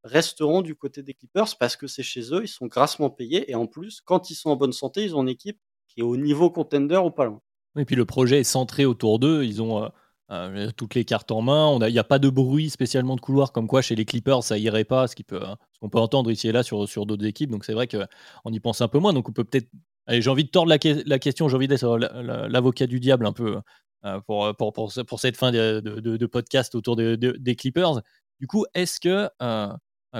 resteront 0.03 0.61
du 0.61 0.75
côté 0.75 1.01
des 1.01 1.13
Clippers 1.13 1.57
parce 1.59 1.75
que 1.75 1.87
c'est 1.87 2.03
chez 2.03 2.33
eux, 2.33 2.43
ils 2.43 2.47
sont 2.47 2.67
grassement 2.67 3.09
payés 3.09 3.49
et 3.49 3.55
en 3.55 3.67
plus, 3.67 4.01
quand 4.01 4.29
ils 4.29 4.35
sont 4.35 4.51
en 4.51 4.55
bonne 4.55 4.73
santé, 4.73 5.03
ils 5.03 5.15
ont 5.15 5.23
une 5.23 5.29
équipe 5.29 5.59
qui 5.87 6.01
est 6.01 6.03
au 6.03 6.17
niveau 6.17 6.51
contender 6.51 6.97
ou 6.97 7.09
pas 7.09 7.25
loin. 7.25 7.41
Et 7.77 7.85
puis 7.85 7.95
le 7.95 8.05
projet 8.05 8.41
est 8.41 8.43
centré 8.43 8.85
autour 8.85 9.17
d'eux, 9.19 9.43
ils 9.43 9.61
ont 9.61 9.89
euh, 10.31 10.67
euh, 10.67 10.71
toutes 10.75 10.95
les 10.95 11.05
cartes 11.05 11.31
en 11.31 11.41
main, 11.41 11.77
il 11.87 11.91
n'y 11.91 11.99
a, 11.99 12.03
pas 12.03 12.19
de 12.19 12.29
bruit 12.29 12.69
spécialement 12.69 13.15
de 13.15 13.21
couloir 13.21 13.51
comme 13.51 13.67
quoi 13.67 13.81
chez 13.81 13.95
les 13.95 14.05
Clippers 14.05 14.43
ça 14.43 14.57
irait 14.57 14.83
pas, 14.83 15.07
ce 15.07 15.13
hein, 15.33 15.57
qu'on 15.79 15.89
peut, 15.89 15.99
entendre 15.99 16.31
ici 16.31 16.47
et 16.47 16.51
là 16.51 16.63
sur, 16.63 17.05
d'autres 17.05 17.25
équipes, 17.25 17.51
donc 17.51 17.63
c'est 17.63 17.73
vrai 17.73 17.87
qu'on 17.87 18.51
y 18.51 18.59
pense 18.59 18.81
un 18.81 18.87
peu 18.87 18.99
moins, 18.99 19.13
donc 19.13 19.29
on 19.29 19.33
peut 19.33 19.43
peut-être... 19.43 19.69
J'ai 20.07 20.29
envie 20.29 20.43
de 20.43 20.49
tordre 20.49 20.69
la, 20.69 21.19
question, 21.19 21.49
j'ai 21.49 21.55
envie 21.55 21.67
d'être 21.67 21.97
l'avocat 21.97 22.85
du 22.85 22.99
diable 22.99 23.25
un 23.25 23.33
peu 23.33 23.59
euh, 24.05 24.19
pour, 24.21 24.55
pour, 24.55 24.91
cette 24.91 25.37
fin 25.37 25.51
de, 25.51 26.25
podcast 26.27 26.75
autour 26.75 26.95
des 26.95 27.55
Clippers. 27.55 28.01
Du 28.39 28.45
coup, 28.45 28.65
est-ce 28.75 28.99
que 28.99 29.29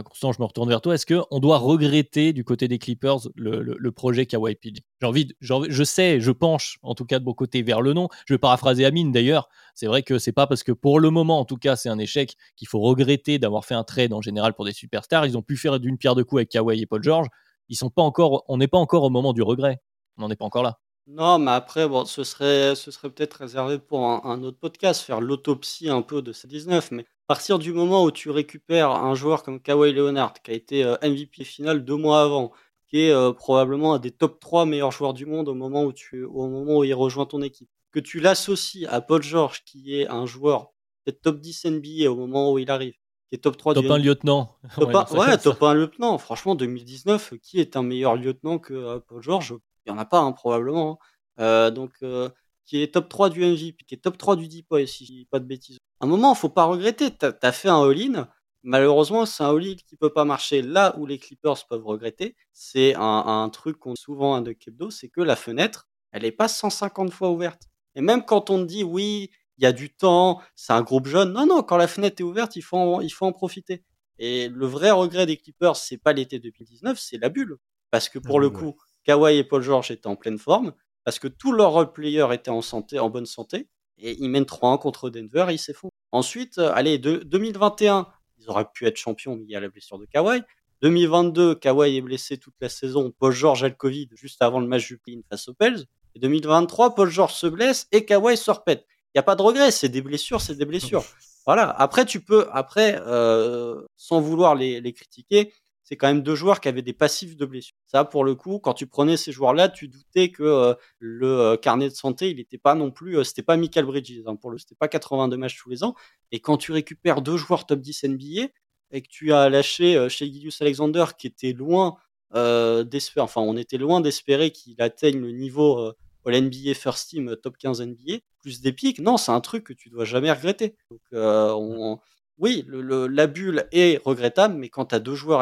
Constant, 0.04 0.34
je 0.34 0.42
me 0.42 0.46
retourne 0.46 0.68
vers 0.68 0.82
toi. 0.82 0.96
Est-ce 0.96 1.06
qu'on 1.06 1.40
doit 1.40 1.58
regretter 1.58 2.34
du 2.34 2.44
côté 2.44 2.68
des 2.68 2.80
Clippers 2.80 3.20
le, 3.36 3.90
projet 3.92 4.26
Kawhi 4.26 4.56
PG 4.56 4.82
J'ai 5.00 5.08
envie, 5.08 5.28
je 5.70 5.84
sais, 5.84 6.20
je 6.20 6.32
penche 6.32 6.80
en 6.82 6.96
tout 6.96 7.06
cas 7.06 7.20
de 7.20 7.24
mon 7.24 7.34
côté 7.34 7.62
vers 7.62 7.82
le 7.82 7.94
nom. 7.94 8.10
Je 8.26 8.34
vais 8.34 8.38
paraphraser 8.38 8.86
Amine 8.86 9.12
d'ailleurs. 9.12 9.48
C'est 9.74 9.88
vrai 9.88 10.04
que 10.04 10.20
c'est 10.20 10.34
pas 10.34 10.48
parce 10.48 10.64
que 10.64 10.72
pour 10.72 11.00
le 11.00 11.10
moment, 11.10 11.40
en 11.40 11.46
tout 11.46 11.58
cas, 11.58 11.76
c'est 11.76 11.90
un 11.90 12.00
échec 12.00 12.36
qu'il 12.56 12.68
faut 12.68 12.80
regretter 12.80 13.40
d'avoir 13.40 13.64
fait 13.66 13.76
un 13.76 13.84
trade 13.84 14.12
en 14.12 14.22
général 14.22 14.54
pour 14.54 14.66
des 14.66 14.74
superstars. 14.74 15.26
Ils 15.26 15.38
ont 15.38 15.42
pu 15.42 15.56
faire 15.56 15.80
d'une 15.80 15.98
pierre 15.98 16.16
deux 16.16 16.26
coups 16.26 16.40
avec 16.40 16.50
Kawhi 16.50 16.82
et 16.82 16.86
Paul 16.86 17.02
George. 17.02 17.28
On 17.70 18.58
n'est 18.58 18.68
pas 18.68 18.78
encore 18.78 19.04
au 19.04 19.10
moment 19.10 19.34
du 19.34 19.42
regret. 19.42 19.82
On 20.18 20.24
n'en 20.24 20.30
est 20.30 20.36
pas 20.36 20.46
encore 20.46 20.64
là. 20.64 20.80
Non, 21.08 21.38
mais 21.38 21.52
après, 21.52 21.88
bon, 21.88 22.06
ce 22.06 22.24
serait, 22.24 22.74
ce 22.76 22.90
serait 22.90 23.10
peut-être 23.12 23.36
réservé 23.36 23.78
pour 23.78 24.06
un, 24.06 24.42
autre 24.44 24.58
podcast, 24.58 25.02
faire 25.02 25.22
l'autopsie 25.22 25.90
un 25.90 26.02
peu 26.02 26.24
de 26.24 26.32
ces 26.32 26.48
19. 26.48 26.92
Mais 26.92 27.04
à 27.04 27.28
partir 27.28 27.60
du 27.60 27.74
moment 27.74 28.04
où 28.04 28.12
tu 28.12 28.32
récupères 28.32 28.90
un 28.90 29.14
joueur 29.14 29.44
comme 29.44 29.60
Kawhi 29.60 29.94
Leonard, 29.94 30.34
qui 30.42 30.52
a 30.52 30.54
été 30.56 30.84
euh, 30.84 30.96
MVP 31.04 31.44
final 31.44 31.86
deux 31.86 31.96
mois 31.96 32.24
avant, 32.24 32.52
qui 32.88 33.02
est 33.02 33.12
euh, 33.12 33.34
probablement 33.34 33.94
un 33.94 34.00
des 34.00 34.12
top 34.12 34.40
3 34.40 34.66
meilleurs 34.66 34.92
joueurs 34.92 35.14
du 35.14 35.28
monde 35.28 35.48
au 35.48 35.54
moment 35.54 35.84
où, 35.84 35.94
tu, 35.94 36.24
au 36.24 36.48
moment 36.48 36.78
où 36.78 36.84
il 36.84 36.94
rejoint 36.94 37.28
ton 37.28 37.42
équipe, 37.44 37.70
que 37.92 38.00
tu 38.00 38.20
l'associes 38.20 38.88
à 38.90 39.00
Paul 39.00 39.22
George, 39.22 39.64
qui 39.64 40.00
est 40.00 40.08
un 40.08 40.26
joueur 40.26 40.72
peut-être 41.04 41.22
top 41.22 41.40
10 41.40 41.66
NBA 41.66 42.10
au 42.12 42.16
moment 42.16 42.52
où 42.52 42.58
il 42.58 42.72
arrive, 42.72 42.94
qui 43.30 43.36
est 43.36 43.38
top 43.38 43.58
3 43.58 43.76
top 43.76 43.86
1 43.86 43.98
lieutenant. 44.00 44.56
Top 44.76 44.90
ouais, 45.12 45.38
top 45.38 45.62
1 45.62 45.74
lieutenant. 45.76 46.18
Franchement, 46.18 46.56
2019, 46.56 47.36
qui 47.42 47.60
est 47.60 47.76
un 47.76 47.84
meilleur 47.84 48.16
lieutenant 48.16 48.58
que 48.58 48.74
euh, 48.74 49.00
Paul 49.00 49.22
George? 49.22 49.54
Il 49.86 49.92
n'y 49.92 49.98
en 49.98 50.02
a 50.02 50.06
pas, 50.06 50.20
hein, 50.20 50.32
probablement. 50.32 51.00
Hein. 51.38 51.44
Euh, 51.44 51.72
donc, 51.72 51.92
euh, 52.04 52.30
qui 52.66 52.82
est 52.82 52.94
top 52.94 53.10
3 53.10 53.30
du 53.30 53.46
MVP, 53.46 53.86
qui 53.86 53.96
est 53.96 54.04
top 54.04 54.18
3 54.18 54.36
du 54.36 54.48
Deep 54.48 54.74
si 54.88 55.06
je 55.06 55.12
dis 55.12 55.26
pas 55.26 55.40
de 55.40 55.46
bêtises. 55.46 55.78
À 56.00 56.06
un 56.06 56.08
moment, 56.08 56.34
il 56.34 56.38
faut 56.38 56.50
pas 56.50 56.66
regretter. 56.66 57.12
Tu 57.16 57.26
as, 57.26 57.52
fait 57.52 57.70
un 57.70 57.82
all-in. 57.82 58.28
Malheureusement, 58.64 59.26
c'est 59.26 59.44
un 59.44 59.56
all-in 59.56 59.76
qui 59.76 59.96
peut 59.96 60.12
pas 60.12 60.26
marcher. 60.26 60.62
Là 60.62 60.96
où 60.98 61.06
les 61.06 61.20
Clippers 61.20 61.66
peuvent 61.70 61.86
regretter, 61.86 62.36
c'est 62.54 62.96
un, 62.98 63.50
truc 63.50 63.78
qu'on 63.78 63.96
souvent 63.96 64.36
un 64.36 64.42
de 64.42 64.52
Kebdo, 64.52 64.90
c'est 64.90 65.10
que 65.10 65.22
la 65.22 65.36
fenêtre, 65.36 65.88
elle 66.12 66.26
est 66.26 66.32
pas 66.32 66.48
150 66.48 67.12
fois 67.12 67.30
ouverte. 67.30 67.64
Et 67.96 68.02
même 68.02 68.26
quand 68.26 68.50
on 68.50 68.64
dit 68.64 68.84
oui, 68.84 69.30
il 69.58 69.64
y 69.64 69.68
a 69.68 69.72
du 69.72 69.94
temps, 69.94 70.42
c'est 70.56 70.74
un 70.74 70.82
groupe 70.82 71.08
jeune. 71.08 71.32
Non, 71.32 71.46
non, 71.46 71.64
quand 71.64 71.78
la 71.78 71.88
fenêtre 71.88 72.22
est 72.22 72.24
ouverte, 72.24 72.56
il 72.56 72.62
faut 72.62 72.78
en, 72.78 73.02
il 73.02 73.12
faut 73.12 73.26
en 73.26 73.32
profiter. 73.32 73.84
Et 74.18 74.50
le 74.50 74.66
vrai 74.66 74.92
regret 74.92 75.26
des 75.26 75.38
Clippers, 75.38 75.76
c'est 75.76 75.98
pas 75.98 76.14
l'été 76.14 76.40
2019, 76.40 76.98
c'est 77.00 77.18
la 77.18 77.30
bulle. 77.30 77.58
Parce 77.92 78.10
que 78.10 78.20
pour 78.20 78.40
le 78.40 78.50
coup, 78.50 78.76
Kawhi 79.06 79.38
et 79.38 79.44
Paul 79.44 79.62
George 79.62 79.92
étaient 79.92 80.08
en 80.08 80.16
pleine 80.16 80.38
forme 80.38 80.74
parce 81.06 81.20
que 81.20 81.28
tous 81.28 81.52
leurs 81.54 81.72
role 81.72 81.94
players 81.94 82.28
étaient 82.34 82.50
en 82.50 82.62
santé, 82.62 83.00
en 83.00 83.10
bonne 83.10 83.28
santé, 83.28 83.70
et 84.00 84.18
ils 84.20 84.30
mènent 84.30 84.44
3-1 84.44 84.80
contre 84.80 85.10
Denver 85.10 85.46
et 85.50 85.54
ils 85.54 85.60
s'effondrent. 85.60 85.94
Ensuite, 86.12 86.58
euh, 86.58 86.72
allez, 86.74 86.98
2021, 86.98 88.08
ils 88.40 88.50
auraient 88.50 88.68
pu 88.74 88.86
être 88.86 88.98
champions, 88.98 89.36
mais 89.36 89.44
il 89.44 89.52
y 89.52 89.56
a 89.56 89.60
la 89.60 89.70
blessure 89.70 90.00
de 90.00 90.06
Kawhi. 90.06 90.42
2022, 90.82 91.56
Kawhi 91.56 91.98
est 91.98 92.02
blessé 92.02 92.38
toute 92.38 92.56
la 92.60 92.70
saison, 92.70 93.14
Paul 93.18 93.32
George 93.32 93.64
a 93.64 93.70
le 93.70 93.76
Covid 93.76 94.10
juste 94.14 94.42
avant 94.42 94.60
le 94.60 94.68
match 94.68 94.88
du 94.88 94.98
play 94.98 95.18
face 95.30 95.48
aux 95.48 95.54
Pels. 95.54 95.86
Et 96.16 96.20
2023, 96.20 96.96
Paul 96.96 97.10
George 97.10 97.34
se 97.34 97.48
blesse 97.48 97.88
et 97.92 98.06
Kawhi 98.06 98.36
se 98.36 98.52
repète. 98.52 98.86
Il 99.14 99.18
n'y 99.18 99.20
a 99.20 99.24
pas 99.24 99.36
de 99.36 99.42
regret, 99.42 99.72
c'est 99.72 99.90
des 99.90 100.02
blessures, 100.02 100.42
c'est 100.42 100.56
des 100.56 100.66
blessures. 100.66 101.04
Voilà. 101.46 101.70
Après, 101.70 102.06
tu 102.06 102.22
peux, 102.22 102.48
après, 102.52 103.00
euh, 103.06 103.82
sans 103.96 104.20
vouloir 104.20 104.56
les, 104.56 104.82
les 104.82 104.94
critiquer, 104.94 105.54
c'est 105.84 105.96
quand 105.96 106.08
même 106.08 106.24
deux 106.24 106.36
joueurs 106.36 106.60
qui 106.60 106.68
avaient 106.68 106.82
des 106.82 106.94
passifs 106.94 107.38
de 107.38 107.46
blessures. 107.46 107.75
Ça, 107.88 108.04
pour 108.04 108.24
le 108.24 108.34
coup, 108.36 108.60
quand 108.60 108.74
tu 108.74 108.88
prenais 108.88 109.16
ces 109.16 109.32
joueurs-là, 109.32 109.70
tu 109.70 109.88
doutais 109.88 110.30
que 110.30 110.44
euh, 110.44 110.74
le 111.00 111.40
euh, 111.40 111.58
carnet 111.58 111.88
de 111.88 111.94
santé, 111.94 112.32
il 112.32 112.38
n'était 112.38 112.58
pas 112.58 112.74
non 112.74 112.90
plus, 112.92 113.18
euh, 113.18 113.24
c'était 113.24 113.44
pas 113.44 113.58
Michael 113.58 113.86
Bridges, 113.86 114.24
hein, 114.26 114.36
pour 114.36 114.50
le, 114.50 114.58
c'était 114.58 114.76
pas 114.76 114.88
82 114.88 115.38
matchs 115.38 115.58
tous 115.58 115.70
les 115.70 115.84
ans. 115.84 115.94
Et 116.32 116.40
quand 116.40 116.58
tu 116.58 116.72
récupères 116.72 117.22
deux 117.22 117.38
joueurs 117.38 117.66
top 117.68 117.80
10 117.80 118.06
NBA 118.06 118.48
et 118.92 119.02
que 119.02 119.08
tu 119.08 119.34
as 119.34 119.50
lâché 119.50 120.08
chez 120.10 120.26
Gilius 120.26 120.62
Alexander, 120.62 121.06
qui 121.18 121.28
était 121.28 121.54
loin 121.54 121.96
d'espérer, 122.34 123.24
enfin, 123.24 123.42
on 123.42 123.56
était 123.56 123.78
loin 123.78 124.02
d'espérer 124.02 124.52
qu'il 124.52 124.82
atteigne 124.82 125.20
le 125.20 125.32
niveau 125.32 125.94
All 126.26 126.42
NBA 126.42 126.74
First 126.74 127.10
Team 127.10 127.36
top 127.42 127.58
15 127.58 127.82
NBA, 127.82 128.20
plus 128.40 128.62
des 128.62 128.74
pics, 128.74 129.00
non, 129.00 129.18
c'est 129.18 129.32
un 129.32 129.42
truc 129.42 129.64
que 129.64 129.74
tu 129.74 129.90
dois 129.90 130.06
jamais 130.06 130.32
regretter. 130.32 130.76
Donc, 130.92 131.02
on 131.14 132.00
oui, 132.38 132.64
le, 132.68 133.08
la 133.08 133.28
bulle 133.28 133.68
est 133.72 134.02
regrettable, 134.04 134.56
mais 134.56 134.70
quand 134.70 134.88
tu 134.88 134.96
as 134.96 135.00
deux 135.00 135.16
joueurs, 135.16 135.42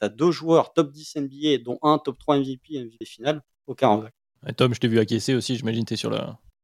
as 0.00 0.08
deux 0.08 0.30
joueurs 0.30 0.72
top 0.72 0.90
10 0.90 1.16
NBA, 1.16 1.58
dont 1.64 1.78
un 1.82 1.98
top 1.98 2.18
3 2.18 2.38
MVP, 2.38 2.82
MVP 2.84 3.04
final, 3.04 3.42
aucun 3.66 3.88
regret. 3.88 4.12
Tom, 4.56 4.74
je 4.74 4.80
t'ai 4.80 4.88
vu 4.88 4.98
acquiescer 4.98 5.34
aussi, 5.34 5.56
j'imagine 5.56 5.84
que 5.84 5.88
tu 5.88 5.94
es 5.94 5.96
sur 5.96 6.10
le, 6.10 6.18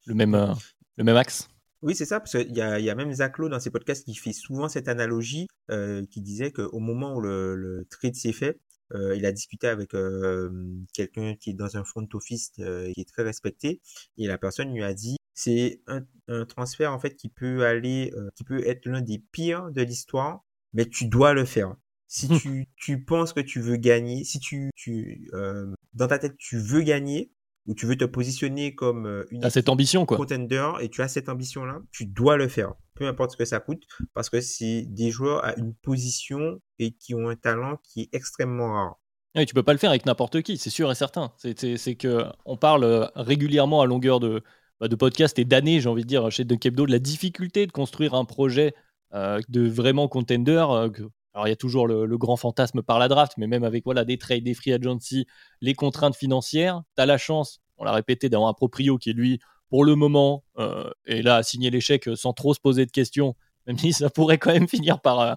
le, 0.07 0.15
même, 0.15 0.35
euh, 0.35 0.53
le 0.97 1.05
même 1.05 1.17
axe. 1.17 1.49
Oui, 1.83 1.95
c'est 1.95 2.07
ça, 2.07 2.19
parce 2.19 2.33
qu'il 2.33 2.57
y 2.57 2.61
a, 2.61 2.81
y 2.81 2.91
a 2.91 2.95
même 2.95 3.13
Zach 3.13 3.39
Lowe 3.39 3.49
dans 3.49 3.61
ses 3.61 3.71
podcasts 3.71 4.05
qui 4.05 4.15
fait 4.15 4.33
souvent 4.33 4.69
cette 4.69 4.89
analogie, 4.89 5.47
euh, 5.71 6.05
qui 6.11 6.21
disait 6.21 6.51
qu'au 6.51 6.81
moment 6.81 7.15
où 7.15 7.21
le, 7.21 7.55
le 7.55 7.87
trade 7.89 8.17
s'est 8.17 8.33
fait, 8.33 8.59
euh, 8.95 9.15
il 9.17 9.27
a 9.27 9.33
discuté 9.33 9.69
avec 9.69 9.95
euh, 9.95 10.51
quelqu'un 10.95 11.35
qui 11.37 11.51
est 11.51 11.55
dans 11.55 11.77
un 11.77 11.85
front 11.85 12.07
office 12.15 12.53
euh, 12.59 12.91
qui 12.95 13.03
est 13.03 13.09
très 13.09 13.23
respecté, 13.23 13.81
et 14.17 14.27
la 14.27 14.39
personne 14.39 14.73
lui 14.73 14.83
a 14.83 14.95
dit 14.95 15.18
c'est 15.39 15.83
un, 15.87 16.01
un, 16.27 16.45
transfert 16.47 16.93
en 16.93 16.99
fait 16.99 17.15
qui 17.15 17.29
peut 17.29 17.65
aller, 17.65 18.13
euh, 18.17 18.29
qui 18.35 18.43
peut 18.43 18.67
être 18.67 18.87
l'un 18.87 19.01
des 19.01 19.23
pires 19.31 19.71
de 19.71 19.83
l'histoire, 19.83 20.45
mais 20.73 20.85
tu 20.85 21.07
dois 21.07 21.33
le 21.33 21.45
faire. 21.45 21.77
Si 22.09 22.27
hmm. 22.27 22.39
tu, 22.41 22.69
tu 22.77 23.05
penses 23.05 23.33
que 23.33 23.41
tu 23.41 23.61
veux 23.61 23.77
gagner, 23.77 24.25
si 24.25 24.41
tu, 24.41 24.71
tu 24.75 25.31
euh, 25.35 25.73
dans 25.95 26.09
ta 26.09 26.19
tête 26.19 26.37
tu 26.39 26.59
veux 26.59 26.81
gagner 26.81 27.31
ou 27.67 27.75
tu 27.75 27.87
veux 27.87 27.97
te 27.97 28.05
positionner 28.05 28.75
comme 28.75 29.07
euh, 29.07 29.27
une 29.31 29.49
cette 29.49 29.69
ambition 29.69 30.07
quoi. 30.07 30.17
contender 30.17 30.73
et 30.81 30.89
tu 30.89 31.03
as 31.03 31.09
cette 31.09 31.29
ambition 31.29 31.65
là, 31.65 31.81
tu 31.93 32.05
dois 32.05 32.37
le 32.37 32.49
faire, 32.49 32.75
peu 32.95 33.07
importe 33.07 33.31
ce 33.31 33.37
que 33.37 33.45
ça 33.45 33.61
coûte, 33.61 33.87
parce 34.15 34.31
que 34.31 34.41
c'est 34.41 34.87
des 34.89 35.13
joueurs 35.13 35.45
à 35.45 35.55
une 35.57 35.73
position 35.73 36.61
et 36.81 36.91
qui 36.95 37.15
ont 37.15 37.29
un 37.29 37.37
talent 37.37 37.77
qui 37.85 38.01
est 38.01 38.09
extrêmement 38.13 38.73
rare. 38.73 39.01
Oui, 39.37 39.47
tu 39.47 39.55
peux 39.55 39.63
pas 39.63 39.73
le 39.73 39.79
faire 39.79 39.91
avec 39.91 40.05
n'importe 40.05 40.43
qui, 40.43 40.59
c'est 40.59 40.71
sûr 40.71 40.91
et 40.91 40.97
certain. 40.97 41.33
C'est 41.37 41.95
que 41.95 42.25
on 42.45 42.57
parle 42.57 43.13
régulièrement 43.15 43.83
à 43.83 43.87
longueur 43.87 44.19
de, 44.19 44.43
bah, 44.81 44.89
de 44.89 44.97
podcast 44.97 45.39
et 45.39 45.45
d'années, 45.45 45.81
j'ai 45.81 45.89
envie 45.89 46.03
de 46.03 46.09
dire, 46.09 46.31
chez 46.31 46.45
De 46.45 46.55
Kebdo, 46.55 46.87
de 46.87 46.93
la 46.93 46.99
difficulté 46.99 47.67
de 47.67 47.73
construire 47.73 48.15
un 48.15 48.25
projet 48.25 48.75
euh, 49.15 49.41
de 49.49 49.69
vraiment 49.69 50.07
contender. 50.07 50.65
Euh, 50.71 50.89
alors, 51.35 51.47
il 51.47 51.51
y 51.51 51.53
a 51.53 51.57
toujours 51.57 51.87
le, 51.87 52.19
grand 52.19 52.37
fantasme 52.37 52.83
par 52.83 52.99
la 52.99 53.09
draft, 53.09 53.35
mais 53.39 53.47
même 53.47 53.65
avec 53.65 53.85
voilà, 53.85 54.05
des 54.05 54.19
trades, 54.19 54.45
des 54.45 54.55
free 54.55 54.73
agency, 54.73 55.27
les 55.61 55.75
contraintes 55.75 56.17
financières, 56.17 56.83
tu 56.97 57.03
as 57.03 57.07
la 57.07 57.19
chance, 57.19 57.61
on 57.77 57.85
l'a 57.85 57.93
répété, 57.93 58.29
d'avoir 58.29 58.51
un 58.51 58.55
proprio 58.55 58.99
qui, 58.99 59.13
lui, 59.13 59.41
pour 59.69 59.85
le 59.85 59.95
moment, 59.95 60.45
euh, 60.59 60.91
est 61.07 61.23
là 61.23 61.37
à 61.37 61.43
signer 61.43 61.71
l'échec 61.71 62.09
sans 62.15 62.33
trop 62.33 62.55
se 62.55 62.61
poser 62.61 62.87
de 62.87 62.91
questions, 62.91 63.35
même 63.67 63.79
si 63.79 63.93
ça 63.93 64.11
pourrait 64.11 64.39
quand 64.39 64.53
même 64.53 64.69
finir 64.69 65.01
par, 65.01 65.37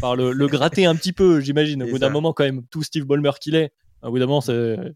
par 0.00 0.16
le, 0.16 0.32
le, 0.32 0.46
gratter 0.46 0.86
un 0.86 0.94
petit 0.96 1.12
peu, 1.12 1.40
j'imagine. 1.40 1.82
Au 1.82 1.86
bout 1.86 1.98
d'un 1.98 2.10
moment, 2.10 2.32
quand 2.32 2.44
même, 2.44 2.66
tout 2.70 2.82
Steve 2.82 3.04
Ballmer 3.04 3.32
qu'il 3.40 3.54
est, 3.54 3.72
au 4.02 4.10
bout 4.10 4.18
d'un 4.18 4.26
moment, 4.26 4.42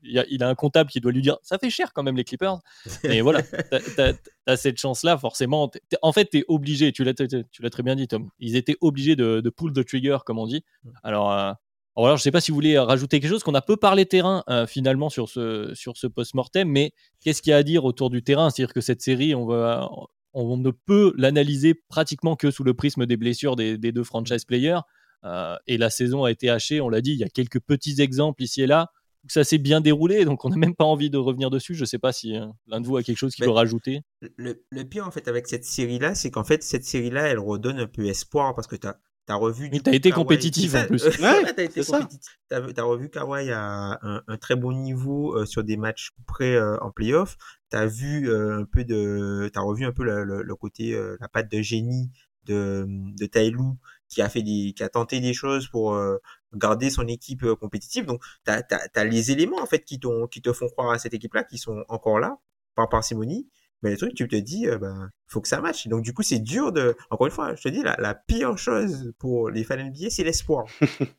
il 0.02 0.42
a, 0.42 0.48
un 0.48 0.54
comptable 0.54 0.90
qui 0.90 1.00
doit 1.00 1.12
lui 1.12 1.22
dire 1.22 1.38
ça 1.42 1.58
fait 1.58 1.70
cher 1.70 1.92
quand 1.92 2.02
même 2.02 2.16
les 2.16 2.24
Clippers. 2.24 2.58
Mais 3.04 3.20
voilà, 3.20 3.42
tu 3.42 4.00
as, 4.46 4.56
cette 4.56 4.78
chance-là, 4.78 5.16
forcément. 5.18 5.70
en 6.02 6.12
fait, 6.12 6.30
tu 6.30 6.38
es 6.38 6.44
obligé, 6.48 6.92
tu 6.92 7.04
l'as 7.04 7.14
très 7.14 7.82
bien 7.82 7.94
dit, 7.94 8.08
Tom. 8.08 8.28
Ils 8.38 8.56
étaient 8.56 8.76
obligés 8.80 9.16
de, 9.16 9.40
pull 9.50 9.72
the 9.72 9.84
trigger, 9.84 10.18
comme 10.24 10.38
on 10.38 10.46
dit. 10.46 10.64
Alors, 11.02 11.32
euh, 11.32 11.52
alors, 11.96 12.16
je 12.16 12.20
ne 12.20 12.24
sais 12.24 12.30
pas 12.30 12.40
si 12.42 12.50
vous 12.50 12.56
voulez 12.56 12.78
rajouter 12.78 13.20
quelque 13.20 13.30
chose, 13.30 13.42
qu'on 13.42 13.54
a 13.54 13.62
peu 13.62 13.76
parlé 13.76 14.04
terrain 14.04 14.44
euh, 14.50 14.66
finalement 14.66 15.08
sur 15.08 15.30
ce, 15.30 15.72
sur 15.74 15.96
ce 15.96 16.06
post-mortem, 16.06 16.68
mais 16.68 16.92
qu'est-ce 17.20 17.40
qu'il 17.40 17.52
y 17.52 17.54
a 17.54 17.56
à 17.56 17.62
dire 17.62 17.84
autour 17.84 18.10
du 18.10 18.22
terrain? 18.22 18.50
C'est-à-dire 18.50 18.74
que 18.74 18.82
cette 18.82 19.00
série, 19.00 19.34
on, 19.34 19.46
va, 19.46 19.88
on 20.34 20.58
ne 20.58 20.70
peut 20.70 21.14
l'analyser 21.16 21.72
pratiquement 21.74 22.36
que 22.36 22.50
sous 22.50 22.64
le 22.64 22.74
prisme 22.74 23.06
des 23.06 23.16
blessures 23.16 23.56
des, 23.56 23.78
des 23.78 23.92
deux 23.92 24.04
franchise 24.04 24.44
players. 24.44 24.80
Euh, 25.26 25.56
et 25.66 25.76
la 25.76 25.90
saison 25.90 26.24
a 26.24 26.30
été 26.30 26.48
hachée, 26.48 26.80
on 26.80 26.88
l'a 26.88 27.00
dit, 27.00 27.12
il 27.12 27.18
y 27.18 27.24
a 27.24 27.28
quelques 27.28 27.60
petits 27.60 28.00
exemples 28.00 28.42
ici 28.42 28.62
et 28.62 28.66
là 28.66 28.90
où 29.24 29.28
ça 29.28 29.42
s'est 29.42 29.58
bien 29.58 29.80
déroulé, 29.80 30.24
donc 30.24 30.44
on 30.44 30.50
n'a 30.50 30.56
même 30.56 30.76
pas 30.76 30.84
envie 30.84 31.10
de 31.10 31.18
revenir 31.18 31.50
dessus. 31.50 31.74
Je 31.74 31.80
ne 31.80 31.86
sais 31.86 31.98
pas 31.98 32.12
si 32.12 32.36
euh, 32.36 32.46
l'un 32.68 32.80
de 32.80 32.86
vous 32.86 32.96
a 32.96 33.02
quelque 33.02 33.18
chose 33.18 33.34
qu'il 33.34 33.44
veut 33.44 33.50
rajouter. 33.50 34.02
Le, 34.36 34.54
pire 34.84 35.06
en 35.06 35.10
fait 35.10 35.26
avec 35.26 35.48
cette 35.48 35.64
série-là, 35.64 36.14
c'est 36.14 36.30
qu'en 36.30 36.44
fait 36.44 36.62
cette 36.62 36.84
série-là, 36.84 37.26
elle 37.26 37.40
redonne 37.40 37.80
un 37.80 37.88
peu 37.88 38.06
espoir 38.06 38.54
parce 38.54 38.68
que 38.68 38.76
tu 38.76 38.86
as 38.86 38.98
T'as 39.28 39.34
revu. 39.34 39.68
Mais 39.72 39.80
t'as 39.80 39.92
été 39.92 40.12
compétitif 40.12 40.76
en 40.76 40.86
plus. 40.86 41.04
ouais, 41.20 41.52
t'as 41.52 41.64
été 41.64 41.82
compétitif. 41.82 42.38
T'as 42.48 42.82
revu 42.84 43.10
Kawhi 43.10 43.50
à 43.50 43.98
un, 44.00 44.22
un, 44.24 44.36
très 44.36 44.54
bon 44.54 44.70
niveau 44.70 45.36
euh, 45.36 45.44
sur 45.44 45.64
des 45.64 45.76
matchs 45.76 46.12
près 46.28 46.56
en 46.60 46.92
playoff. 46.92 47.36
T'as 47.68 47.86
vu 47.86 48.32
un 48.32 48.64
peu 48.64 48.84
de, 48.84 49.50
t'as 49.52 49.62
revu 49.62 49.84
un 49.84 49.90
peu 49.90 50.04
le, 50.04 50.22
le, 50.44 50.54
côté 50.54 50.96
la 51.18 51.26
patte 51.26 51.50
de 51.50 51.60
génie 51.60 52.12
de, 52.44 52.86
de 52.86 53.26
Tailou 53.26 53.76
qui 54.08 54.22
a 54.22 54.28
fait 54.28 54.42
des, 54.42 54.72
qui 54.76 54.82
a 54.82 54.88
tenté 54.88 55.20
des 55.20 55.34
choses 55.34 55.68
pour 55.68 55.94
euh, 55.94 56.18
garder 56.54 56.90
son 56.90 57.06
équipe 57.06 57.42
euh, 57.44 57.56
compétitive. 57.56 58.06
Donc, 58.06 58.22
tu 58.44 58.52
as, 58.52 59.04
les 59.04 59.30
éléments 59.30 59.60
en 59.60 59.66
fait 59.66 59.80
qui, 59.80 60.00
qui 60.30 60.42
te 60.42 60.52
font 60.52 60.68
croire 60.68 60.90
à 60.90 60.98
cette 60.98 61.14
équipe-là, 61.14 61.44
qui 61.44 61.58
sont 61.58 61.84
encore 61.88 62.18
là 62.18 62.38
par 62.74 62.88
parcimonie. 62.88 63.48
Mais 63.82 63.90
le 63.90 63.96
truc, 63.96 64.14
tu 64.14 64.26
te 64.26 64.36
dis, 64.36 64.66
euh, 64.66 64.78
ben, 64.78 65.10
faut 65.26 65.40
que 65.40 65.48
ça 65.48 65.60
matche. 65.60 65.86
Donc, 65.88 66.02
du 66.02 66.14
coup, 66.14 66.22
c'est 66.22 66.38
dur 66.38 66.72
de. 66.72 66.96
Encore 67.10 67.26
une 67.26 67.32
fois, 67.32 67.54
je 67.54 67.62
te 67.62 67.68
dis, 67.68 67.82
la, 67.82 67.96
la 67.98 68.14
pire 68.14 68.56
chose 68.56 69.12
pour 69.18 69.50
les 69.50 69.64
fans 69.64 69.76
NBA, 69.76 70.10
c'est 70.10 70.24
l'espoir. 70.24 70.66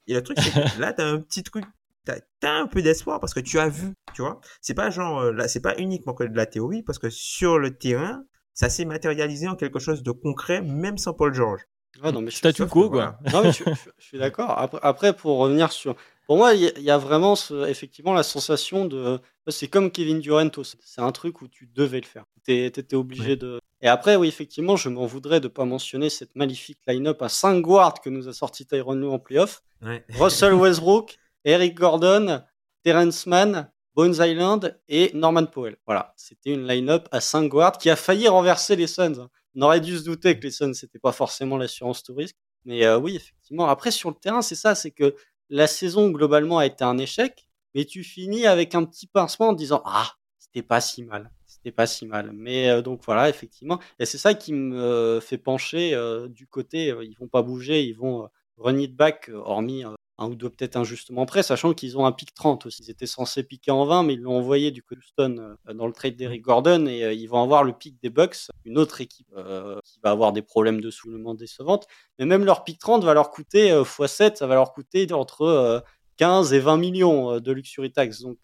Et 0.08 0.14
le 0.14 0.24
truc, 0.24 0.38
c'est 0.40 0.52
que 0.52 0.82
là, 0.82 0.94
t'as 0.94 1.06
un 1.06 1.20
petit 1.20 1.44
truc. 1.44 1.66
T'as 2.06 2.18
as 2.44 2.54
un 2.54 2.68
peu 2.68 2.82
d'espoir 2.82 3.20
parce 3.20 3.34
que 3.34 3.42
tu 3.42 3.60
as 3.60 3.68
vu, 3.68 3.94
tu 4.14 4.22
vois. 4.22 4.40
C'est 4.62 4.74
pas 4.74 4.90
genre, 4.90 5.20
euh, 5.20 5.34
là, 5.34 5.48
c'est 5.48 5.60
pas 5.60 5.78
uniquement 5.78 6.14
que 6.14 6.24
de 6.24 6.36
la 6.36 6.46
théorie 6.46 6.82
parce 6.82 7.00
que 7.00 7.10
sur 7.10 7.60
le 7.60 7.78
terrain, 7.78 8.24
ça 8.54 8.70
s'est 8.70 8.86
matérialisé 8.86 9.48
en 9.48 9.56
quelque 9.56 9.78
chose 9.80 10.04
de 10.04 10.12
concret, 10.12 10.62
même 10.62 10.98
sans 10.98 11.14
Paul 11.14 11.34
George. 11.34 11.62
Ah 12.04 12.12
non, 12.12 12.22
mais 12.22 12.32
je 12.32 12.38
Statu 12.38 12.66
quo, 12.68 12.90
quoi. 12.90 13.18
non, 13.34 13.44
mais 13.44 13.52
je, 13.52 13.64
suis 14.00 14.18
d'accord. 14.18 14.52
Après, 14.58 14.80
après, 14.82 15.14
pour 15.14 15.38
revenir 15.38 15.72
sur. 15.72 15.96
Pour 16.28 16.38
moi, 16.38 16.54
il 16.54 16.80
y, 16.80 16.92
a 16.92 16.98
vraiment 16.98 17.36
ce, 17.36 17.68
effectivement 17.68 18.14
la 18.14 18.24
sensation 18.24 18.86
de. 18.86 19.20
C'est 19.48 19.70
comme 19.70 19.92
Kevin 19.92 20.20
Durant. 20.20 20.50
C'est 20.64 21.02
un 21.02 21.12
truc 21.12 21.42
où 21.42 21.48
tu 21.48 21.68
devais 21.74 22.02
le 22.02 22.06
faire. 22.06 22.26
Tu 22.46 22.66
étais 22.66 22.96
obligé 22.96 23.36
de. 23.36 23.60
Et 23.82 23.88
après, 23.88 24.16
oui, 24.16 24.28
effectivement, 24.28 24.76
je 24.76 24.90
m'en 24.90 25.06
voudrais 25.06 25.40
de 25.40 25.48
ne 25.48 25.54
pas 25.54 25.66
mentionner 25.66 26.10
cette 26.10 26.36
magnifique 26.36 26.80
line-up 26.88 27.22
à 27.22 27.30
5 27.30 27.62
guards 27.62 28.02
que 28.02 28.10
nous 28.10 28.28
a 28.28 28.34
sorti 28.34 28.66
Tyron 28.66 28.96
Lue 28.96 29.08
en 29.08 29.20
playoff. 29.20 29.64
Russell 30.20 30.54
Westbrook, 30.54 31.18
Eric 31.46 31.76
Gordon, 31.76 32.42
Terrence 32.84 33.26
Mann, 33.28 33.70
Bones 33.96 34.16
Island 34.20 34.80
et 34.90 35.12
Norman 35.14 35.46
Powell. 35.46 35.78
Voilà, 35.86 36.14
c'était 36.18 36.52
une 36.52 36.68
line-up 36.68 37.08
à 37.12 37.22
5 37.22 37.48
guards 37.48 37.78
qui 37.78 37.90
a 37.90 37.96
failli 37.96 38.28
renverser 38.28 38.76
les 38.76 38.88
Suns. 38.88 39.28
On 39.58 39.64
aurait 39.64 39.82
dû 39.82 39.97
se 39.97 40.03
douter 40.03 40.38
que 40.38 40.43
les 40.43 40.51
Suns, 40.51 40.76
c'était 40.76 40.99
pas 40.99 41.12
forcément 41.12 41.58
l'assurance 41.58 42.03
tout 42.03 42.14
risque. 42.14 42.36
Mais 42.66 42.86
euh, 42.86 42.99
oui, 42.99 43.16
effectivement. 43.16 43.68
Après, 43.68 43.89
sur 43.89 44.10
le 44.10 44.16
terrain, 44.16 44.43
c'est 44.43 44.55
ça, 44.55 44.76
c'est 44.76 44.91
que 44.91 45.16
la 45.49 45.66
saison 45.66 46.12
globalement 46.12 46.60
a 46.60 46.68
été 46.68 46.84
un 46.84 46.99
échec, 46.99 47.47
mais 47.74 47.84
tu 47.86 48.03
finis 48.03 48.45
avec 48.45 48.76
un 48.76 48.86
petit 48.86 49.08
pincement 49.08 49.49
en 49.49 49.53
disant 49.53 49.82
ah, 49.86 50.12
c'était 50.38 50.62
pas 50.62 50.80
si 50.80 51.03
mal, 51.03 51.32
c'était 51.47 51.72
pas 51.72 51.88
si 51.88 52.05
mal. 52.05 52.32
Mais 52.34 52.70
euh, 52.70 52.84
donc 52.84 53.01
voilà, 53.03 53.30
effectivement, 53.30 53.80
et 53.97 54.05
c'est 54.05 54.20
ça 54.20 54.36
qui 54.36 54.53
me 54.53 54.80
euh, 54.80 55.22
fait 55.22 55.39
pencher 55.39 55.97
du 56.30 56.45
côté, 56.45 56.93
ils 57.01 57.18
vont 57.18 57.28
pas 57.28 57.41
bouger, 57.41 57.84
ils 57.84 57.93
vont 57.93 58.30
run 58.58 58.78
it 58.78 58.95
back, 58.95 59.32
hormis 59.34 59.84
un 60.20 60.30
ou 60.30 60.36
deux 60.36 60.49
peut-être 60.49 60.76
injustement 60.76 61.26
près, 61.26 61.43
sachant 61.43 61.74
qu'ils 61.74 61.97
ont 61.97 62.05
un 62.05 62.11
pic 62.11 62.34
30 62.34 62.65
aussi. 62.65 62.82
Ils 62.84 62.89
étaient 62.89 63.05
censés 63.05 63.43
piquer 63.43 63.72
en 63.72 63.86
20, 63.86 64.03
mais 64.03 64.13
ils 64.13 64.22
l'ont 64.22 64.38
envoyé 64.38 64.72
du 64.72 64.84
Houston 64.91 65.57
euh, 65.68 65.74
dans 65.74 65.86
le 65.86 65.93
trade 65.93 66.15
d'Eric 66.15 66.41
Gordon 66.41 66.88
et 66.88 67.03
euh, 67.03 67.13
ils 67.13 67.28
vont 67.28 67.41
avoir 67.41 67.63
le 67.63 67.74
pic 67.74 68.01
des 68.01 68.09
Bucks, 68.09 68.47
une 68.65 68.78
autre 68.78 69.01
équipe 69.01 69.32
euh, 69.36 69.80
qui 69.84 69.99
va 70.03 70.11
avoir 70.11 70.34
des 70.34 70.41
problèmes 70.41 70.82
de 70.82 70.89
soulement 70.89 71.36
décevantes. 71.36 71.88
Mais 72.18 72.26
même 72.26 72.45
leur 72.45 72.63
pic 72.63 72.80
30 72.80 73.03
va 73.03 73.13
leur 73.13 73.30
coûter 73.30 73.70
x7, 73.72 74.38
ça 74.38 74.47
va 74.47 74.55
leur 74.55 74.74
coûter 74.74 75.11
entre 75.13 75.84
15 76.18 76.53
et 76.53 76.59
20 76.59 76.78
millions 76.78 77.39
de 77.39 77.51
luxury 77.51 77.91
tax. 77.91 78.22
Donc 78.22 78.39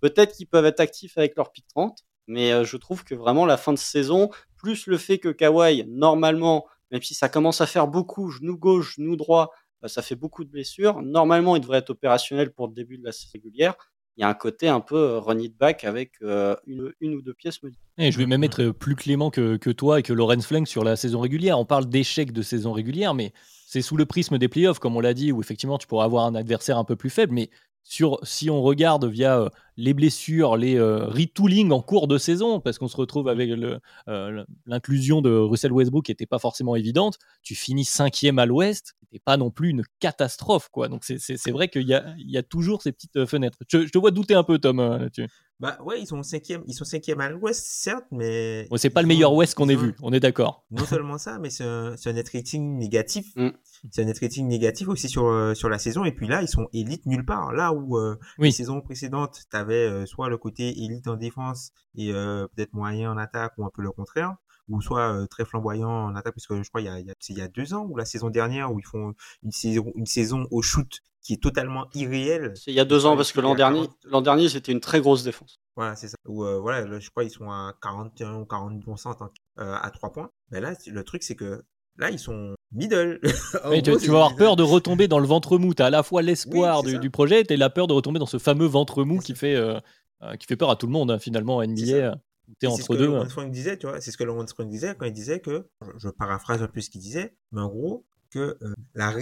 peut-être 0.00 0.36
qu'ils 0.36 0.46
peuvent 0.46 0.66
être 0.66 0.80
actifs 0.80 1.16
avec 1.16 1.36
leur 1.36 1.50
pic 1.50 1.66
30, 1.68 2.04
mais 2.26 2.64
je 2.64 2.76
trouve 2.76 3.04
que 3.04 3.14
vraiment 3.14 3.46
la 3.46 3.56
fin 3.56 3.72
de 3.72 3.78
saison, 3.78 4.30
plus 4.56 4.86
le 4.86 4.98
fait 4.98 5.18
que 5.18 5.28
Kawhi, 5.28 5.84
normalement, 5.88 6.66
même 6.90 7.02
si 7.02 7.14
ça 7.14 7.28
commence 7.28 7.60
à 7.60 7.66
faire 7.66 7.88
beaucoup, 7.88 8.30
genou 8.30 8.58
gauche, 8.58 8.96
genou 8.96 9.16
droit, 9.16 9.52
ça 9.86 10.02
fait 10.02 10.16
beaucoup 10.16 10.44
de 10.44 10.50
blessures. 10.50 11.00
Normalement, 11.02 11.56
il 11.56 11.60
devrait 11.60 11.78
être 11.78 11.90
opérationnel 11.90 12.52
pour 12.52 12.66
le 12.66 12.74
début 12.74 12.98
de 12.98 13.04
la 13.04 13.12
saison 13.12 13.30
régulière. 13.34 13.74
Il 14.16 14.22
y 14.22 14.24
a 14.24 14.28
un 14.28 14.34
côté 14.34 14.66
un 14.66 14.80
peu 14.80 14.96
euh, 14.96 15.20
run 15.20 15.38
it 15.38 15.56
back 15.56 15.84
avec 15.84 16.14
euh, 16.22 16.56
une, 16.66 17.14
ou 17.14 17.22
deux 17.22 17.34
pièces 17.34 17.60
Et 17.98 18.10
je 18.10 18.18
vais 18.18 18.26
même 18.26 18.42
être 18.42 18.70
plus 18.70 18.96
clément 18.96 19.30
que, 19.30 19.56
toi 19.70 20.00
et 20.00 20.02
que 20.02 20.12
Lorenz 20.12 20.44
Flank 20.44 20.66
sur 20.66 20.82
la 20.82 20.96
saison 20.96 21.20
régulière. 21.20 21.56
On 21.56 21.64
parle 21.64 21.86
d'échec 21.86 22.32
de 22.32 22.42
saison 22.42 22.72
régulière, 22.72 23.14
mais 23.14 23.32
c'est 23.66 23.80
sous 23.80 23.96
le 23.96 24.06
prisme 24.06 24.36
des 24.38 24.48
playoffs, 24.48 24.80
comme 24.80 24.96
on 24.96 25.00
l'a 25.00 25.14
dit, 25.14 25.30
où 25.30 25.40
effectivement 25.40 25.78
tu 25.78 25.86
pourras 25.86 26.04
avoir 26.04 26.24
un 26.24 26.34
adversaire 26.34 26.78
un 26.78 26.84
peu 26.84 26.96
plus 26.96 27.10
faible. 27.10 27.32
Mais 27.32 27.50
si 27.84 28.50
on 28.50 28.62
regarde 28.62 29.04
via 29.04 29.38
euh, 29.38 29.48
les 29.78 29.94
blessures, 29.94 30.56
les 30.56 30.76
euh, 30.76 31.06
retooling 31.06 31.70
en 31.70 31.80
cours 31.80 32.08
de 32.08 32.18
saison, 32.18 32.60
parce 32.60 32.78
qu'on 32.78 32.88
se 32.88 32.96
retrouve 32.96 33.28
avec 33.28 33.48
euh, 33.48 34.44
l'inclusion 34.66 35.22
de 35.22 35.30
Russell 35.30 35.72
Westbrook 35.72 36.04
qui 36.04 36.10
n'était 36.10 36.26
pas 36.26 36.40
forcément 36.40 36.74
évidente, 36.74 37.18
tu 37.42 37.54
finis 37.54 37.84
cinquième 37.84 38.40
à 38.40 38.44
l'ouest, 38.44 38.96
c'était 39.00 39.22
pas 39.24 39.36
non 39.36 39.50
plus 39.50 39.70
une 39.70 39.84
catastrophe. 40.00 40.68
quoi. 40.68 40.88
Donc 40.88 41.04
c'est 41.04 41.50
vrai 41.50 41.68
qu'il 41.68 41.86
y 41.86 41.94
a, 41.94 42.12
y 42.18 42.36
a, 42.36 42.42
toujours 42.42 42.82
ces 42.82 42.90
petites 42.90 43.24
fenêtres. 43.26 43.56
Je, 43.68 43.88
te 43.88 43.98
vois 43.98 44.10
douter 44.10 44.34
un 44.34 44.42
peu, 44.42 44.58
Tom, 44.58 44.78
là-dessus. 44.78 45.28
Bah 45.60 45.76
ouais, 45.84 46.00
ils 46.00 46.06
sont 46.06 46.22
cinquième, 46.22 46.62
ils 46.68 46.74
sont 46.74 46.84
cinquième 46.84 47.20
à 47.20 47.28
l'ouest, 47.28 47.66
certes, 47.66 48.06
mais... 48.12 48.68
c'est 48.76 48.90
pas 48.90 49.02
le 49.02 49.08
meilleur 49.08 49.32
ouest 49.32 49.56
qu'on 49.56 49.68
ait 49.68 49.74
vu, 49.74 49.96
on 50.02 50.12
est 50.12 50.20
d'accord. 50.20 50.64
Non 50.70 50.84
seulement 50.84 51.18
ça, 51.18 51.40
mais 51.40 51.50
c'est 51.50 51.64
un, 51.64 51.96
un 52.04 52.12
net 52.12 52.28
rating 52.32 52.78
négatif. 52.78 53.26
Mm. 53.34 53.48
C'est 53.90 54.02
un 54.02 54.04
net 54.04 54.18
rating 54.20 54.46
négatif 54.46 54.86
aussi 54.86 55.08
sur, 55.08 55.52
sur 55.56 55.68
la 55.68 55.78
saison, 55.80 56.04
et 56.04 56.12
puis 56.12 56.28
là, 56.28 56.42
ils 56.42 56.48
sont 56.48 56.68
élites 56.72 57.06
nulle 57.06 57.24
part. 57.24 57.52
Là 57.52 57.72
où 57.72 57.98
les 58.38 58.50
saisons 58.52 58.80
précédentes, 58.80 59.46
t'avais 59.50 59.67
soit 60.06 60.28
le 60.28 60.38
côté 60.38 60.82
élite 60.82 61.08
en 61.08 61.16
défense 61.16 61.72
et 61.96 62.12
euh, 62.12 62.46
peut-être 62.48 62.72
moyen 62.72 63.12
en 63.12 63.18
attaque 63.18 63.52
ou 63.58 63.64
un 63.64 63.70
peu 63.70 63.82
le 63.82 63.90
contraire, 63.90 64.36
ou 64.68 64.80
soit 64.80 65.12
euh, 65.12 65.26
très 65.26 65.44
flamboyant 65.44 65.90
en 65.90 66.14
attaque, 66.14 66.34
puisque 66.34 66.54
je 66.54 66.68
crois 66.68 66.80
il 66.80 66.84
y 66.84 66.88
a, 66.88 66.98
il 67.00 67.36
y 67.36 67.40
a 67.40 67.48
deux 67.48 67.74
ans 67.74 67.86
ou 67.88 67.96
la 67.96 68.04
saison 68.04 68.30
dernière 68.30 68.72
où 68.72 68.78
ils 68.78 68.86
font 68.86 69.14
une 69.42 69.52
saison, 69.52 69.92
une 69.94 70.06
saison 70.06 70.46
au 70.50 70.62
shoot 70.62 71.00
qui 71.20 71.34
est 71.34 71.42
totalement 71.42 71.88
irréelle. 71.94 72.52
C'est 72.56 72.70
il 72.70 72.74
y 72.74 72.80
a 72.80 72.84
deux 72.84 73.04
ans 73.04 73.16
parce 73.16 73.32
que 73.32 73.40
l'an 73.40 73.54
dernier, 73.54 73.88
l'an 74.04 74.22
dernier 74.22 74.48
c'était 74.48 74.72
une 74.72 74.80
très 74.80 75.00
grosse 75.00 75.24
défense. 75.24 75.60
Voilà, 75.76 75.94
c'est 75.96 76.08
ça. 76.08 76.16
Ou 76.26 76.44
euh, 76.44 76.58
voilà, 76.58 76.98
je 76.98 77.10
crois 77.10 77.24
ils 77.24 77.30
sont 77.30 77.50
à 77.50 77.74
41 77.82 78.34
ou 78.34 78.44
40% 78.44 79.30
à 79.56 79.90
trois 79.90 80.12
points. 80.12 80.30
Mais 80.50 80.60
là, 80.60 80.74
le 80.86 81.04
truc 81.04 81.22
c'est 81.22 81.36
que 81.36 81.62
là 81.98 82.10
ils 82.10 82.18
sont 82.18 82.54
middle. 82.72 83.20
tu, 83.82 84.10
vas 84.10 84.16
avoir 84.16 84.36
peur 84.36 84.56
de 84.56 84.62
retomber 84.62 85.08
dans 85.08 85.18
le 85.18 85.26
ventre 85.26 85.58
mou. 85.58 85.74
Tu 85.74 85.82
as 85.82 85.86
à 85.86 85.90
la 85.90 86.02
fois 86.02 86.22
l'espoir 86.22 86.82
du, 86.82 87.10
projet 87.10 87.42
et 87.48 87.56
la 87.56 87.70
peur 87.70 87.86
de 87.86 87.92
retomber 87.92 88.18
dans 88.18 88.26
ce 88.26 88.38
fameux 88.38 88.66
ventre 88.66 89.04
mou 89.04 89.18
qui 89.18 89.34
fait, 89.34 89.56
euh, 89.56 89.78
euh, 90.22 90.36
qui 90.36 90.46
fait 90.46 90.56
peur 90.56 90.70
à 90.70 90.76
tout 90.76 90.86
le 90.86 90.92
monde, 90.92 91.10
hein, 91.10 91.18
finalement, 91.18 91.62
NBA. 91.62 92.18
Tu 92.60 92.66
es 92.66 92.68
entre 92.68 92.96
deux. 92.96 93.12
disait, 93.50 93.76
tu 93.76 93.86
vois, 93.86 94.00
c'est 94.00 94.10
ce 94.10 94.16
que 94.16 94.24
Laurent 94.24 94.46
Frank 94.46 94.68
disait 94.68 94.94
quand 94.98 95.04
il 95.04 95.12
disait 95.12 95.40
que, 95.40 95.68
je, 95.98 96.08
paraphrase 96.08 96.62
un 96.62 96.68
peu 96.68 96.80
ce 96.80 96.88
qu'il 96.88 97.02
disait, 97.02 97.36
mais 97.52 97.60
en 97.60 97.68
gros, 97.68 98.06
que 98.30 98.58
euh, 98.62 98.74
la, 98.94 99.14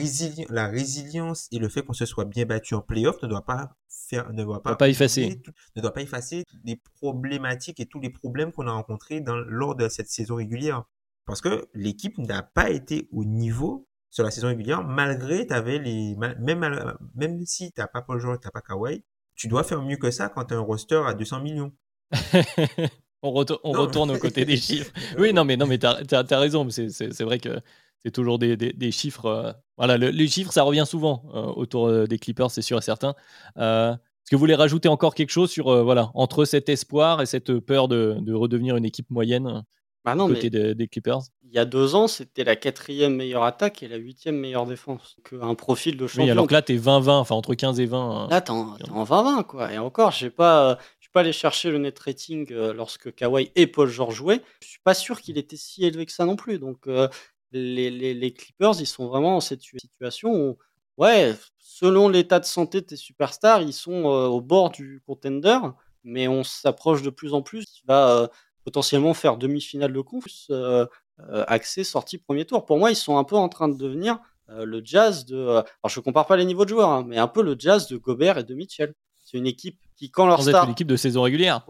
la 0.50 0.68
résilience 0.68 1.48
et 1.52 1.58
le 1.58 1.68
fait 1.68 1.82
qu'on 1.82 1.92
se 1.92 2.06
soit 2.06 2.24
bien 2.24 2.44
battu 2.44 2.74
en 2.74 2.80
playoff 2.80 3.20
ne 3.22 3.28
doit 3.28 3.44
pas 3.44 3.76
faire, 3.88 4.32
ne 4.32 4.44
doit 4.44 4.62
pas, 4.62 4.74
pas 4.76 4.88
effacer, 4.88 5.40
ne 5.76 5.82
doit 5.82 5.92
pas 5.92 6.02
effacer 6.02 6.44
les 6.64 6.80
problématiques 6.94 7.80
et 7.80 7.86
tous 7.86 8.00
les 8.00 8.10
problèmes 8.10 8.52
qu'on 8.52 8.66
a 8.66 8.72
rencontrés 8.72 9.20
dans, 9.20 9.36
lors 9.36 9.74
de 9.74 9.88
cette 9.88 10.08
saison 10.08 10.36
régulière. 10.36 10.84
Parce 11.26 11.40
que 11.40 11.68
l'équipe 11.74 12.16
n'a 12.18 12.42
pas 12.42 12.70
été 12.70 13.08
au 13.12 13.24
niveau 13.24 13.88
sur 14.10 14.24
la 14.24 14.30
saison 14.30 14.48
régulière, 14.48 14.82
malgré 14.84 15.46
t'avais 15.46 15.78
les, 15.78 16.16
même, 16.16 16.96
même 17.14 17.44
si 17.44 17.72
t'as 17.72 17.88
pas 17.88 18.00
Paul 18.00 18.20
George, 18.20 18.38
t'as 18.40 18.50
pas 18.50 18.62
Kawhi, 18.62 19.04
tu 19.34 19.48
dois 19.48 19.64
faire 19.64 19.82
mieux 19.82 19.96
que 19.96 20.10
ça 20.10 20.28
quand 20.28 20.50
as 20.52 20.54
un 20.54 20.60
roster 20.60 21.02
à 21.04 21.12
200 21.12 21.40
millions. 21.40 21.72
on, 23.22 23.32
retourne 23.32 24.10
aux 24.10 24.18
côtés 24.18 24.44
des 24.44 24.56
chiffres. 24.56 24.92
Oui, 25.18 25.32
non, 25.32 25.44
mais 25.44 25.56
non, 25.56 25.66
mais 25.66 25.78
t'as 25.78 25.98
as, 26.10 26.38
raison. 26.38 26.68
C'est 26.70 27.22
vrai 27.22 27.38
que 27.38 27.60
c'est 27.98 28.10
toujours 28.10 28.38
des, 28.38 28.56
des, 28.56 28.90
chiffres. 28.92 29.26
Euh, 29.26 29.52
voilà, 29.76 29.98
les 29.98 30.28
chiffres, 30.28 30.52
ça 30.52 30.62
revient 30.62 30.84
souvent 30.86 31.24
euh, 31.34 31.42
autour 31.56 31.88
euh, 31.88 32.06
des 32.06 32.18
Clippers, 32.18 32.50
c'est 32.50 32.62
sûr 32.62 32.78
et 32.78 32.82
certain. 32.82 33.14
Est-ce 33.56 34.30
que 34.30 34.36
vous 34.36 34.40
voulez 34.40 34.54
rajouter 34.54 34.88
encore 34.88 35.14
quelque 35.14 35.30
chose 35.30 35.50
sur 35.50 35.84
voilà 35.84 36.10
entre 36.14 36.44
cet 36.44 36.68
espoir 36.68 37.22
et 37.22 37.26
cette 37.26 37.60
peur 37.60 37.86
de, 37.86 38.16
de 38.20 38.32
redevenir 38.32 38.76
une 38.76 38.84
équipe 38.84 39.10
moyenne? 39.10 39.64
Bah 40.06 40.14
non, 40.14 40.28
côté 40.28 40.50
des, 40.50 40.86
Clippers. 40.86 41.18
Il 41.42 41.52
y 41.52 41.58
a 41.58 41.64
deux 41.64 41.96
ans, 41.96 42.06
c'était 42.06 42.44
la 42.44 42.54
quatrième 42.54 43.16
meilleure 43.16 43.42
attaque 43.42 43.82
et 43.82 43.88
la 43.88 43.96
huitième 43.96 44.36
meilleure 44.36 44.64
défense. 44.64 45.16
Donc, 45.16 45.42
un 45.42 45.56
profil 45.56 45.96
de 45.96 46.06
champion. 46.06 46.22
Oui, 46.22 46.30
alors 46.30 46.46
que 46.46 46.52
là, 46.52 46.62
t'es 46.62 46.76
20-20, 46.76 47.10
enfin 47.10 47.34
entre 47.34 47.54
15 47.54 47.80
et 47.80 47.86
20. 47.86 47.98
Hein. 47.98 48.28
Là, 48.30 48.40
t'es 48.40 48.52
en, 48.52 48.76
20-20, 48.76 49.42
quoi. 49.42 49.72
Et 49.72 49.78
encore, 49.78 50.12
je 50.12 50.26
ne 50.26 50.30
pas, 50.30 50.78
suis 51.00 51.10
pas 51.10 51.22
allé 51.22 51.32
chercher 51.32 51.72
le 51.72 51.78
net 51.78 51.98
rating 51.98 52.46
euh, 52.52 52.72
lorsque 52.72 53.12
Kawhi 53.16 53.50
et 53.56 53.66
Paul 53.66 53.88
George 53.88 54.14
jouaient. 54.14 54.42
Je 54.62 54.68
suis 54.68 54.80
pas 54.84 54.94
sûr 54.94 55.20
qu'il 55.20 55.38
était 55.38 55.56
si 55.56 55.84
élevé 55.84 56.06
que 56.06 56.12
ça 56.12 56.24
non 56.24 56.36
plus. 56.36 56.60
Donc, 56.60 56.86
euh, 56.86 57.08
les, 57.50 57.90
les, 57.90 58.14
les, 58.14 58.32
Clippers, 58.32 58.80
ils 58.80 58.86
sont 58.86 59.08
vraiment 59.08 59.32
dans 59.32 59.40
cette 59.40 59.62
situation 59.62 60.30
où, 60.30 60.58
ouais, 60.98 61.34
selon 61.58 62.08
l'état 62.08 62.38
de 62.38 62.44
santé 62.44 62.80
de 62.80 62.86
tes 62.86 62.96
superstars, 62.96 63.62
ils 63.62 63.72
sont 63.72 64.04
euh, 64.04 64.28
au 64.28 64.40
bord 64.40 64.70
du 64.70 65.02
contender, 65.04 65.58
mais 66.04 66.28
on 66.28 66.44
s'approche 66.44 67.02
de 67.02 67.10
plus 67.10 67.34
en 67.34 67.42
plus. 67.42 67.64
Il 67.82 67.86
va 67.88 68.30
potentiellement 68.66 69.14
faire 69.14 69.36
demi-finale 69.36 69.92
de 69.92 70.00
conf, 70.00 70.24
euh, 70.50 70.86
euh, 71.20 71.44
accès, 71.46 71.84
sortie, 71.84 72.18
premier 72.18 72.44
tour. 72.44 72.66
Pour 72.66 72.78
moi, 72.78 72.90
ils 72.90 72.96
sont 72.96 73.16
un 73.16 73.22
peu 73.22 73.36
en 73.36 73.48
train 73.48 73.68
de 73.68 73.76
devenir 73.76 74.18
euh, 74.48 74.64
le 74.64 74.82
jazz 74.84 75.24
de. 75.24 75.36
alors, 75.48 75.64
je 75.88 76.00
compare 76.00 76.26
pas 76.26 76.36
les 76.36 76.44
niveaux 76.44 76.64
de 76.64 76.70
joueurs, 76.70 76.90
hein, 76.90 77.04
mais 77.06 77.16
un 77.16 77.28
peu 77.28 77.42
le 77.42 77.54
jazz 77.56 77.86
de 77.86 77.96
Gobert 77.96 78.38
et 78.38 78.42
de 78.42 78.54
Mitchell. 78.54 78.92
C'est 79.24 79.38
une 79.38 79.46
équipe 79.46 79.78
qui, 79.94 80.10
quand 80.10 80.26
leur 80.26 80.42
sans 80.42 80.48
être 80.48 80.64
une 80.64 80.72
équipe 80.72 80.88
de 80.88 80.96
saison 80.96 81.22
régulière. 81.22 81.64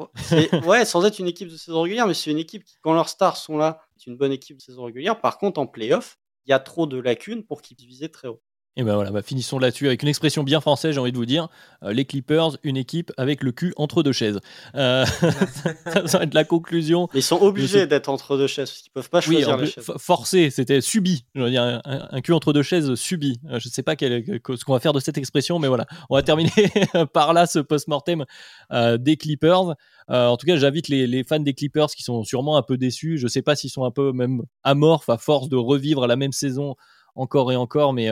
ouais, 0.67 0.87
sans 0.87 1.05
être 1.05 1.19
une 1.19 1.27
équipe 1.27 1.49
de 1.49 1.57
saison 1.57 1.83
régulière, 1.83 2.07
mais 2.07 2.15
c'est 2.15 2.31
une 2.31 2.39
équipe 2.39 2.65
qui, 2.65 2.77
quand 2.81 2.95
leurs 2.95 3.11
stars 3.11 3.37
sont 3.37 3.59
là, 3.59 3.83
c'est 3.99 4.11
une 4.11 4.17
bonne 4.17 4.33
équipe 4.33 4.57
de 4.57 4.63
saison 4.63 4.85
régulière. 4.85 5.21
Par 5.21 5.37
contre, 5.37 5.61
en 5.61 5.67
playoff, 5.67 6.19
il 6.47 6.51
y 6.51 6.55
a 6.55 6.59
trop 6.59 6.87
de 6.87 6.99
lacunes 6.99 7.45
pour 7.45 7.61
qu'ils 7.61 7.77
viser 7.77 8.09
très 8.09 8.29
haut. 8.29 8.41
Et 8.79 8.83
ben 8.83 8.95
voilà, 8.95 9.11
bah 9.11 9.23
finissons 9.23 9.59
là-dessus 9.59 9.87
avec 9.87 10.03
une 10.03 10.09
expression 10.09 10.43
bien 10.43 10.61
française, 10.61 10.93
j'ai 10.93 11.01
envie 11.01 11.13
de 11.13 11.17
vous 11.17 11.25
dire. 11.25 11.49
Euh, 11.83 11.95
les 11.95 12.05
Clippers, 12.05 12.59
une 12.63 12.77
équipe 12.77 13.11
avec 13.17 13.43
le 13.43 13.51
cul 13.51 13.73
entre 13.79 14.03
deux 14.03 14.13
chaises. 14.13 14.39
Euh, 14.75 15.07
ça, 16.05 16.19
va 16.19 16.25
être 16.25 16.35
la 16.35 16.45
conclusion. 16.45 17.09
ils 17.15 17.23
sont 17.23 17.41
obligés 17.41 17.87
d'être 17.87 18.11
entre 18.11 18.37
deux 18.37 18.47
chaises, 18.47 18.83
ils 18.85 18.91
peuvent 18.91 19.09
pas 19.09 19.23
choisir 19.23 19.59
oui, 19.59 19.75
Forcé, 19.97 20.51
c'était 20.51 20.83
subi. 20.83 21.25
Je 21.35 21.41
veux 21.41 21.51
dire, 21.51 21.81
un, 21.85 22.21
cul 22.21 22.35
entre 22.35 22.53
deux 22.53 22.63
chaises 22.63 22.95
subi. 22.97 23.41
Euh, 23.47 23.59
je 23.59 23.69
ne 23.69 23.73
sais 23.73 23.83
pas 23.83 23.97
quel, 23.97 24.23
ce 24.27 24.65
qu'on 24.65 24.75
va 24.75 24.81
faire 24.81 24.93
de 24.93 25.01
cette 25.01 25.17
expression, 25.17 25.59
mais 25.59 25.69
voilà. 25.69 25.87
On 26.11 26.15
va 26.17 26.23
terminer 26.23 26.51
par 27.15 27.33
là 27.33 27.47
ce 27.47 27.61
post-mortem 27.61 28.27
des 28.71 29.17
Clippers. 29.17 29.75
en 30.09 30.37
tout 30.37 30.47
cas, 30.47 30.57
j'invite 30.57 30.89
les, 30.89 31.07
les, 31.07 31.25
fans 31.25 31.41
des 31.41 31.55
Clippers 31.55 31.89
qui 31.89 32.03
sont 32.03 32.25
sûrement 32.25 32.59
un 32.59 32.63
peu 32.63 32.77
déçus. 32.77 33.17
Je 33.17 33.25
ne 33.25 33.29
sais 33.29 33.43
pas 33.43 33.57
s'ils 33.57 33.71
sont 33.71 33.85
un 33.85 33.91
peu 33.91 34.13
même 34.13 34.43
amorphes 34.65 35.09
à 35.09 35.17
force 35.17 35.49
de 35.49 35.57
revivre 35.57 36.07
la 36.07 36.17
même 36.17 36.33
saison 36.33 36.75
encore 37.15 37.51
et 37.51 37.57
encore, 37.57 37.95
mais 37.95 38.11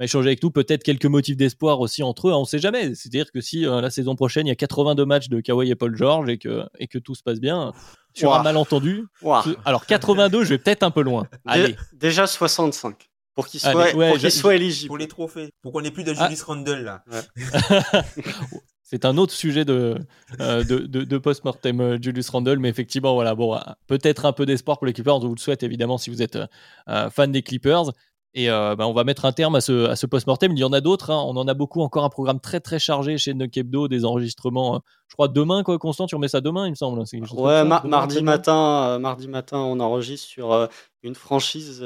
échanger 0.00 0.28
avec 0.28 0.42
nous. 0.42 0.50
Peut-être 0.50 0.82
quelques 0.82 1.06
motifs 1.06 1.36
d'espoir 1.36 1.80
aussi 1.80 2.02
entre 2.02 2.28
eux. 2.28 2.32
Hein, 2.32 2.36
on 2.36 2.42
ne 2.42 2.46
sait 2.46 2.58
jamais. 2.58 2.94
C'est-à-dire 2.94 3.30
que 3.32 3.40
si 3.40 3.66
euh, 3.66 3.80
la 3.80 3.90
saison 3.90 4.16
prochaine, 4.16 4.46
il 4.46 4.50
y 4.50 4.52
a 4.52 4.56
82 4.56 5.04
matchs 5.04 5.28
de 5.28 5.40
Kawhi 5.40 5.70
et 5.70 5.74
Paul 5.74 5.96
George 5.96 6.28
et 6.28 6.38
que, 6.38 6.64
et 6.78 6.86
que 6.86 6.98
tout 6.98 7.14
se 7.14 7.22
passe 7.22 7.40
bien, 7.40 7.72
sur 8.14 8.34
un 8.34 8.42
malentendu. 8.42 9.06
Alors 9.64 9.86
82, 9.86 10.44
je 10.44 10.50
vais 10.50 10.58
peut-être 10.58 10.82
un 10.82 10.90
peu 10.90 11.02
loin. 11.02 11.26
Allez. 11.46 11.76
Déjà 11.92 12.26
65 12.26 13.08
pour 13.34 13.46
qu'il 13.46 13.60
soit, 13.60 14.30
soit 14.30 14.54
éligible. 14.54 14.88
Pour 14.88 14.98
les 14.98 15.08
trophées. 15.08 15.54
Pour 15.62 15.72
qu'on 15.72 15.80
n'ait 15.80 15.90
plus 15.90 16.04
de 16.04 16.12
ah. 16.16 16.24
Julius 16.24 16.42
Randle 16.42 16.82
là. 16.84 17.04
C'est 18.82 19.06
un 19.06 19.16
autre 19.16 19.32
sujet 19.32 19.64
de, 19.64 19.96
euh, 20.38 20.64
de, 20.64 20.84
de, 20.86 21.18
post-mortem 21.18 21.80
euh, 21.80 21.98
Julius 21.98 22.28
Randle, 22.28 22.58
mais 22.58 22.68
effectivement, 22.68 23.14
voilà, 23.14 23.34
bon, 23.34 23.58
peut-être 23.86 24.26
un 24.26 24.34
peu 24.34 24.44
d'espoir 24.44 24.76
pour 24.76 24.86
les 24.86 24.92
Clippers. 24.92 25.16
On 25.16 25.20
vous 25.20 25.34
le 25.34 25.40
souhaite 25.40 25.62
évidemment 25.62 25.96
si 25.96 26.10
vous 26.10 26.20
êtes 26.20 26.38
fan 27.10 27.32
des 27.32 27.40
Clippers. 27.40 27.92
Et 28.34 28.50
euh, 28.50 28.74
bah, 28.76 28.86
on 28.86 28.94
va 28.94 29.04
mettre 29.04 29.26
un 29.26 29.32
terme 29.32 29.54
à 29.56 29.60
ce, 29.60 29.88
à 29.88 29.96
ce 29.96 30.06
post-mortem. 30.06 30.52
Il 30.52 30.58
y 30.58 30.64
en 30.64 30.72
a 30.72 30.80
d'autres. 30.80 31.10
Hein. 31.10 31.22
On 31.26 31.36
en 31.36 31.46
a 31.46 31.54
beaucoup 31.54 31.82
encore. 31.82 32.04
Un 32.04 32.08
programme 32.08 32.40
très 32.40 32.60
très 32.60 32.78
chargé 32.78 33.18
chez 33.18 33.34
Nukebdo, 33.34 33.88
des 33.88 34.04
enregistrements. 34.04 34.76
Euh, 34.76 34.78
je 35.08 35.14
crois 35.14 35.28
demain, 35.28 35.62
quoi, 35.62 35.78
Constant, 35.78 36.06
tu 36.06 36.14
remets 36.14 36.28
ça 36.28 36.40
demain, 36.40 36.66
il 36.66 36.70
me 36.70 36.74
semble. 36.74 37.02
Ouais, 37.34 37.64
mardi 37.64 38.22
matin, 38.22 38.84
euh, 38.84 38.98
mardi 38.98 39.28
matin, 39.28 39.58
on 39.58 39.78
enregistre 39.80 40.26
sur 40.26 40.68
une 41.02 41.14
franchise 41.14 41.84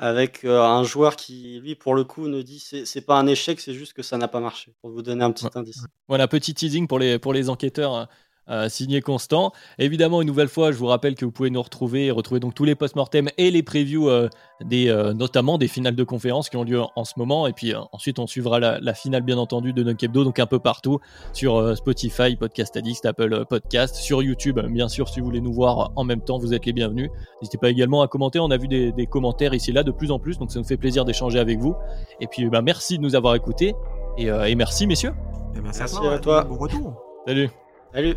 avec 0.00 0.44
un 0.44 0.82
joueur 0.82 1.14
qui, 1.14 1.60
lui, 1.60 1.76
pour 1.76 1.94
le 1.94 2.02
coup, 2.02 2.26
ne 2.26 2.42
dit 2.42 2.58
c'est 2.58 3.00
pas 3.02 3.16
un 3.16 3.28
échec, 3.28 3.60
c'est 3.60 3.74
juste 3.74 3.92
que 3.92 4.02
ça 4.02 4.18
n'a 4.18 4.26
pas 4.26 4.40
marché. 4.40 4.74
Pour 4.80 4.90
vous 4.90 5.02
donner 5.02 5.22
un 5.22 5.30
petit 5.30 5.46
indice. 5.54 5.84
Voilà, 6.08 6.26
petit 6.26 6.54
teasing 6.54 6.88
pour 6.88 6.98
les 6.98 7.20
pour 7.20 7.32
les 7.32 7.48
enquêteurs. 7.48 8.08
Euh, 8.50 8.68
signé 8.68 9.00
Constant. 9.00 9.52
Évidemment, 9.78 10.20
une 10.20 10.26
nouvelle 10.26 10.48
fois, 10.48 10.70
je 10.70 10.76
vous 10.76 10.86
rappelle 10.86 11.14
que 11.14 11.24
vous 11.24 11.30
pouvez 11.30 11.50
nous 11.50 11.62
retrouver 11.62 12.06
et 12.06 12.10
retrouver 12.10 12.40
donc 12.40 12.54
tous 12.54 12.64
les 12.64 12.74
post-mortem 12.74 13.28
et 13.38 13.50
les 13.50 13.62
previews 13.62 14.10
euh, 14.10 14.28
des, 14.62 14.88
euh, 14.88 15.14
notamment 15.14 15.56
des 15.56 15.68
finales 15.68 15.96
de 15.96 16.04
conférences 16.04 16.50
qui 16.50 16.56
ont 16.56 16.64
lieu 16.64 16.82
en, 16.94 17.04
ce 17.04 17.14
moment. 17.16 17.46
Et 17.46 17.52
puis 17.52 17.72
ensuite, 17.92 18.18
on 18.18 18.26
suivra 18.26 18.60
la, 18.60 18.94
finale, 18.94 19.22
bien 19.22 19.38
entendu, 19.38 19.72
de 19.72 19.82
Nukebdo, 19.82 20.24
donc 20.24 20.38
un 20.38 20.46
peu 20.46 20.58
partout 20.58 21.00
sur 21.32 21.76
Spotify, 21.76 22.36
Podcast 22.36 22.76
Addict, 22.76 23.04
Apple 23.06 23.44
Podcast, 23.48 23.96
sur 23.96 24.22
YouTube, 24.22 24.60
bien 24.60 24.88
sûr, 24.88 25.08
si 25.08 25.20
vous 25.20 25.26
voulez 25.26 25.40
nous 25.40 25.52
voir 25.52 25.92
en 25.96 26.04
même 26.04 26.20
temps, 26.20 26.38
vous 26.38 26.52
êtes 26.52 26.66
les 26.66 26.72
bienvenus. 26.72 27.10
N'hésitez 27.40 27.58
pas 27.58 27.70
également 27.70 28.02
à 28.02 28.08
commenter. 28.08 28.40
On 28.40 28.50
a 28.50 28.56
vu 28.56 28.68
des, 28.68 28.92
commentaires 29.10 29.54
ici 29.54 29.70
et 29.70 29.72
là 29.72 29.82
de 29.82 29.90
plus 29.90 30.10
en 30.10 30.18
plus, 30.18 30.38
donc 30.38 30.50
ça 30.50 30.58
nous 30.58 30.64
fait 30.64 30.76
plaisir 30.76 31.04
d'échanger 31.04 31.38
avec 31.38 31.58
vous. 31.58 31.74
Et 32.20 32.26
puis, 32.26 32.48
bah, 32.48 32.62
merci 32.62 32.98
de 32.98 33.02
nous 33.02 33.14
avoir 33.14 33.34
écoutés 33.34 33.74
et, 34.18 34.54
merci, 34.54 34.86
messieurs. 34.86 35.12
merci, 35.62 35.82
à 35.82 36.18
toi. 36.18 36.44
Bon 36.44 36.56
retour. 36.56 36.94
Salut. 37.26 37.48
Salut. 37.92 38.16